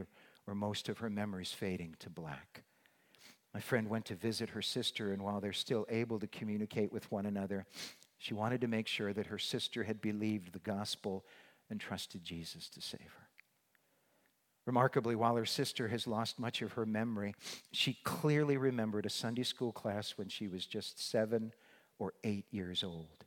or 0.50 0.56
most 0.56 0.90
of 0.90 0.98
her 0.98 1.10
memories 1.10 1.52
fading 1.52 1.96
to 2.00 2.10
black. 2.10 2.64
My 3.54 3.60
friend 3.60 3.88
went 3.88 4.06
to 4.06 4.16
visit 4.16 4.50
her 4.50 4.62
sister, 4.62 5.14
and 5.14 5.22
while 5.22 5.40
they're 5.40 5.54
still 5.54 5.86
able 5.90 6.20
to 6.20 6.28
communicate 6.28 6.92
with 6.92 7.12
one 7.12 7.26
another, 7.26 7.66
she 8.18 8.34
wanted 8.34 8.62
to 8.62 8.68
make 8.68 8.88
sure 8.88 9.14
that 9.14 9.28
her 9.28 9.38
sister 9.38 9.84
had 9.84 10.02
believed 10.02 10.52
the 10.52 10.60
gospel 10.60 11.24
and 11.70 11.80
trusted 11.80 12.24
Jesus 12.24 12.68
to 12.70 12.82
save 12.82 13.00
her. 13.02 13.28
Remarkably, 14.66 15.16
while 15.16 15.36
her 15.36 15.46
sister 15.46 15.88
has 15.88 16.06
lost 16.06 16.40
much 16.40 16.62
of 16.62 16.74
her 16.74 16.86
memory, 16.86 17.34
she 17.72 17.98
clearly 18.04 18.58
remembered 18.58 19.06
a 19.06 19.10
Sunday 19.10 19.44
school 19.44 19.72
class 19.72 20.14
when 20.18 20.30
she 20.30 20.48
was 20.48 20.66
just 20.66 21.10
seven 21.10 21.54
or 21.98 22.14
eight 22.24 22.46
years 22.52 22.84
old. 22.84 23.26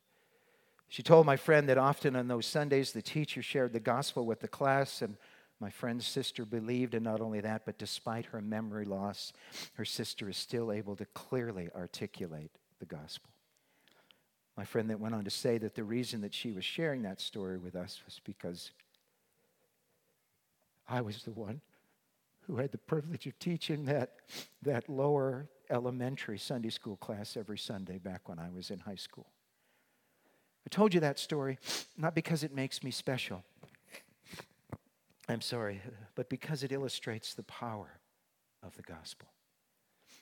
She 0.89 1.03
told 1.03 1.25
my 1.25 1.37
friend 1.37 1.69
that 1.69 1.79
often 1.79 2.15
on 2.17 2.29
those 2.29 2.47
Sundays 2.47 2.93
the 2.93 3.03
teacher 3.03 3.43
shared 3.43 3.73
the 3.73 3.81
gospel 3.81 4.27
with 4.27 4.41
the 4.41 4.49
class, 4.49 5.03
and 5.03 5.17
my 5.63 5.71
friend's 5.71 6.07
sister 6.07 6.45
believed, 6.45 6.93
and 6.93 7.05
not 7.05 7.21
only 7.21 7.41
that, 7.41 7.65
but 7.65 7.79
despite 7.79 8.27
her 8.27 8.41
memory 8.41 8.85
loss, 8.85 9.33
her 9.75 9.85
sister 9.85 10.29
is 10.29 10.37
still 10.37 10.73
able 10.73 10.97
to 10.97 11.05
clearly 11.15 11.71
articulate 11.77 12.51
the 12.81 12.85
gospel. 12.85 13.31
My 14.57 14.65
friend 14.65 14.91
that 14.91 14.99
went 14.99 15.15
on 15.15 15.23
to 15.23 15.31
say 15.31 15.59
that 15.59 15.77
the 15.77 15.85
reason 15.85 16.21
that 16.23 16.35
she 16.35 16.51
was 16.51 16.65
sharing 16.65 17.03
that 17.03 17.21
story 17.21 17.59
with 17.59 17.77
us 17.77 18.03
was 18.05 18.21
because 18.25 18.73
I 20.89 21.01
was 21.01 21.23
the 21.23 21.31
one 21.31 21.61
who 22.49 22.57
had 22.57 22.73
the 22.73 22.79
privilege 22.79 23.29
of 23.29 23.39
teaching 23.39 23.85
that, 23.85 24.17
that 24.63 24.89
lower 24.89 25.47
elementary 25.71 26.39
Sunday 26.39 26.71
school 26.71 26.97
class 26.97 27.37
every 27.37 27.57
Sunday 27.57 27.99
back 27.99 28.29
when 28.29 28.41
I 28.41 28.51
was 28.51 28.73
in 28.73 28.81
high 28.81 28.97
school. 28.97 29.29
I 30.67 30.71
told 30.71 30.93
you 30.93 30.99
that 31.01 31.21
story 31.21 31.59
not 31.97 32.17
because 32.17 32.43
it 32.43 32.53
makes 32.53 32.83
me 32.83 32.91
special. 32.91 33.45
I'm 35.29 35.41
sorry, 35.41 35.81
but 36.15 36.29
because 36.29 36.63
it 36.63 36.73
illustrates 36.73 37.35
the 37.35 37.45
power 37.45 38.01
of 38.63 38.77
the 38.77 38.83
gospel. 38.83 39.29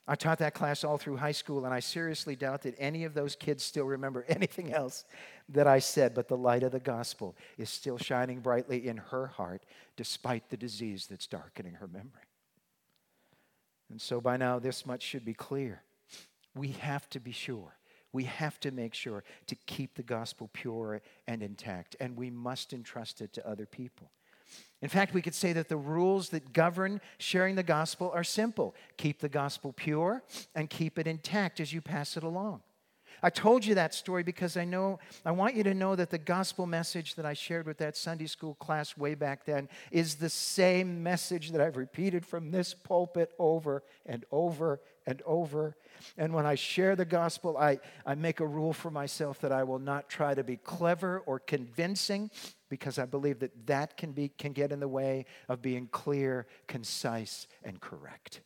I 0.07 0.15
taught 0.15 0.39
that 0.39 0.55
class 0.55 0.83
all 0.83 0.99
through 0.99 1.17
high 1.17 1.33
school, 1.33 1.65
and 1.65 1.75
I 1.75 1.81
seriously 1.81 2.37
doubt 2.37 2.63
that 2.63 2.75
any 2.79 3.05
of 3.05 3.15
those 3.15 3.37
kids 3.37 3.63
still 3.63 3.85
remember 3.85 4.25
anything 4.29 4.73
else 4.73 5.05
that 5.49 5.67
I 5.67 5.79
said, 5.79 6.15
but 6.15 6.29
the 6.29 6.37
light 6.37 6.63
of 6.63 6.73
the 6.73 6.81
gospel 6.81 7.37
is 7.59 7.71
still 7.71 7.99
shining 7.99 8.41
brightly 8.41 8.89
in 8.89 8.97
her 8.97 9.27
heart 9.27 9.65
despite 9.97 10.51
the 10.51 10.57
disease 10.57 11.07
that's 11.07 11.27
darkening 11.27 11.75
her 11.75 11.87
memory. 11.87 12.29
And 13.91 14.01
so 14.01 14.21
by 14.21 14.37
now, 14.37 14.59
this 14.59 14.87
much 14.87 15.03
should 15.03 15.25
be 15.25 15.35
clear. 15.35 15.83
We 16.55 16.69
have 16.73 17.09
to 17.11 17.21
be 17.21 17.33
sure 17.33 17.77
we 18.13 18.25
have 18.25 18.59
to 18.61 18.71
make 18.71 18.95
sure 18.95 19.23
to 19.47 19.55
keep 19.67 19.95
the 19.95 20.03
gospel 20.03 20.51
pure 20.53 21.01
and 21.27 21.43
intact, 21.43 21.97
and 22.01 22.17
we 22.17 22.31
must 22.31 22.73
entrust 22.73 23.21
it 23.21 23.33
to 23.35 23.49
other 23.49 23.67
people. 23.67 24.11
In 24.83 24.89
fact, 24.89 25.13
we 25.13 25.23
could 25.23 25.35
say 25.35 25.53
that 25.53 25.69
the 25.69 25.77
rules 25.77 26.31
that 26.31 26.53
govern 26.53 27.01
sharing 27.19 27.55
the 27.55 27.63
gospel 27.63 28.11
are 28.15 28.25
simple 28.25 28.75
keep 28.97 29.21
the 29.21 29.29
gospel 29.29 29.73
pure 29.73 30.23
and 30.55 30.71
keep 30.71 30.99
it 30.99 31.07
intact 31.07 31.61
as 31.61 31.73
you 31.73 31.81
pass 31.81 32.17
it 32.17 32.23
along. 32.23 32.63
I 33.23 33.31
told 33.31 33.67
you 33.67 33.75
that 33.75 33.93
story 33.93 34.23
because 34.23 34.57
I 34.57 34.65
know 34.65 34.99
I 35.27 35.33
want 35.33 35.55
you 35.55 35.63
to 35.65 35.75
know 35.75 35.95
that 35.95 36.11
the 36.11 36.19
gospel 36.19 36.67
message 36.67 37.17
that 37.17 37.27
I 37.27 37.35
shared 37.35 37.67
with 37.67 37.79
that 37.79 37.97
Sunday 37.97 38.27
school 38.27 38.55
class 38.55 38.97
way 38.97 39.15
back 39.15 39.45
then 39.45 39.69
is 39.91 40.15
the 40.15 40.31
same 40.31 41.03
message 41.03 41.51
that 41.51 41.61
I've 41.61 41.77
repeated 41.77 42.25
from 42.25 42.51
this 42.51 42.73
pulpit 42.73 43.33
over 43.39 43.83
and 44.07 44.25
over 44.33 44.81
and 45.07 45.21
over. 45.27 45.77
And 46.17 46.33
when 46.33 46.47
I 46.47 46.55
share 46.55 46.97
the 46.97 47.05
gospel, 47.05 47.59
I, 47.59 47.81
I 48.07 48.15
make 48.15 48.41
a 48.41 48.47
rule 48.47 48.73
for 48.73 48.91
myself 48.91 49.41
that 49.41 49.53
I 49.53 49.65
will 49.65 49.79
not 49.79 50.09
try 50.09 50.33
to 50.33 50.43
be 50.43 50.57
clever 50.57 51.23
or 51.27 51.39
convincing 51.39 52.31
because 52.71 52.99
I 52.99 53.05
believe 53.05 53.41
that 53.41 53.67
that 53.67 53.99
can, 53.99 54.13
be, 54.13 54.29
can 54.29 54.53
get 54.53 54.73
in 54.73 54.81
the 54.81 54.89
way 54.89 55.27
of 55.49 55.61
being 55.61 55.89
clear, 55.89 56.47
concise, 56.67 57.47
and 57.63 57.79
correct. 57.81 58.41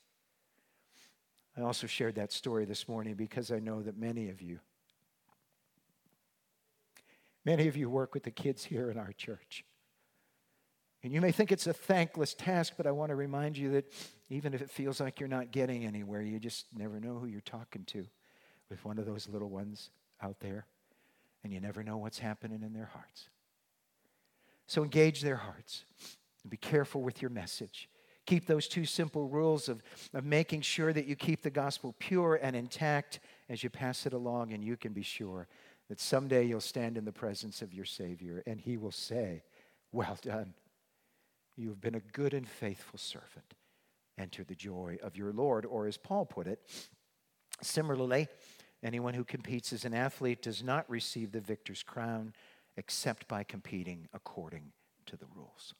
I 1.57 1.61
also 1.61 1.87
shared 1.87 2.16
that 2.16 2.33
story 2.33 2.64
this 2.64 2.89
morning 2.89 3.14
because 3.14 3.53
I 3.53 3.61
know 3.61 3.83
that 3.83 3.97
many 3.97 4.31
of 4.31 4.43
you, 4.43 4.59
many 7.45 7.68
of 7.68 7.77
you 7.77 7.89
work 7.89 8.14
with 8.14 8.25
the 8.25 8.33
kids 8.33 8.64
here 8.64 8.91
in 8.91 8.99
our 8.99 9.12
church. 9.12 9.64
And 11.05 11.12
you 11.12 11.20
may 11.20 11.31
think 11.31 11.53
it's 11.53 11.66
a 11.66 11.75
thankless 11.75 12.33
task, 12.33 12.72
but 12.79 12.87
I 12.87 12.91
want 12.91 13.11
to 13.11 13.14
remind 13.14 13.59
you 13.59 13.72
that 13.72 13.93
even 14.31 14.55
if 14.55 14.62
it 14.62 14.70
feels 14.70 15.01
like 15.01 15.20
you're 15.20 15.29
not 15.29 15.53
getting 15.53 15.85
anywhere, 15.85 16.22
you 16.22 16.41
just 16.41 16.66
never 16.75 16.99
know 16.99 17.18
who 17.18 17.27
you're 17.27 17.43
talking 17.43 17.85
to 17.89 18.07
with 18.70 18.83
one 18.87 18.99
of 18.99 19.05
those 19.05 19.29
little 19.29 19.51
ones 19.51 19.91
out 20.22 20.41
there, 20.41 20.66
and 21.45 21.53
you 21.53 21.61
never 21.61 21.83
know 21.83 21.99
what's 21.99 22.18
happening 22.18 22.62
in 22.62 22.72
their 22.72 22.87
hearts. 22.87 23.29
So 24.67 24.83
engage 24.83 25.21
their 25.21 25.37
hearts 25.37 25.85
and 26.43 26.51
be 26.51 26.57
careful 26.57 27.03
with 27.03 27.21
your 27.23 27.31
message 27.31 27.89
keep 28.27 28.47
those 28.47 28.69
two 28.69 28.85
simple 28.85 29.29
rules 29.29 29.69
of, 29.69 29.83
of 30.12 30.25
making 30.25 30.62
sure 30.62 30.93
that 30.93 31.07
you 31.07 31.17
keep 31.17 31.43
the 31.43 31.51
gospel 31.51 31.95
pure 31.99 32.39
and 32.41 32.57
intact 32.57 33.21
as 33.49 33.62
you 33.62 33.71
pass 33.71 34.07
it 34.07 34.12
along, 34.12 34.53
and 34.53 34.65
you 34.65 34.77
can 34.77 34.93
be 34.93 35.03
sure 35.03 35.47
that 35.89 36.01
someday 36.01 36.45
you'll 36.45 36.61
stand 36.61 36.97
in 36.97 37.05
the 37.05 37.12
presence 37.12 37.61
of 37.61 37.75
your 37.75 37.85
Savior 37.85 38.43
and 38.47 38.61
He 38.61 38.77
will 38.77 38.93
say, 38.93 39.43
Well 39.93 40.19
done, 40.23 40.55
You 41.57 41.69
have 41.69 41.81
been 41.81 41.95
a 41.95 42.01
good 42.01 42.35
and 42.35 42.49
faithful 42.49 42.99
servant. 42.99 43.55
Enter 44.17 44.45
the 44.45 44.55
joy 44.55 44.99
of 45.03 45.17
your 45.17 45.33
Lord. 45.33 45.67
Or, 45.67 45.87
as 45.87 45.97
Paul 45.97 46.25
put 46.25 46.47
it, 46.47 46.61
similarly, 47.61 48.29
anyone 48.83 49.12
who 49.15 49.25
competes 49.25 49.73
as 49.73 49.85
an 49.85 49.93
athlete 49.93 50.41
does 50.41 50.62
not 50.62 50.89
receive 50.89 51.33
the 51.33 51.41
victor's 51.41 51.83
crown 51.83 52.33
except 52.77 53.29
by 53.29 53.45
competing 53.45 54.09
according 54.12 54.72
to 55.07 55.16
the 55.16 55.27
rules. 55.35 55.75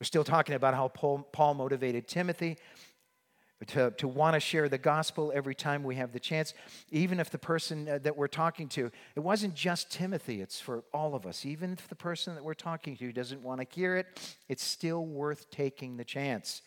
We're 0.00 0.06
still 0.06 0.24
talking 0.24 0.54
about 0.54 0.74
how 0.74 0.88
Paul, 0.88 1.54
motivated 1.54 2.08
Timothy 2.08 2.58
to, 3.68 3.92
to 3.92 4.08
want 4.08 4.34
to 4.34 4.40
share 4.40 4.68
the 4.68 4.78
gospel 4.78 5.32
every 5.32 5.54
time 5.54 5.84
we 5.84 5.94
have 5.94 6.12
the 6.12 6.18
chance, 6.18 6.54
even 6.90 7.20
if 7.20 7.30
the 7.30 7.38
person 7.38 7.88
uh, 7.88 7.98
that 7.98 8.16
we're 8.16 8.26
talking 8.26 8.68
to, 8.70 8.90
it 9.14 9.20
wasn't 9.20 9.54
just 9.54 9.92
Timothy, 9.92 10.40
it's 10.40 10.58
for 10.58 10.82
all 10.92 11.14
of 11.14 11.26
us. 11.26 11.46
Even 11.46 11.74
if 11.74 11.88
the 11.88 11.94
person 11.94 12.34
that 12.34 12.42
we're 12.42 12.54
talking 12.54 12.96
to 12.96 13.12
doesn't 13.12 13.42
want 13.42 13.60
to 13.60 13.66
hear 13.72 13.96
it, 13.96 14.34
it's 14.48 14.64
still 14.64 15.06
worth 15.06 15.50
taking 15.50 15.96
the 15.96 16.04
chance. 16.04 16.62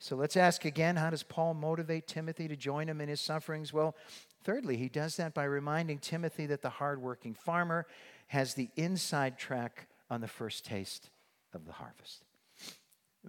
So 0.00 0.16
let's 0.16 0.36
ask 0.36 0.64
again 0.64 0.96
how 0.96 1.10
does 1.10 1.22
Paul 1.22 1.54
motivate 1.54 2.08
Timothy 2.08 2.48
to 2.48 2.56
join 2.56 2.88
him 2.88 3.00
in 3.00 3.08
his 3.08 3.20
sufferings? 3.20 3.72
Well, 3.72 3.94
thirdly, 4.42 4.76
he 4.76 4.88
does 4.88 5.16
that 5.16 5.34
by 5.34 5.44
reminding 5.44 5.98
Timothy 5.98 6.46
that 6.46 6.62
the 6.62 6.70
hardworking 6.70 7.34
farmer 7.34 7.86
has 8.30 8.54
the 8.54 8.68
inside 8.76 9.36
track 9.36 9.88
on 10.08 10.20
the 10.20 10.28
first 10.28 10.64
taste 10.64 11.10
of 11.52 11.66
the 11.66 11.72
harvest. 11.72 12.22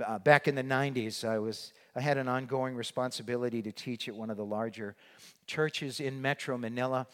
Uh, 0.05 0.19
back 0.19 0.47
in 0.47 0.53
the 0.53 0.63
90s, 0.63 1.27
I, 1.27 1.39
was, 1.39 1.73
I 1.95 2.01
had 2.01 2.19
an 2.19 2.27
ongoing 2.27 2.75
responsibility 2.75 3.63
to 3.63 3.71
teach 3.71 4.07
at 4.07 4.13
one 4.13 4.29
of 4.29 4.37
the 4.37 4.45
larger 4.45 4.95
churches 5.47 5.99
in 5.99 6.21
Metro 6.21 6.55
Manila. 6.55 7.07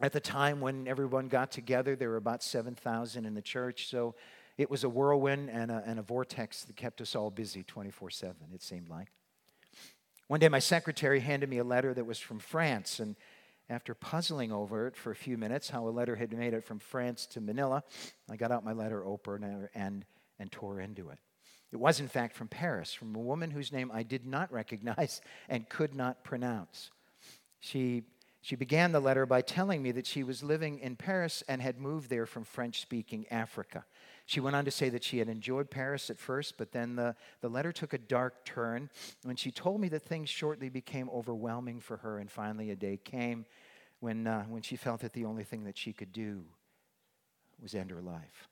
At 0.00 0.12
the 0.12 0.20
time 0.20 0.60
when 0.60 0.86
everyone 0.86 1.26
got 1.26 1.50
together, 1.50 1.96
there 1.96 2.10
were 2.10 2.16
about 2.16 2.44
7,000 2.44 3.26
in 3.26 3.34
the 3.34 3.42
church. 3.42 3.88
So 3.88 4.14
it 4.56 4.70
was 4.70 4.84
a 4.84 4.88
whirlwind 4.88 5.50
and 5.50 5.72
a, 5.72 5.82
and 5.84 5.98
a 5.98 6.02
vortex 6.02 6.62
that 6.62 6.76
kept 6.76 7.00
us 7.00 7.16
all 7.16 7.32
busy 7.32 7.64
24 7.64 8.10
7, 8.10 8.36
it 8.54 8.62
seemed 8.62 8.88
like. 8.88 9.08
One 10.28 10.38
day, 10.38 10.48
my 10.48 10.60
secretary 10.60 11.18
handed 11.18 11.50
me 11.50 11.58
a 11.58 11.64
letter 11.64 11.92
that 11.92 12.06
was 12.06 12.20
from 12.20 12.38
France. 12.38 13.00
And 13.00 13.16
after 13.70 13.94
puzzling 13.94 14.50
over 14.50 14.88
it 14.88 14.96
for 14.96 15.12
a 15.12 15.16
few 15.16 15.38
minutes, 15.38 15.70
how 15.70 15.86
a 15.86 15.90
letter 15.90 16.16
had 16.16 16.32
made 16.32 16.52
it 16.52 16.64
from 16.64 16.80
France 16.80 17.24
to 17.26 17.40
Manila, 17.40 17.84
I 18.28 18.36
got 18.36 18.50
out 18.50 18.64
my 18.64 18.72
letter 18.72 19.04
opener 19.06 19.70
and, 19.74 20.04
and 20.38 20.50
tore 20.50 20.80
into 20.80 21.08
it. 21.10 21.18
It 21.72 21.76
was, 21.76 22.00
in 22.00 22.08
fact, 22.08 22.34
from 22.34 22.48
Paris, 22.48 22.92
from 22.92 23.14
a 23.14 23.20
woman 23.20 23.52
whose 23.52 23.70
name 23.70 23.92
I 23.94 24.02
did 24.02 24.26
not 24.26 24.52
recognize 24.52 25.20
and 25.48 25.68
could 25.68 25.94
not 25.94 26.24
pronounce. 26.24 26.90
She, 27.60 28.02
she 28.40 28.56
began 28.56 28.90
the 28.90 29.00
letter 29.00 29.24
by 29.24 29.40
telling 29.40 29.82
me 29.82 29.92
that 29.92 30.06
she 30.06 30.24
was 30.24 30.42
living 30.42 30.80
in 30.80 30.96
Paris 30.96 31.44
and 31.46 31.62
had 31.62 31.78
moved 31.78 32.10
there 32.10 32.26
from 32.26 32.42
French 32.42 32.80
speaking 32.80 33.26
Africa. 33.30 33.84
She 34.30 34.38
went 34.38 34.54
on 34.54 34.64
to 34.64 34.70
say 34.70 34.90
that 34.90 35.02
she 35.02 35.18
had 35.18 35.28
enjoyed 35.28 35.70
Paris 35.70 36.08
at 36.08 36.16
first, 36.16 36.56
but 36.56 36.70
then 36.70 36.94
the, 36.94 37.16
the 37.40 37.48
letter 37.48 37.72
took 37.72 37.94
a 37.94 37.98
dark 37.98 38.44
turn 38.44 38.88
when 39.24 39.34
she 39.34 39.50
told 39.50 39.80
me 39.80 39.88
that 39.88 40.04
things 40.04 40.28
shortly 40.28 40.68
became 40.68 41.10
overwhelming 41.10 41.80
for 41.80 41.96
her, 41.96 42.20
and 42.20 42.30
finally 42.30 42.70
a 42.70 42.76
day 42.76 42.96
came 42.96 43.44
when, 43.98 44.28
uh, 44.28 44.44
when 44.44 44.62
she 44.62 44.76
felt 44.76 45.00
that 45.00 45.14
the 45.14 45.24
only 45.24 45.42
thing 45.42 45.64
that 45.64 45.76
she 45.76 45.92
could 45.92 46.12
do 46.12 46.44
was 47.60 47.74
end 47.74 47.90
her 47.90 48.00
life. 48.00 48.46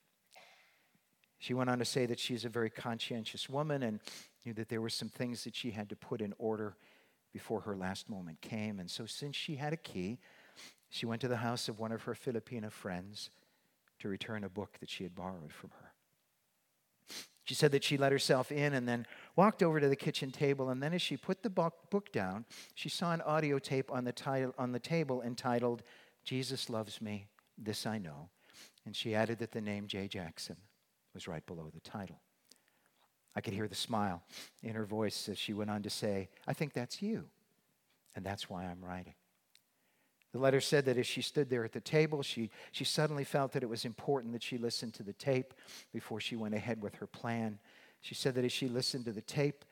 She 1.38 1.54
went 1.54 1.70
on 1.70 1.78
to 1.78 1.84
say 1.84 2.06
that 2.06 2.18
she 2.18 2.34
is 2.34 2.44
a 2.44 2.48
very 2.48 2.70
conscientious 2.70 3.48
woman 3.48 3.84
and 3.84 4.00
knew 4.44 4.54
that 4.54 4.70
there 4.70 4.80
were 4.80 4.88
some 4.88 5.08
things 5.08 5.44
that 5.44 5.54
she 5.54 5.70
had 5.70 5.88
to 5.90 5.94
put 5.94 6.20
in 6.20 6.34
order 6.38 6.76
before 7.32 7.60
her 7.60 7.76
last 7.76 8.10
moment 8.10 8.40
came. 8.40 8.80
And 8.80 8.90
so, 8.90 9.06
since 9.06 9.36
she 9.36 9.54
had 9.54 9.72
a 9.72 9.76
key, 9.76 10.18
she 10.88 11.06
went 11.06 11.20
to 11.20 11.28
the 11.28 11.36
house 11.36 11.68
of 11.68 11.78
one 11.78 11.92
of 11.92 12.02
her 12.02 12.16
Filipino 12.16 12.68
friends 12.68 13.30
to 14.00 14.08
return 14.08 14.44
a 14.44 14.48
book 14.48 14.78
that 14.80 14.90
she 14.90 15.02
had 15.04 15.14
borrowed 15.14 15.52
from 15.52 15.70
her. 15.70 15.92
She 17.44 17.54
said 17.54 17.72
that 17.72 17.82
she 17.82 17.96
let 17.96 18.12
herself 18.12 18.52
in 18.52 18.74
and 18.74 18.86
then 18.86 19.06
walked 19.34 19.62
over 19.62 19.80
to 19.80 19.88
the 19.88 19.96
kitchen 19.96 20.30
table. 20.30 20.68
And 20.68 20.82
then, 20.82 20.92
as 20.92 21.00
she 21.00 21.16
put 21.16 21.42
the 21.42 21.48
book 21.48 22.12
down, 22.12 22.44
she 22.74 22.90
saw 22.90 23.12
an 23.12 23.22
audio 23.22 23.58
tape 23.58 23.90
on 23.90 24.04
the, 24.04 24.12
title, 24.12 24.54
on 24.58 24.72
the 24.72 24.78
table 24.78 25.22
entitled, 25.22 25.82
Jesus 26.24 26.68
Loves 26.68 27.00
Me, 27.00 27.26
This 27.56 27.86
I 27.86 27.96
Know. 27.96 28.28
And 28.84 28.94
she 28.94 29.14
added 29.14 29.38
that 29.38 29.52
the 29.52 29.62
name 29.62 29.86
Jay 29.86 30.08
Jackson 30.08 30.56
was 31.14 31.26
right 31.26 31.44
below 31.46 31.70
the 31.72 31.80
title. 31.80 32.20
I 33.34 33.40
could 33.40 33.54
hear 33.54 33.68
the 33.68 33.74
smile 33.74 34.22
in 34.62 34.74
her 34.74 34.84
voice 34.84 35.28
as 35.28 35.38
she 35.38 35.54
went 35.54 35.70
on 35.70 35.82
to 35.84 35.90
say, 35.90 36.28
I 36.46 36.52
think 36.52 36.74
that's 36.74 37.00
you, 37.00 37.24
and 38.14 38.26
that's 38.26 38.50
why 38.50 38.64
I'm 38.64 38.84
writing. 38.84 39.14
The 40.32 40.38
letter 40.38 40.60
said 40.60 40.84
that 40.84 40.98
as 40.98 41.06
she 41.06 41.22
stood 41.22 41.48
there 41.48 41.64
at 41.64 41.72
the 41.72 41.80
table, 41.80 42.22
she, 42.22 42.50
she 42.70 42.84
suddenly 42.84 43.24
felt 43.24 43.52
that 43.52 43.62
it 43.62 43.68
was 43.68 43.84
important 43.84 44.32
that 44.34 44.42
she 44.42 44.58
listen 44.58 44.90
to 44.92 45.02
the 45.02 45.14
tape 45.14 45.54
before 45.92 46.20
she 46.20 46.36
went 46.36 46.54
ahead 46.54 46.82
with 46.82 46.96
her 46.96 47.06
plan. 47.06 47.58
She 48.02 48.14
said 48.14 48.34
that 48.34 48.44
as 48.44 48.52
she 48.52 48.68
listened 48.68 49.06
to 49.06 49.12
the 49.12 49.22
tape, 49.22 49.64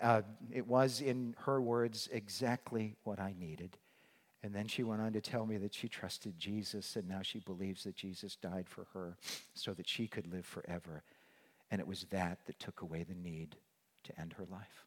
uh, 0.00 0.22
it 0.52 0.66
was, 0.66 1.00
in 1.00 1.34
her 1.40 1.60
words, 1.60 2.08
exactly 2.12 2.94
what 3.04 3.18
I 3.18 3.34
needed. 3.38 3.76
And 4.42 4.54
then 4.54 4.68
she 4.68 4.84
went 4.84 5.02
on 5.02 5.12
to 5.14 5.20
tell 5.20 5.46
me 5.46 5.56
that 5.56 5.74
she 5.74 5.88
trusted 5.88 6.38
Jesus 6.38 6.94
and 6.94 7.08
now 7.08 7.22
she 7.22 7.40
believes 7.40 7.84
that 7.84 7.96
Jesus 7.96 8.36
died 8.36 8.68
for 8.68 8.86
her 8.94 9.16
so 9.54 9.74
that 9.74 9.88
she 9.88 10.06
could 10.06 10.32
live 10.32 10.46
forever. 10.46 11.02
And 11.70 11.80
it 11.80 11.88
was 11.88 12.04
that 12.10 12.38
that 12.46 12.60
took 12.60 12.82
away 12.82 13.02
the 13.02 13.14
need 13.14 13.56
to 14.04 14.20
end 14.20 14.34
her 14.34 14.46
life. 14.50 14.84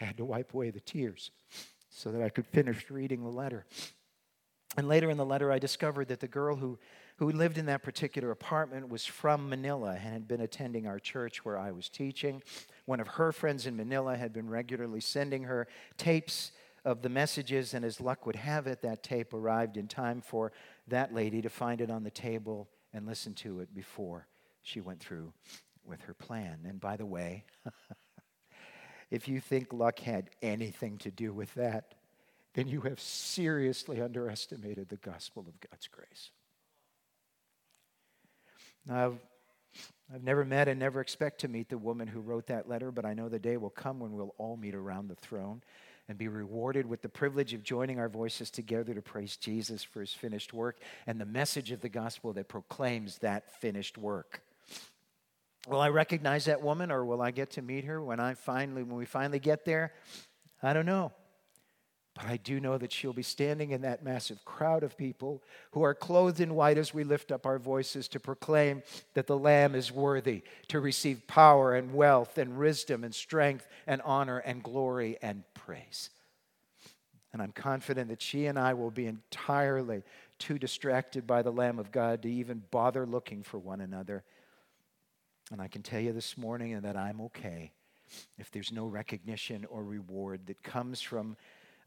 I 0.00 0.04
had 0.04 0.16
to 0.16 0.24
wipe 0.24 0.54
away 0.54 0.70
the 0.70 0.80
tears 0.80 1.30
so 1.90 2.10
that 2.12 2.22
I 2.22 2.28
could 2.28 2.46
finish 2.46 2.90
reading 2.90 3.22
the 3.22 3.30
letter. 3.30 3.66
And 4.76 4.86
later 4.86 5.10
in 5.10 5.16
the 5.16 5.24
letter, 5.24 5.50
I 5.50 5.58
discovered 5.58 6.08
that 6.08 6.20
the 6.20 6.28
girl 6.28 6.56
who, 6.56 6.78
who 7.16 7.32
lived 7.32 7.58
in 7.58 7.66
that 7.66 7.82
particular 7.82 8.30
apartment 8.30 8.88
was 8.88 9.04
from 9.04 9.48
Manila 9.48 9.92
and 9.92 10.00
had 10.00 10.28
been 10.28 10.40
attending 10.40 10.86
our 10.86 10.98
church 10.98 11.44
where 11.44 11.58
I 11.58 11.72
was 11.72 11.88
teaching. 11.88 12.42
One 12.84 13.00
of 13.00 13.08
her 13.08 13.32
friends 13.32 13.66
in 13.66 13.76
Manila 13.76 14.16
had 14.16 14.32
been 14.32 14.48
regularly 14.48 15.00
sending 15.00 15.44
her 15.44 15.66
tapes 15.96 16.52
of 16.84 17.02
the 17.02 17.08
messages, 17.08 17.74
and 17.74 17.84
as 17.84 18.00
luck 18.00 18.24
would 18.24 18.36
have 18.36 18.66
it, 18.66 18.82
that 18.82 19.02
tape 19.02 19.34
arrived 19.34 19.76
in 19.76 19.88
time 19.88 20.20
for 20.20 20.52
that 20.86 21.12
lady 21.12 21.42
to 21.42 21.50
find 21.50 21.80
it 21.80 21.90
on 21.90 22.04
the 22.04 22.10
table 22.10 22.68
and 22.92 23.06
listen 23.06 23.34
to 23.34 23.60
it 23.60 23.74
before 23.74 24.28
she 24.62 24.80
went 24.80 25.00
through 25.00 25.32
with 25.84 26.02
her 26.02 26.14
plan. 26.14 26.60
And 26.64 26.78
by 26.80 26.96
the 26.96 27.06
way, 27.06 27.44
if 29.10 29.28
you 29.28 29.40
think 29.40 29.72
luck 29.72 30.00
had 30.00 30.30
anything 30.42 30.98
to 30.98 31.10
do 31.10 31.32
with 31.32 31.52
that, 31.54 31.94
then 32.54 32.68
you 32.68 32.80
have 32.82 33.00
seriously 33.00 34.00
underestimated 34.00 34.88
the 34.88 34.96
gospel 34.96 35.44
of 35.46 35.70
God's 35.70 35.88
grace. 35.88 36.30
Now, 38.86 39.14
I've 40.12 40.24
never 40.24 40.44
met 40.44 40.68
and 40.68 40.80
never 40.80 41.00
expect 41.00 41.40
to 41.42 41.48
meet 41.48 41.68
the 41.68 41.78
woman 41.78 42.08
who 42.08 42.20
wrote 42.20 42.46
that 42.46 42.68
letter, 42.68 42.90
but 42.90 43.04
I 43.04 43.14
know 43.14 43.28
the 43.28 43.38
day 43.38 43.56
will 43.58 43.70
come 43.70 44.00
when 44.00 44.12
we'll 44.12 44.34
all 44.38 44.56
meet 44.56 44.74
around 44.74 45.08
the 45.08 45.14
throne 45.14 45.62
and 46.08 46.16
be 46.16 46.28
rewarded 46.28 46.86
with 46.86 47.02
the 47.02 47.08
privilege 47.08 47.52
of 47.52 47.62
joining 47.62 48.00
our 48.00 48.08
voices 48.08 48.50
together 48.50 48.94
to 48.94 49.02
praise 49.02 49.36
Jesus 49.36 49.84
for 49.84 50.00
his 50.00 50.12
finished 50.12 50.54
work 50.54 50.78
and 51.06 51.20
the 51.20 51.26
message 51.26 51.70
of 51.70 51.82
the 51.82 51.90
gospel 51.90 52.32
that 52.32 52.48
proclaims 52.48 53.18
that 53.18 53.60
finished 53.60 53.98
work. 53.98 54.42
Will 55.68 55.80
I 55.80 55.90
recognize 55.90 56.46
that 56.46 56.62
woman 56.62 56.90
or 56.90 57.04
will 57.04 57.20
I 57.20 57.30
get 57.30 57.50
to 57.52 57.62
meet 57.62 57.84
her 57.84 58.02
when 58.02 58.20
I 58.20 58.34
finally 58.34 58.82
when 58.82 58.96
we 58.96 59.04
finally 59.04 59.38
get 59.38 59.64
there? 59.64 59.92
I 60.62 60.72
don't 60.72 60.86
know. 60.86 61.12
But 62.14 62.26
I 62.26 62.36
do 62.38 62.58
know 62.58 62.78
that 62.78 62.90
she'll 62.90 63.12
be 63.12 63.22
standing 63.22 63.70
in 63.70 63.82
that 63.82 64.02
massive 64.02 64.44
crowd 64.44 64.82
of 64.82 64.96
people 64.96 65.40
who 65.70 65.82
are 65.82 65.94
clothed 65.94 66.40
in 66.40 66.54
white 66.54 66.76
as 66.76 66.92
we 66.92 67.04
lift 67.04 67.30
up 67.30 67.46
our 67.46 67.60
voices 67.60 68.08
to 68.08 68.18
proclaim 68.18 68.82
that 69.14 69.28
the 69.28 69.38
Lamb 69.38 69.76
is 69.76 69.92
worthy 69.92 70.42
to 70.66 70.80
receive 70.80 71.28
power 71.28 71.76
and 71.76 71.94
wealth 71.94 72.36
and 72.38 72.58
wisdom 72.58 73.04
and 73.04 73.14
strength 73.14 73.68
and 73.86 74.02
honor 74.02 74.38
and 74.38 74.64
glory 74.64 75.16
and 75.22 75.44
praise. 75.54 76.10
And 77.32 77.40
I'm 77.40 77.52
confident 77.52 78.08
that 78.08 78.22
she 78.22 78.46
and 78.46 78.58
I 78.58 78.74
will 78.74 78.90
be 78.90 79.06
entirely 79.06 80.02
too 80.40 80.58
distracted 80.58 81.24
by 81.24 81.42
the 81.42 81.52
Lamb 81.52 81.78
of 81.78 81.92
God 81.92 82.22
to 82.22 82.28
even 82.28 82.64
bother 82.72 83.06
looking 83.06 83.44
for 83.44 83.58
one 83.58 83.80
another. 83.80 84.24
And 85.50 85.62
I 85.62 85.68
can 85.68 85.82
tell 85.82 86.00
you 86.00 86.12
this 86.12 86.36
morning 86.36 86.78
that 86.80 86.96
I'm 86.96 87.20
okay 87.22 87.72
if 88.38 88.50
there's 88.50 88.72
no 88.72 88.86
recognition 88.86 89.64
or 89.66 89.84
reward 89.84 90.46
that 90.46 90.62
comes 90.62 91.00
from 91.00 91.36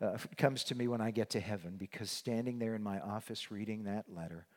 uh, 0.02 0.18
comes 0.36 0.64
to 0.64 0.76
me 0.76 0.88
when 0.88 1.00
I 1.00 1.12
get 1.12 1.30
to 1.32 1.40
heaven 1.40 1.76
because 1.78 2.10
standing 2.10 2.58
there 2.58 2.74
in 2.74 2.82
my 2.82 3.00
office 3.00 3.52
reading 3.52 3.84
that 3.84 4.06
letter 4.12 4.48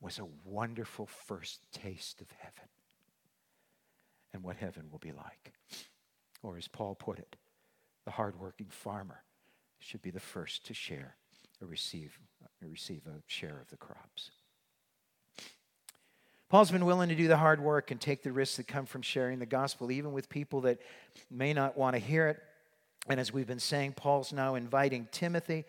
was 0.00 0.20
a 0.20 0.26
wonderful 0.44 1.06
first 1.06 1.66
taste 1.72 2.20
of 2.20 2.28
heaven 2.38 2.68
and 4.32 4.44
what 4.44 4.56
heaven 4.56 4.84
will 4.90 5.00
be 5.00 5.12
like. 5.12 5.54
Or 6.42 6.56
as 6.56 6.68
Paul 6.68 6.94
put 6.94 7.18
it, 7.18 7.36
the 8.04 8.12
hardworking 8.12 8.68
farmer 8.70 9.24
should 9.80 10.02
be 10.02 10.10
the 10.10 10.20
first 10.20 10.64
to 10.66 10.74
share 10.74 11.16
or 11.60 11.66
receive, 11.66 12.18
or 12.62 12.68
receive 12.68 13.02
a 13.06 13.22
share 13.26 13.60
of 13.60 13.70
the 13.70 13.76
crops. 13.76 14.30
Paul's 16.52 16.70
been 16.70 16.84
willing 16.84 17.08
to 17.08 17.16
do 17.16 17.26
the 17.28 17.38
hard 17.38 17.60
work 17.60 17.90
and 17.90 18.00
take 18.00 18.22
the 18.22 18.30
risks 18.30 18.58
that 18.58 18.68
come 18.68 18.86
from 18.86 19.02
sharing 19.02 19.40
the 19.40 19.46
gospel, 19.46 19.90
even 19.90 20.12
with 20.12 20.28
people 20.28 20.60
that 20.60 20.78
may 21.30 21.52
not 21.52 21.76
want 21.76 21.96
to 21.96 21.98
hear 21.98 22.28
it 22.28 22.40
and 23.08 23.18
as 23.18 23.32
we've 23.32 23.46
been 23.46 23.58
saying, 23.58 23.94
Paul's 23.94 24.32
now 24.32 24.54
inviting 24.54 25.08
Timothy 25.10 25.64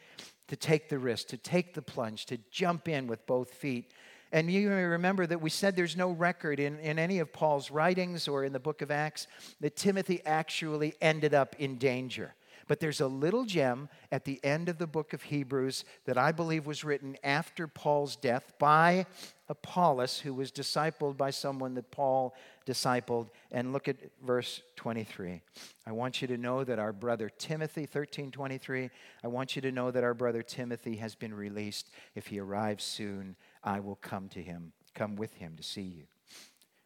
to 0.47 0.55
take 0.55 0.89
the 0.89 0.99
risk, 0.99 1.27
to 1.29 1.37
take 1.37 1.73
the 1.73 1.81
plunge, 1.81 2.25
to 2.27 2.37
jump 2.51 2.87
in 2.87 3.07
with 3.07 3.25
both 3.25 3.51
feet, 3.53 3.91
And 4.31 4.51
you 4.51 4.69
may 4.69 4.83
remember 4.83 5.27
that 5.27 5.41
we 5.41 5.51
said 5.51 5.75
there's 5.75 5.95
no 5.95 6.09
record 6.09 6.59
in, 6.59 6.79
in 6.79 6.97
any 6.97 7.19
of 7.19 7.31
Paul's 7.31 7.69
writings 7.69 8.27
or 8.27 8.43
in 8.43 8.51
the 8.51 8.59
book 8.59 8.81
of 8.81 8.89
Acts 8.89 9.27
that 9.61 9.75
Timothy 9.75 10.21
actually 10.25 10.95
ended 11.01 11.35
up 11.35 11.55
in 11.59 11.77
danger. 11.77 12.33
But 12.73 12.79
there's 12.79 13.01
a 13.01 13.07
little 13.07 13.45
gem 13.45 13.87
at 14.11 14.25
the 14.25 14.43
end 14.43 14.67
of 14.67 14.79
the 14.79 14.87
book 14.87 15.13
of 15.13 15.21
Hebrews 15.21 15.85
that 16.05 16.17
I 16.17 16.31
believe 16.31 16.65
was 16.65 16.83
written 16.83 17.15
after 17.23 17.67
Paul's 17.67 18.15
death 18.15 18.51
by 18.57 19.05
Apollos, 19.47 20.17
who 20.17 20.33
was 20.33 20.51
discipled 20.51 21.15
by 21.15 21.29
someone 21.29 21.75
that 21.75 21.91
Paul 21.91 22.33
discipled. 22.65 23.29
And 23.51 23.73
look 23.73 23.87
at 23.87 23.97
verse 24.25 24.63
23. 24.77 25.43
I 25.85 25.91
want 25.91 26.19
you 26.19 26.27
to 26.29 26.35
know 26.35 26.63
that 26.63 26.79
our 26.79 26.91
brother 26.91 27.29
Timothy, 27.29 27.81
1323, 27.81 28.89
I 29.23 29.27
want 29.27 29.55
you 29.55 29.61
to 29.61 29.71
know 29.71 29.91
that 29.91 30.03
our 30.03 30.15
brother 30.15 30.41
Timothy 30.41 30.95
has 30.95 31.13
been 31.13 31.35
released. 31.35 31.91
If 32.15 32.25
he 32.25 32.39
arrives 32.39 32.83
soon, 32.83 33.35
I 33.63 33.81
will 33.81 33.97
come 33.97 34.29
to 34.29 34.41
him, 34.41 34.73
come 34.95 35.15
with 35.15 35.35
him 35.35 35.57
to 35.57 35.61
see 35.61 35.83
you. 35.83 36.05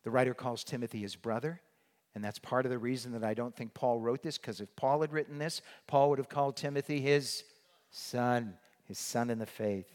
The 0.04 0.12
writer 0.12 0.34
calls 0.34 0.66
Timothy 0.66 1.00
his 1.00 1.16
brother. 1.16 1.62
And 2.18 2.26
that's 2.26 2.40
part 2.40 2.66
of 2.66 2.72
the 2.72 2.80
reason 2.80 3.12
that 3.12 3.24
I 3.24 3.36
don't 3.36 3.56
think 3.56 3.76
Paul 3.76 4.00
wrote 4.00 4.24
this, 4.24 4.40
because 4.40 4.60
if 4.60 4.76
Paul 4.76 5.02
had 5.02 5.14
written 5.14 5.38
this, 5.38 5.62
Paul 5.86 6.10
would 6.10 6.18
have 6.18 6.30
called 6.30 6.58
Timothy 6.58 7.00
his 7.00 7.44
son, 7.92 8.56
his 8.88 8.98
son 8.98 9.30
in 9.30 9.38
the 9.38 9.46
faith. 9.46 9.86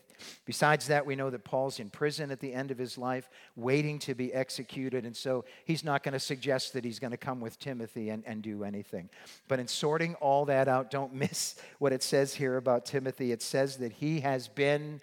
Besides 0.45 0.87
that, 0.87 1.05
we 1.05 1.17
know 1.17 1.31
that 1.31 1.43
Paul's 1.43 1.81
in 1.81 1.91
prison 1.91 2.31
at 2.31 2.39
the 2.39 2.55
end 2.55 2.71
of 2.71 2.79
his 2.79 2.97
life, 2.97 3.29
waiting 3.57 3.99
to 3.99 4.15
be 4.15 4.33
executed. 4.33 5.05
And 5.05 5.17
so 5.17 5.45
he's 5.65 5.83
not 5.83 6.05
going 6.05 6.13
to 6.13 6.21
suggest 6.21 6.75
that 6.75 6.85
he's 6.85 7.01
going 7.01 7.11
to 7.11 7.17
come 7.17 7.41
with 7.41 7.59
Timothy 7.59 8.11
and, 8.11 8.23
and 8.25 8.41
do 8.41 8.63
anything. 8.63 9.11
But 9.49 9.59
in 9.59 9.67
sorting 9.67 10.15
all 10.15 10.45
that 10.45 10.69
out, 10.69 10.93
don't 10.93 11.13
miss 11.17 11.57
what 11.81 11.93
it 11.93 12.05
says 12.05 12.35
here 12.35 12.57
about 12.57 12.87
Timothy. 12.87 13.33
It 13.33 13.43
says 13.43 13.79
that 13.79 13.95
he 13.95 14.21
has 14.21 14.47
been 14.47 15.01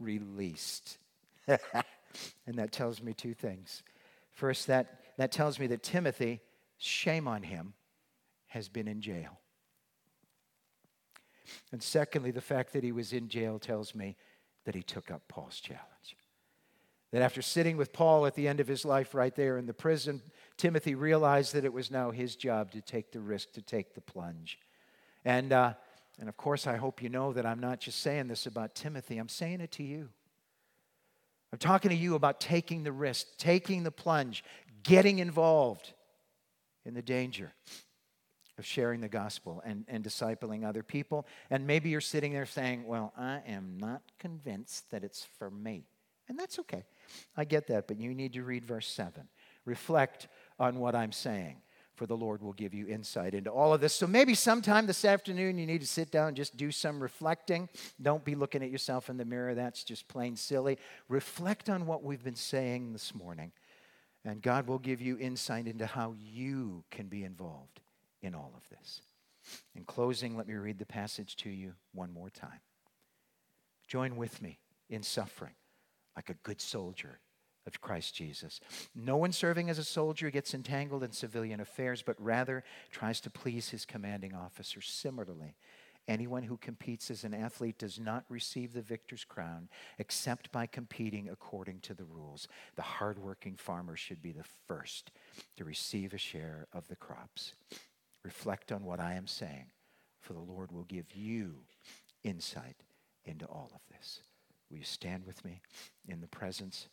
released. 0.00 0.98
and 1.46 2.56
that 2.56 2.72
tells 2.72 3.00
me 3.00 3.12
two 3.12 3.34
things. 3.34 3.84
First, 4.32 4.66
that 4.66 4.99
that 5.20 5.32
tells 5.32 5.58
me 5.58 5.66
that 5.66 5.82
Timothy, 5.82 6.40
shame 6.78 7.28
on 7.28 7.42
him, 7.42 7.74
has 8.48 8.68
been 8.68 8.88
in 8.88 9.00
jail. 9.00 9.38
And 11.72 11.82
secondly, 11.82 12.30
the 12.30 12.40
fact 12.40 12.72
that 12.72 12.84
he 12.84 12.92
was 12.92 13.12
in 13.12 13.28
jail 13.28 13.58
tells 13.58 13.94
me 13.94 14.16
that 14.64 14.74
he 14.74 14.82
took 14.82 15.10
up 15.10 15.22
Paul's 15.28 15.60
challenge. 15.60 16.16
That 17.12 17.22
after 17.22 17.42
sitting 17.42 17.76
with 17.76 17.92
Paul 17.92 18.24
at 18.24 18.34
the 18.34 18.46
end 18.46 18.60
of 18.60 18.68
his 18.68 18.84
life 18.84 19.14
right 19.14 19.34
there 19.34 19.58
in 19.58 19.66
the 19.66 19.74
prison, 19.74 20.22
Timothy 20.56 20.94
realized 20.94 21.54
that 21.54 21.64
it 21.64 21.72
was 21.72 21.90
now 21.90 22.12
his 22.12 22.36
job 22.36 22.70
to 22.70 22.80
take 22.80 23.10
the 23.10 23.20
risk, 23.20 23.52
to 23.52 23.62
take 23.62 23.94
the 23.94 24.00
plunge. 24.00 24.58
And, 25.24 25.52
uh, 25.52 25.74
and 26.18 26.28
of 26.28 26.36
course, 26.36 26.66
I 26.66 26.76
hope 26.76 27.02
you 27.02 27.08
know 27.08 27.32
that 27.32 27.44
I'm 27.44 27.60
not 27.60 27.80
just 27.80 28.00
saying 28.00 28.28
this 28.28 28.46
about 28.46 28.74
Timothy, 28.74 29.18
I'm 29.18 29.28
saying 29.28 29.60
it 29.60 29.72
to 29.72 29.82
you. 29.82 30.10
I'm 31.52 31.58
talking 31.58 31.90
to 31.90 31.96
you 31.96 32.14
about 32.14 32.40
taking 32.40 32.84
the 32.84 32.92
risk, 32.92 33.26
taking 33.36 33.82
the 33.82 33.90
plunge, 33.90 34.44
getting 34.82 35.18
involved 35.18 35.92
in 36.84 36.94
the 36.94 37.02
danger 37.02 37.52
of 38.58 38.66
sharing 38.66 39.00
the 39.00 39.08
gospel 39.08 39.62
and, 39.64 39.84
and 39.88 40.04
discipling 40.04 40.64
other 40.64 40.82
people. 40.82 41.26
And 41.50 41.66
maybe 41.66 41.90
you're 41.90 42.00
sitting 42.00 42.32
there 42.32 42.46
saying, 42.46 42.86
Well, 42.86 43.12
I 43.16 43.40
am 43.46 43.78
not 43.78 44.02
convinced 44.18 44.90
that 44.90 45.02
it's 45.02 45.26
for 45.38 45.50
me. 45.50 45.86
And 46.28 46.38
that's 46.38 46.60
okay. 46.60 46.84
I 47.36 47.44
get 47.44 47.66
that, 47.66 47.88
but 47.88 47.98
you 47.98 48.14
need 48.14 48.34
to 48.34 48.44
read 48.44 48.64
verse 48.64 48.86
7. 48.86 49.28
Reflect 49.64 50.28
on 50.60 50.78
what 50.78 50.94
I'm 50.94 51.10
saying, 51.10 51.56
for 52.00 52.06
the 52.06 52.16
Lord 52.16 52.40
will 52.40 52.54
give 52.54 52.72
you 52.72 52.86
insight 52.86 53.34
into 53.34 53.50
all 53.50 53.74
of 53.74 53.82
this. 53.82 53.92
So 53.92 54.06
maybe 54.06 54.34
sometime 54.34 54.86
this 54.86 55.04
afternoon 55.04 55.58
you 55.58 55.66
need 55.66 55.82
to 55.82 55.86
sit 55.86 56.10
down 56.10 56.28
and 56.28 56.36
just 56.36 56.56
do 56.56 56.70
some 56.70 56.98
reflecting. 56.98 57.68
Don't 58.00 58.24
be 58.24 58.34
looking 58.34 58.62
at 58.62 58.70
yourself 58.70 59.10
in 59.10 59.18
the 59.18 59.26
mirror, 59.26 59.54
that's 59.54 59.84
just 59.84 60.08
plain 60.08 60.34
silly. 60.34 60.78
Reflect 61.10 61.68
on 61.68 61.84
what 61.84 62.02
we've 62.02 62.24
been 62.24 62.34
saying 62.34 62.94
this 62.94 63.14
morning 63.14 63.52
and 64.24 64.40
God 64.40 64.66
will 64.66 64.78
give 64.78 65.02
you 65.02 65.18
insight 65.18 65.66
into 65.66 65.84
how 65.84 66.14
you 66.18 66.84
can 66.90 67.08
be 67.08 67.22
involved 67.22 67.82
in 68.22 68.34
all 68.34 68.54
of 68.56 68.66
this. 68.70 69.02
In 69.74 69.84
closing, 69.84 70.38
let 70.38 70.48
me 70.48 70.54
read 70.54 70.78
the 70.78 70.86
passage 70.86 71.36
to 71.36 71.50
you 71.50 71.74
one 71.92 72.14
more 72.14 72.30
time. 72.30 72.60
Join 73.86 74.16
with 74.16 74.40
me 74.40 74.58
in 74.88 75.02
suffering 75.02 75.52
like 76.16 76.30
a 76.30 76.34
good 76.44 76.62
soldier 76.62 77.20
of 77.66 77.80
Christ 77.80 78.14
Jesus. 78.14 78.60
No 78.94 79.16
one 79.16 79.32
serving 79.32 79.70
as 79.70 79.78
a 79.78 79.84
soldier 79.84 80.30
gets 80.30 80.54
entangled 80.54 81.02
in 81.02 81.12
civilian 81.12 81.60
affairs, 81.60 82.02
but 82.02 82.20
rather 82.20 82.64
tries 82.90 83.20
to 83.20 83.30
please 83.30 83.68
his 83.70 83.84
commanding 83.84 84.34
officer. 84.34 84.80
Similarly, 84.80 85.54
Anyone 86.08 86.42
who 86.42 86.56
competes 86.56 87.08
as 87.10 87.22
an 87.22 87.34
athlete 87.34 87.78
does 87.78 88.00
not 88.00 88.24
receive 88.28 88.72
the 88.72 88.82
victor's 88.82 89.24
crown 89.24 89.68
except 89.98 90.50
by 90.50 90.66
competing 90.66 91.28
according 91.28 91.78
to 91.82 91.94
the 91.94 92.04
rules. 92.04 92.48
The 92.74 92.82
hardworking 92.82 93.54
farmer 93.54 93.94
should 93.94 94.20
be 94.20 94.32
the 94.32 94.46
first 94.66 95.12
to 95.56 95.64
receive 95.64 96.12
a 96.12 96.18
share 96.18 96.66
of 96.72 96.88
the 96.88 96.96
crops. 96.96 97.54
Reflect 98.24 98.72
on 98.72 98.84
what 98.84 98.98
I 98.98 99.14
am 99.14 99.28
saying, 99.28 99.66
for 100.20 100.32
the 100.32 100.40
Lord 100.40 100.72
will 100.72 100.84
give 100.84 101.14
you 101.14 101.54
insight 102.24 102.76
into 103.24 103.46
all 103.46 103.70
of 103.72 103.80
this. 103.96 104.20
Will 104.68 104.78
you 104.78 104.84
stand 104.84 105.24
with 105.24 105.44
me 105.44 105.60
in 106.08 106.20
the 106.20 106.26
presence? 106.26 106.88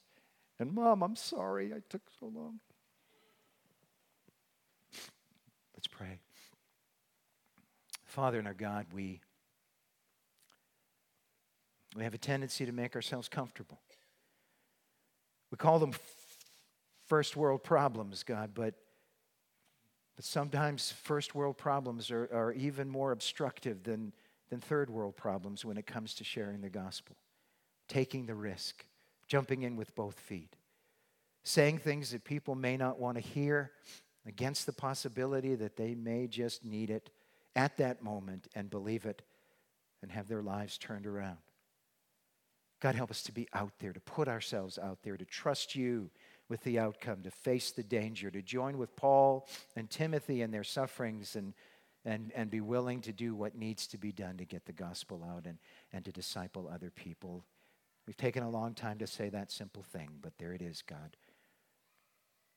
And, 0.59 0.73
Mom, 0.73 1.03
I'm 1.03 1.15
sorry 1.15 1.73
I 1.73 1.81
took 1.87 2.01
so 2.19 2.27
long. 2.33 2.59
Let's 5.75 5.87
pray. 5.87 6.19
Father 8.05 8.39
and 8.39 8.47
our 8.47 8.55
God, 8.55 8.87
we, 8.91 9.21
we 11.95 12.03
have 12.03 12.15
a 12.15 12.17
tendency 12.17 12.65
to 12.65 12.71
make 12.71 12.95
ourselves 12.95 13.29
comfortable. 13.29 13.79
We 15.51 15.57
call 15.57 15.77
them 15.77 15.93
first 17.05 17.37
world 17.37 17.63
problems, 17.63 18.23
God, 18.23 18.51
but, 18.55 18.73
but 20.15 20.25
sometimes 20.25 20.91
first 20.91 21.35
world 21.35 21.59
problems 21.59 22.09
are, 22.09 22.27
are 22.33 22.51
even 22.53 22.89
more 22.89 23.11
obstructive 23.11 23.83
than, 23.83 24.13
than 24.49 24.59
third 24.59 24.89
world 24.89 25.15
problems 25.15 25.63
when 25.63 25.77
it 25.77 25.85
comes 25.85 26.15
to 26.15 26.23
sharing 26.23 26.61
the 26.61 26.69
gospel. 26.69 27.15
Taking 27.87 28.25
the 28.25 28.35
risk, 28.35 28.83
jumping 29.27 29.63
in 29.63 29.75
with 29.75 29.95
both 29.95 30.19
feet, 30.19 30.55
saying 31.43 31.79
things 31.79 32.11
that 32.11 32.23
people 32.23 32.55
may 32.55 32.77
not 32.77 32.99
want 32.99 33.17
to 33.17 33.21
hear 33.21 33.71
against 34.25 34.65
the 34.65 34.73
possibility 34.73 35.55
that 35.55 35.77
they 35.77 35.95
may 35.95 36.27
just 36.27 36.65
need 36.65 36.89
it 36.89 37.09
at 37.55 37.77
that 37.77 38.03
moment 38.03 38.47
and 38.55 38.69
believe 38.69 39.05
it 39.05 39.21
and 40.01 40.11
have 40.11 40.27
their 40.27 40.43
lives 40.43 40.77
turned 40.77 41.07
around. 41.07 41.37
God, 42.79 42.93
help 42.93 43.09
us 43.09 43.23
to 43.23 43.31
be 43.31 43.47
out 43.53 43.73
there, 43.79 43.93
to 43.93 43.99
put 43.99 44.27
ourselves 44.27 44.77
out 44.77 44.99
there, 45.01 45.17
to 45.17 45.25
trust 45.25 45.75
you 45.75 46.11
with 46.47 46.63
the 46.63 46.77
outcome, 46.77 47.23
to 47.23 47.31
face 47.31 47.71
the 47.71 47.83
danger, 47.83 48.29
to 48.29 48.41
join 48.41 48.77
with 48.77 48.95
Paul 48.95 49.47
and 49.75 49.89
Timothy 49.89 50.41
in 50.41 50.51
their 50.51 50.63
sufferings 50.63 51.35
and, 51.35 51.53
and, 52.05 52.31
and 52.35 52.51
be 52.51 52.61
willing 52.61 53.01
to 53.01 53.11
do 53.11 53.33
what 53.33 53.57
needs 53.57 53.87
to 53.87 53.97
be 53.97 54.11
done 54.11 54.37
to 54.37 54.45
get 54.45 54.65
the 54.65 54.73
gospel 54.73 55.25
out 55.27 55.45
and, 55.45 55.57
and 55.91 56.05
to 56.05 56.11
disciple 56.11 56.69
other 56.71 56.91
people. 56.91 57.43
We've 58.07 58.17
taken 58.17 58.41
a 58.41 58.49
long 58.49 58.73
time 58.73 58.97
to 58.99 59.07
say 59.07 59.27
that 59.29 59.51
simple 59.51 59.83
thing, 59.83 60.09
but 60.21 60.31
there 60.39 60.53
it 60.53 60.61
is, 60.61 60.81
God. 60.81 61.17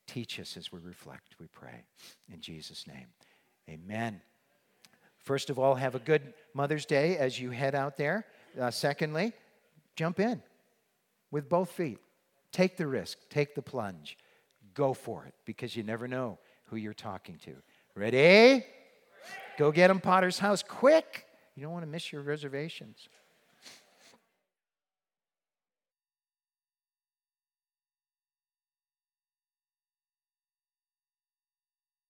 Teach 0.07 0.39
us 0.39 0.57
as 0.57 0.73
we 0.73 0.79
reflect, 0.79 1.35
we 1.41 1.49
pray. 1.49 1.85
In 2.33 2.41
Jesus' 2.41 2.87
name, 2.87 3.09
amen. 3.69 4.21
First 5.19 5.51
of 5.51 5.59
all, 5.59 5.75
have 5.75 5.95
a 5.95 5.99
good 5.99 6.33
Mother's 6.55 6.87
Day 6.87 7.19
as 7.19 7.39
you 7.39 7.51
head 7.51 7.75
out 7.75 7.97
there. 7.97 8.27
Uh, 8.59 8.71
secondly, 8.71 9.33
jump 9.97 10.21
in 10.21 10.41
with 11.31 11.49
both 11.49 11.71
feet. 11.71 11.99
Take 12.53 12.77
the 12.77 12.87
risk, 12.87 13.19
take 13.29 13.55
the 13.55 13.63
plunge. 13.63 14.17
Go 14.75 14.95
for 14.95 15.25
it 15.25 15.35
because 15.45 15.77
you 15.77 15.83
never 15.83 16.09
know 16.09 16.39
who 16.67 16.77
you're 16.77 16.95
talking 16.95 17.39
to. 17.45 17.55
Ready? 17.95 18.65
Go 19.59 19.73
get 19.73 19.89
them, 19.89 20.01
Potter's 20.01 20.39
House, 20.39 20.63
quick. 20.63 21.27
You 21.55 21.63
don't 21.63 21.73
want 21.73 21.85
to 21.85 21.91
miss 21.91 22.13
your 22.13 22.23
reservations. 22.23 23.09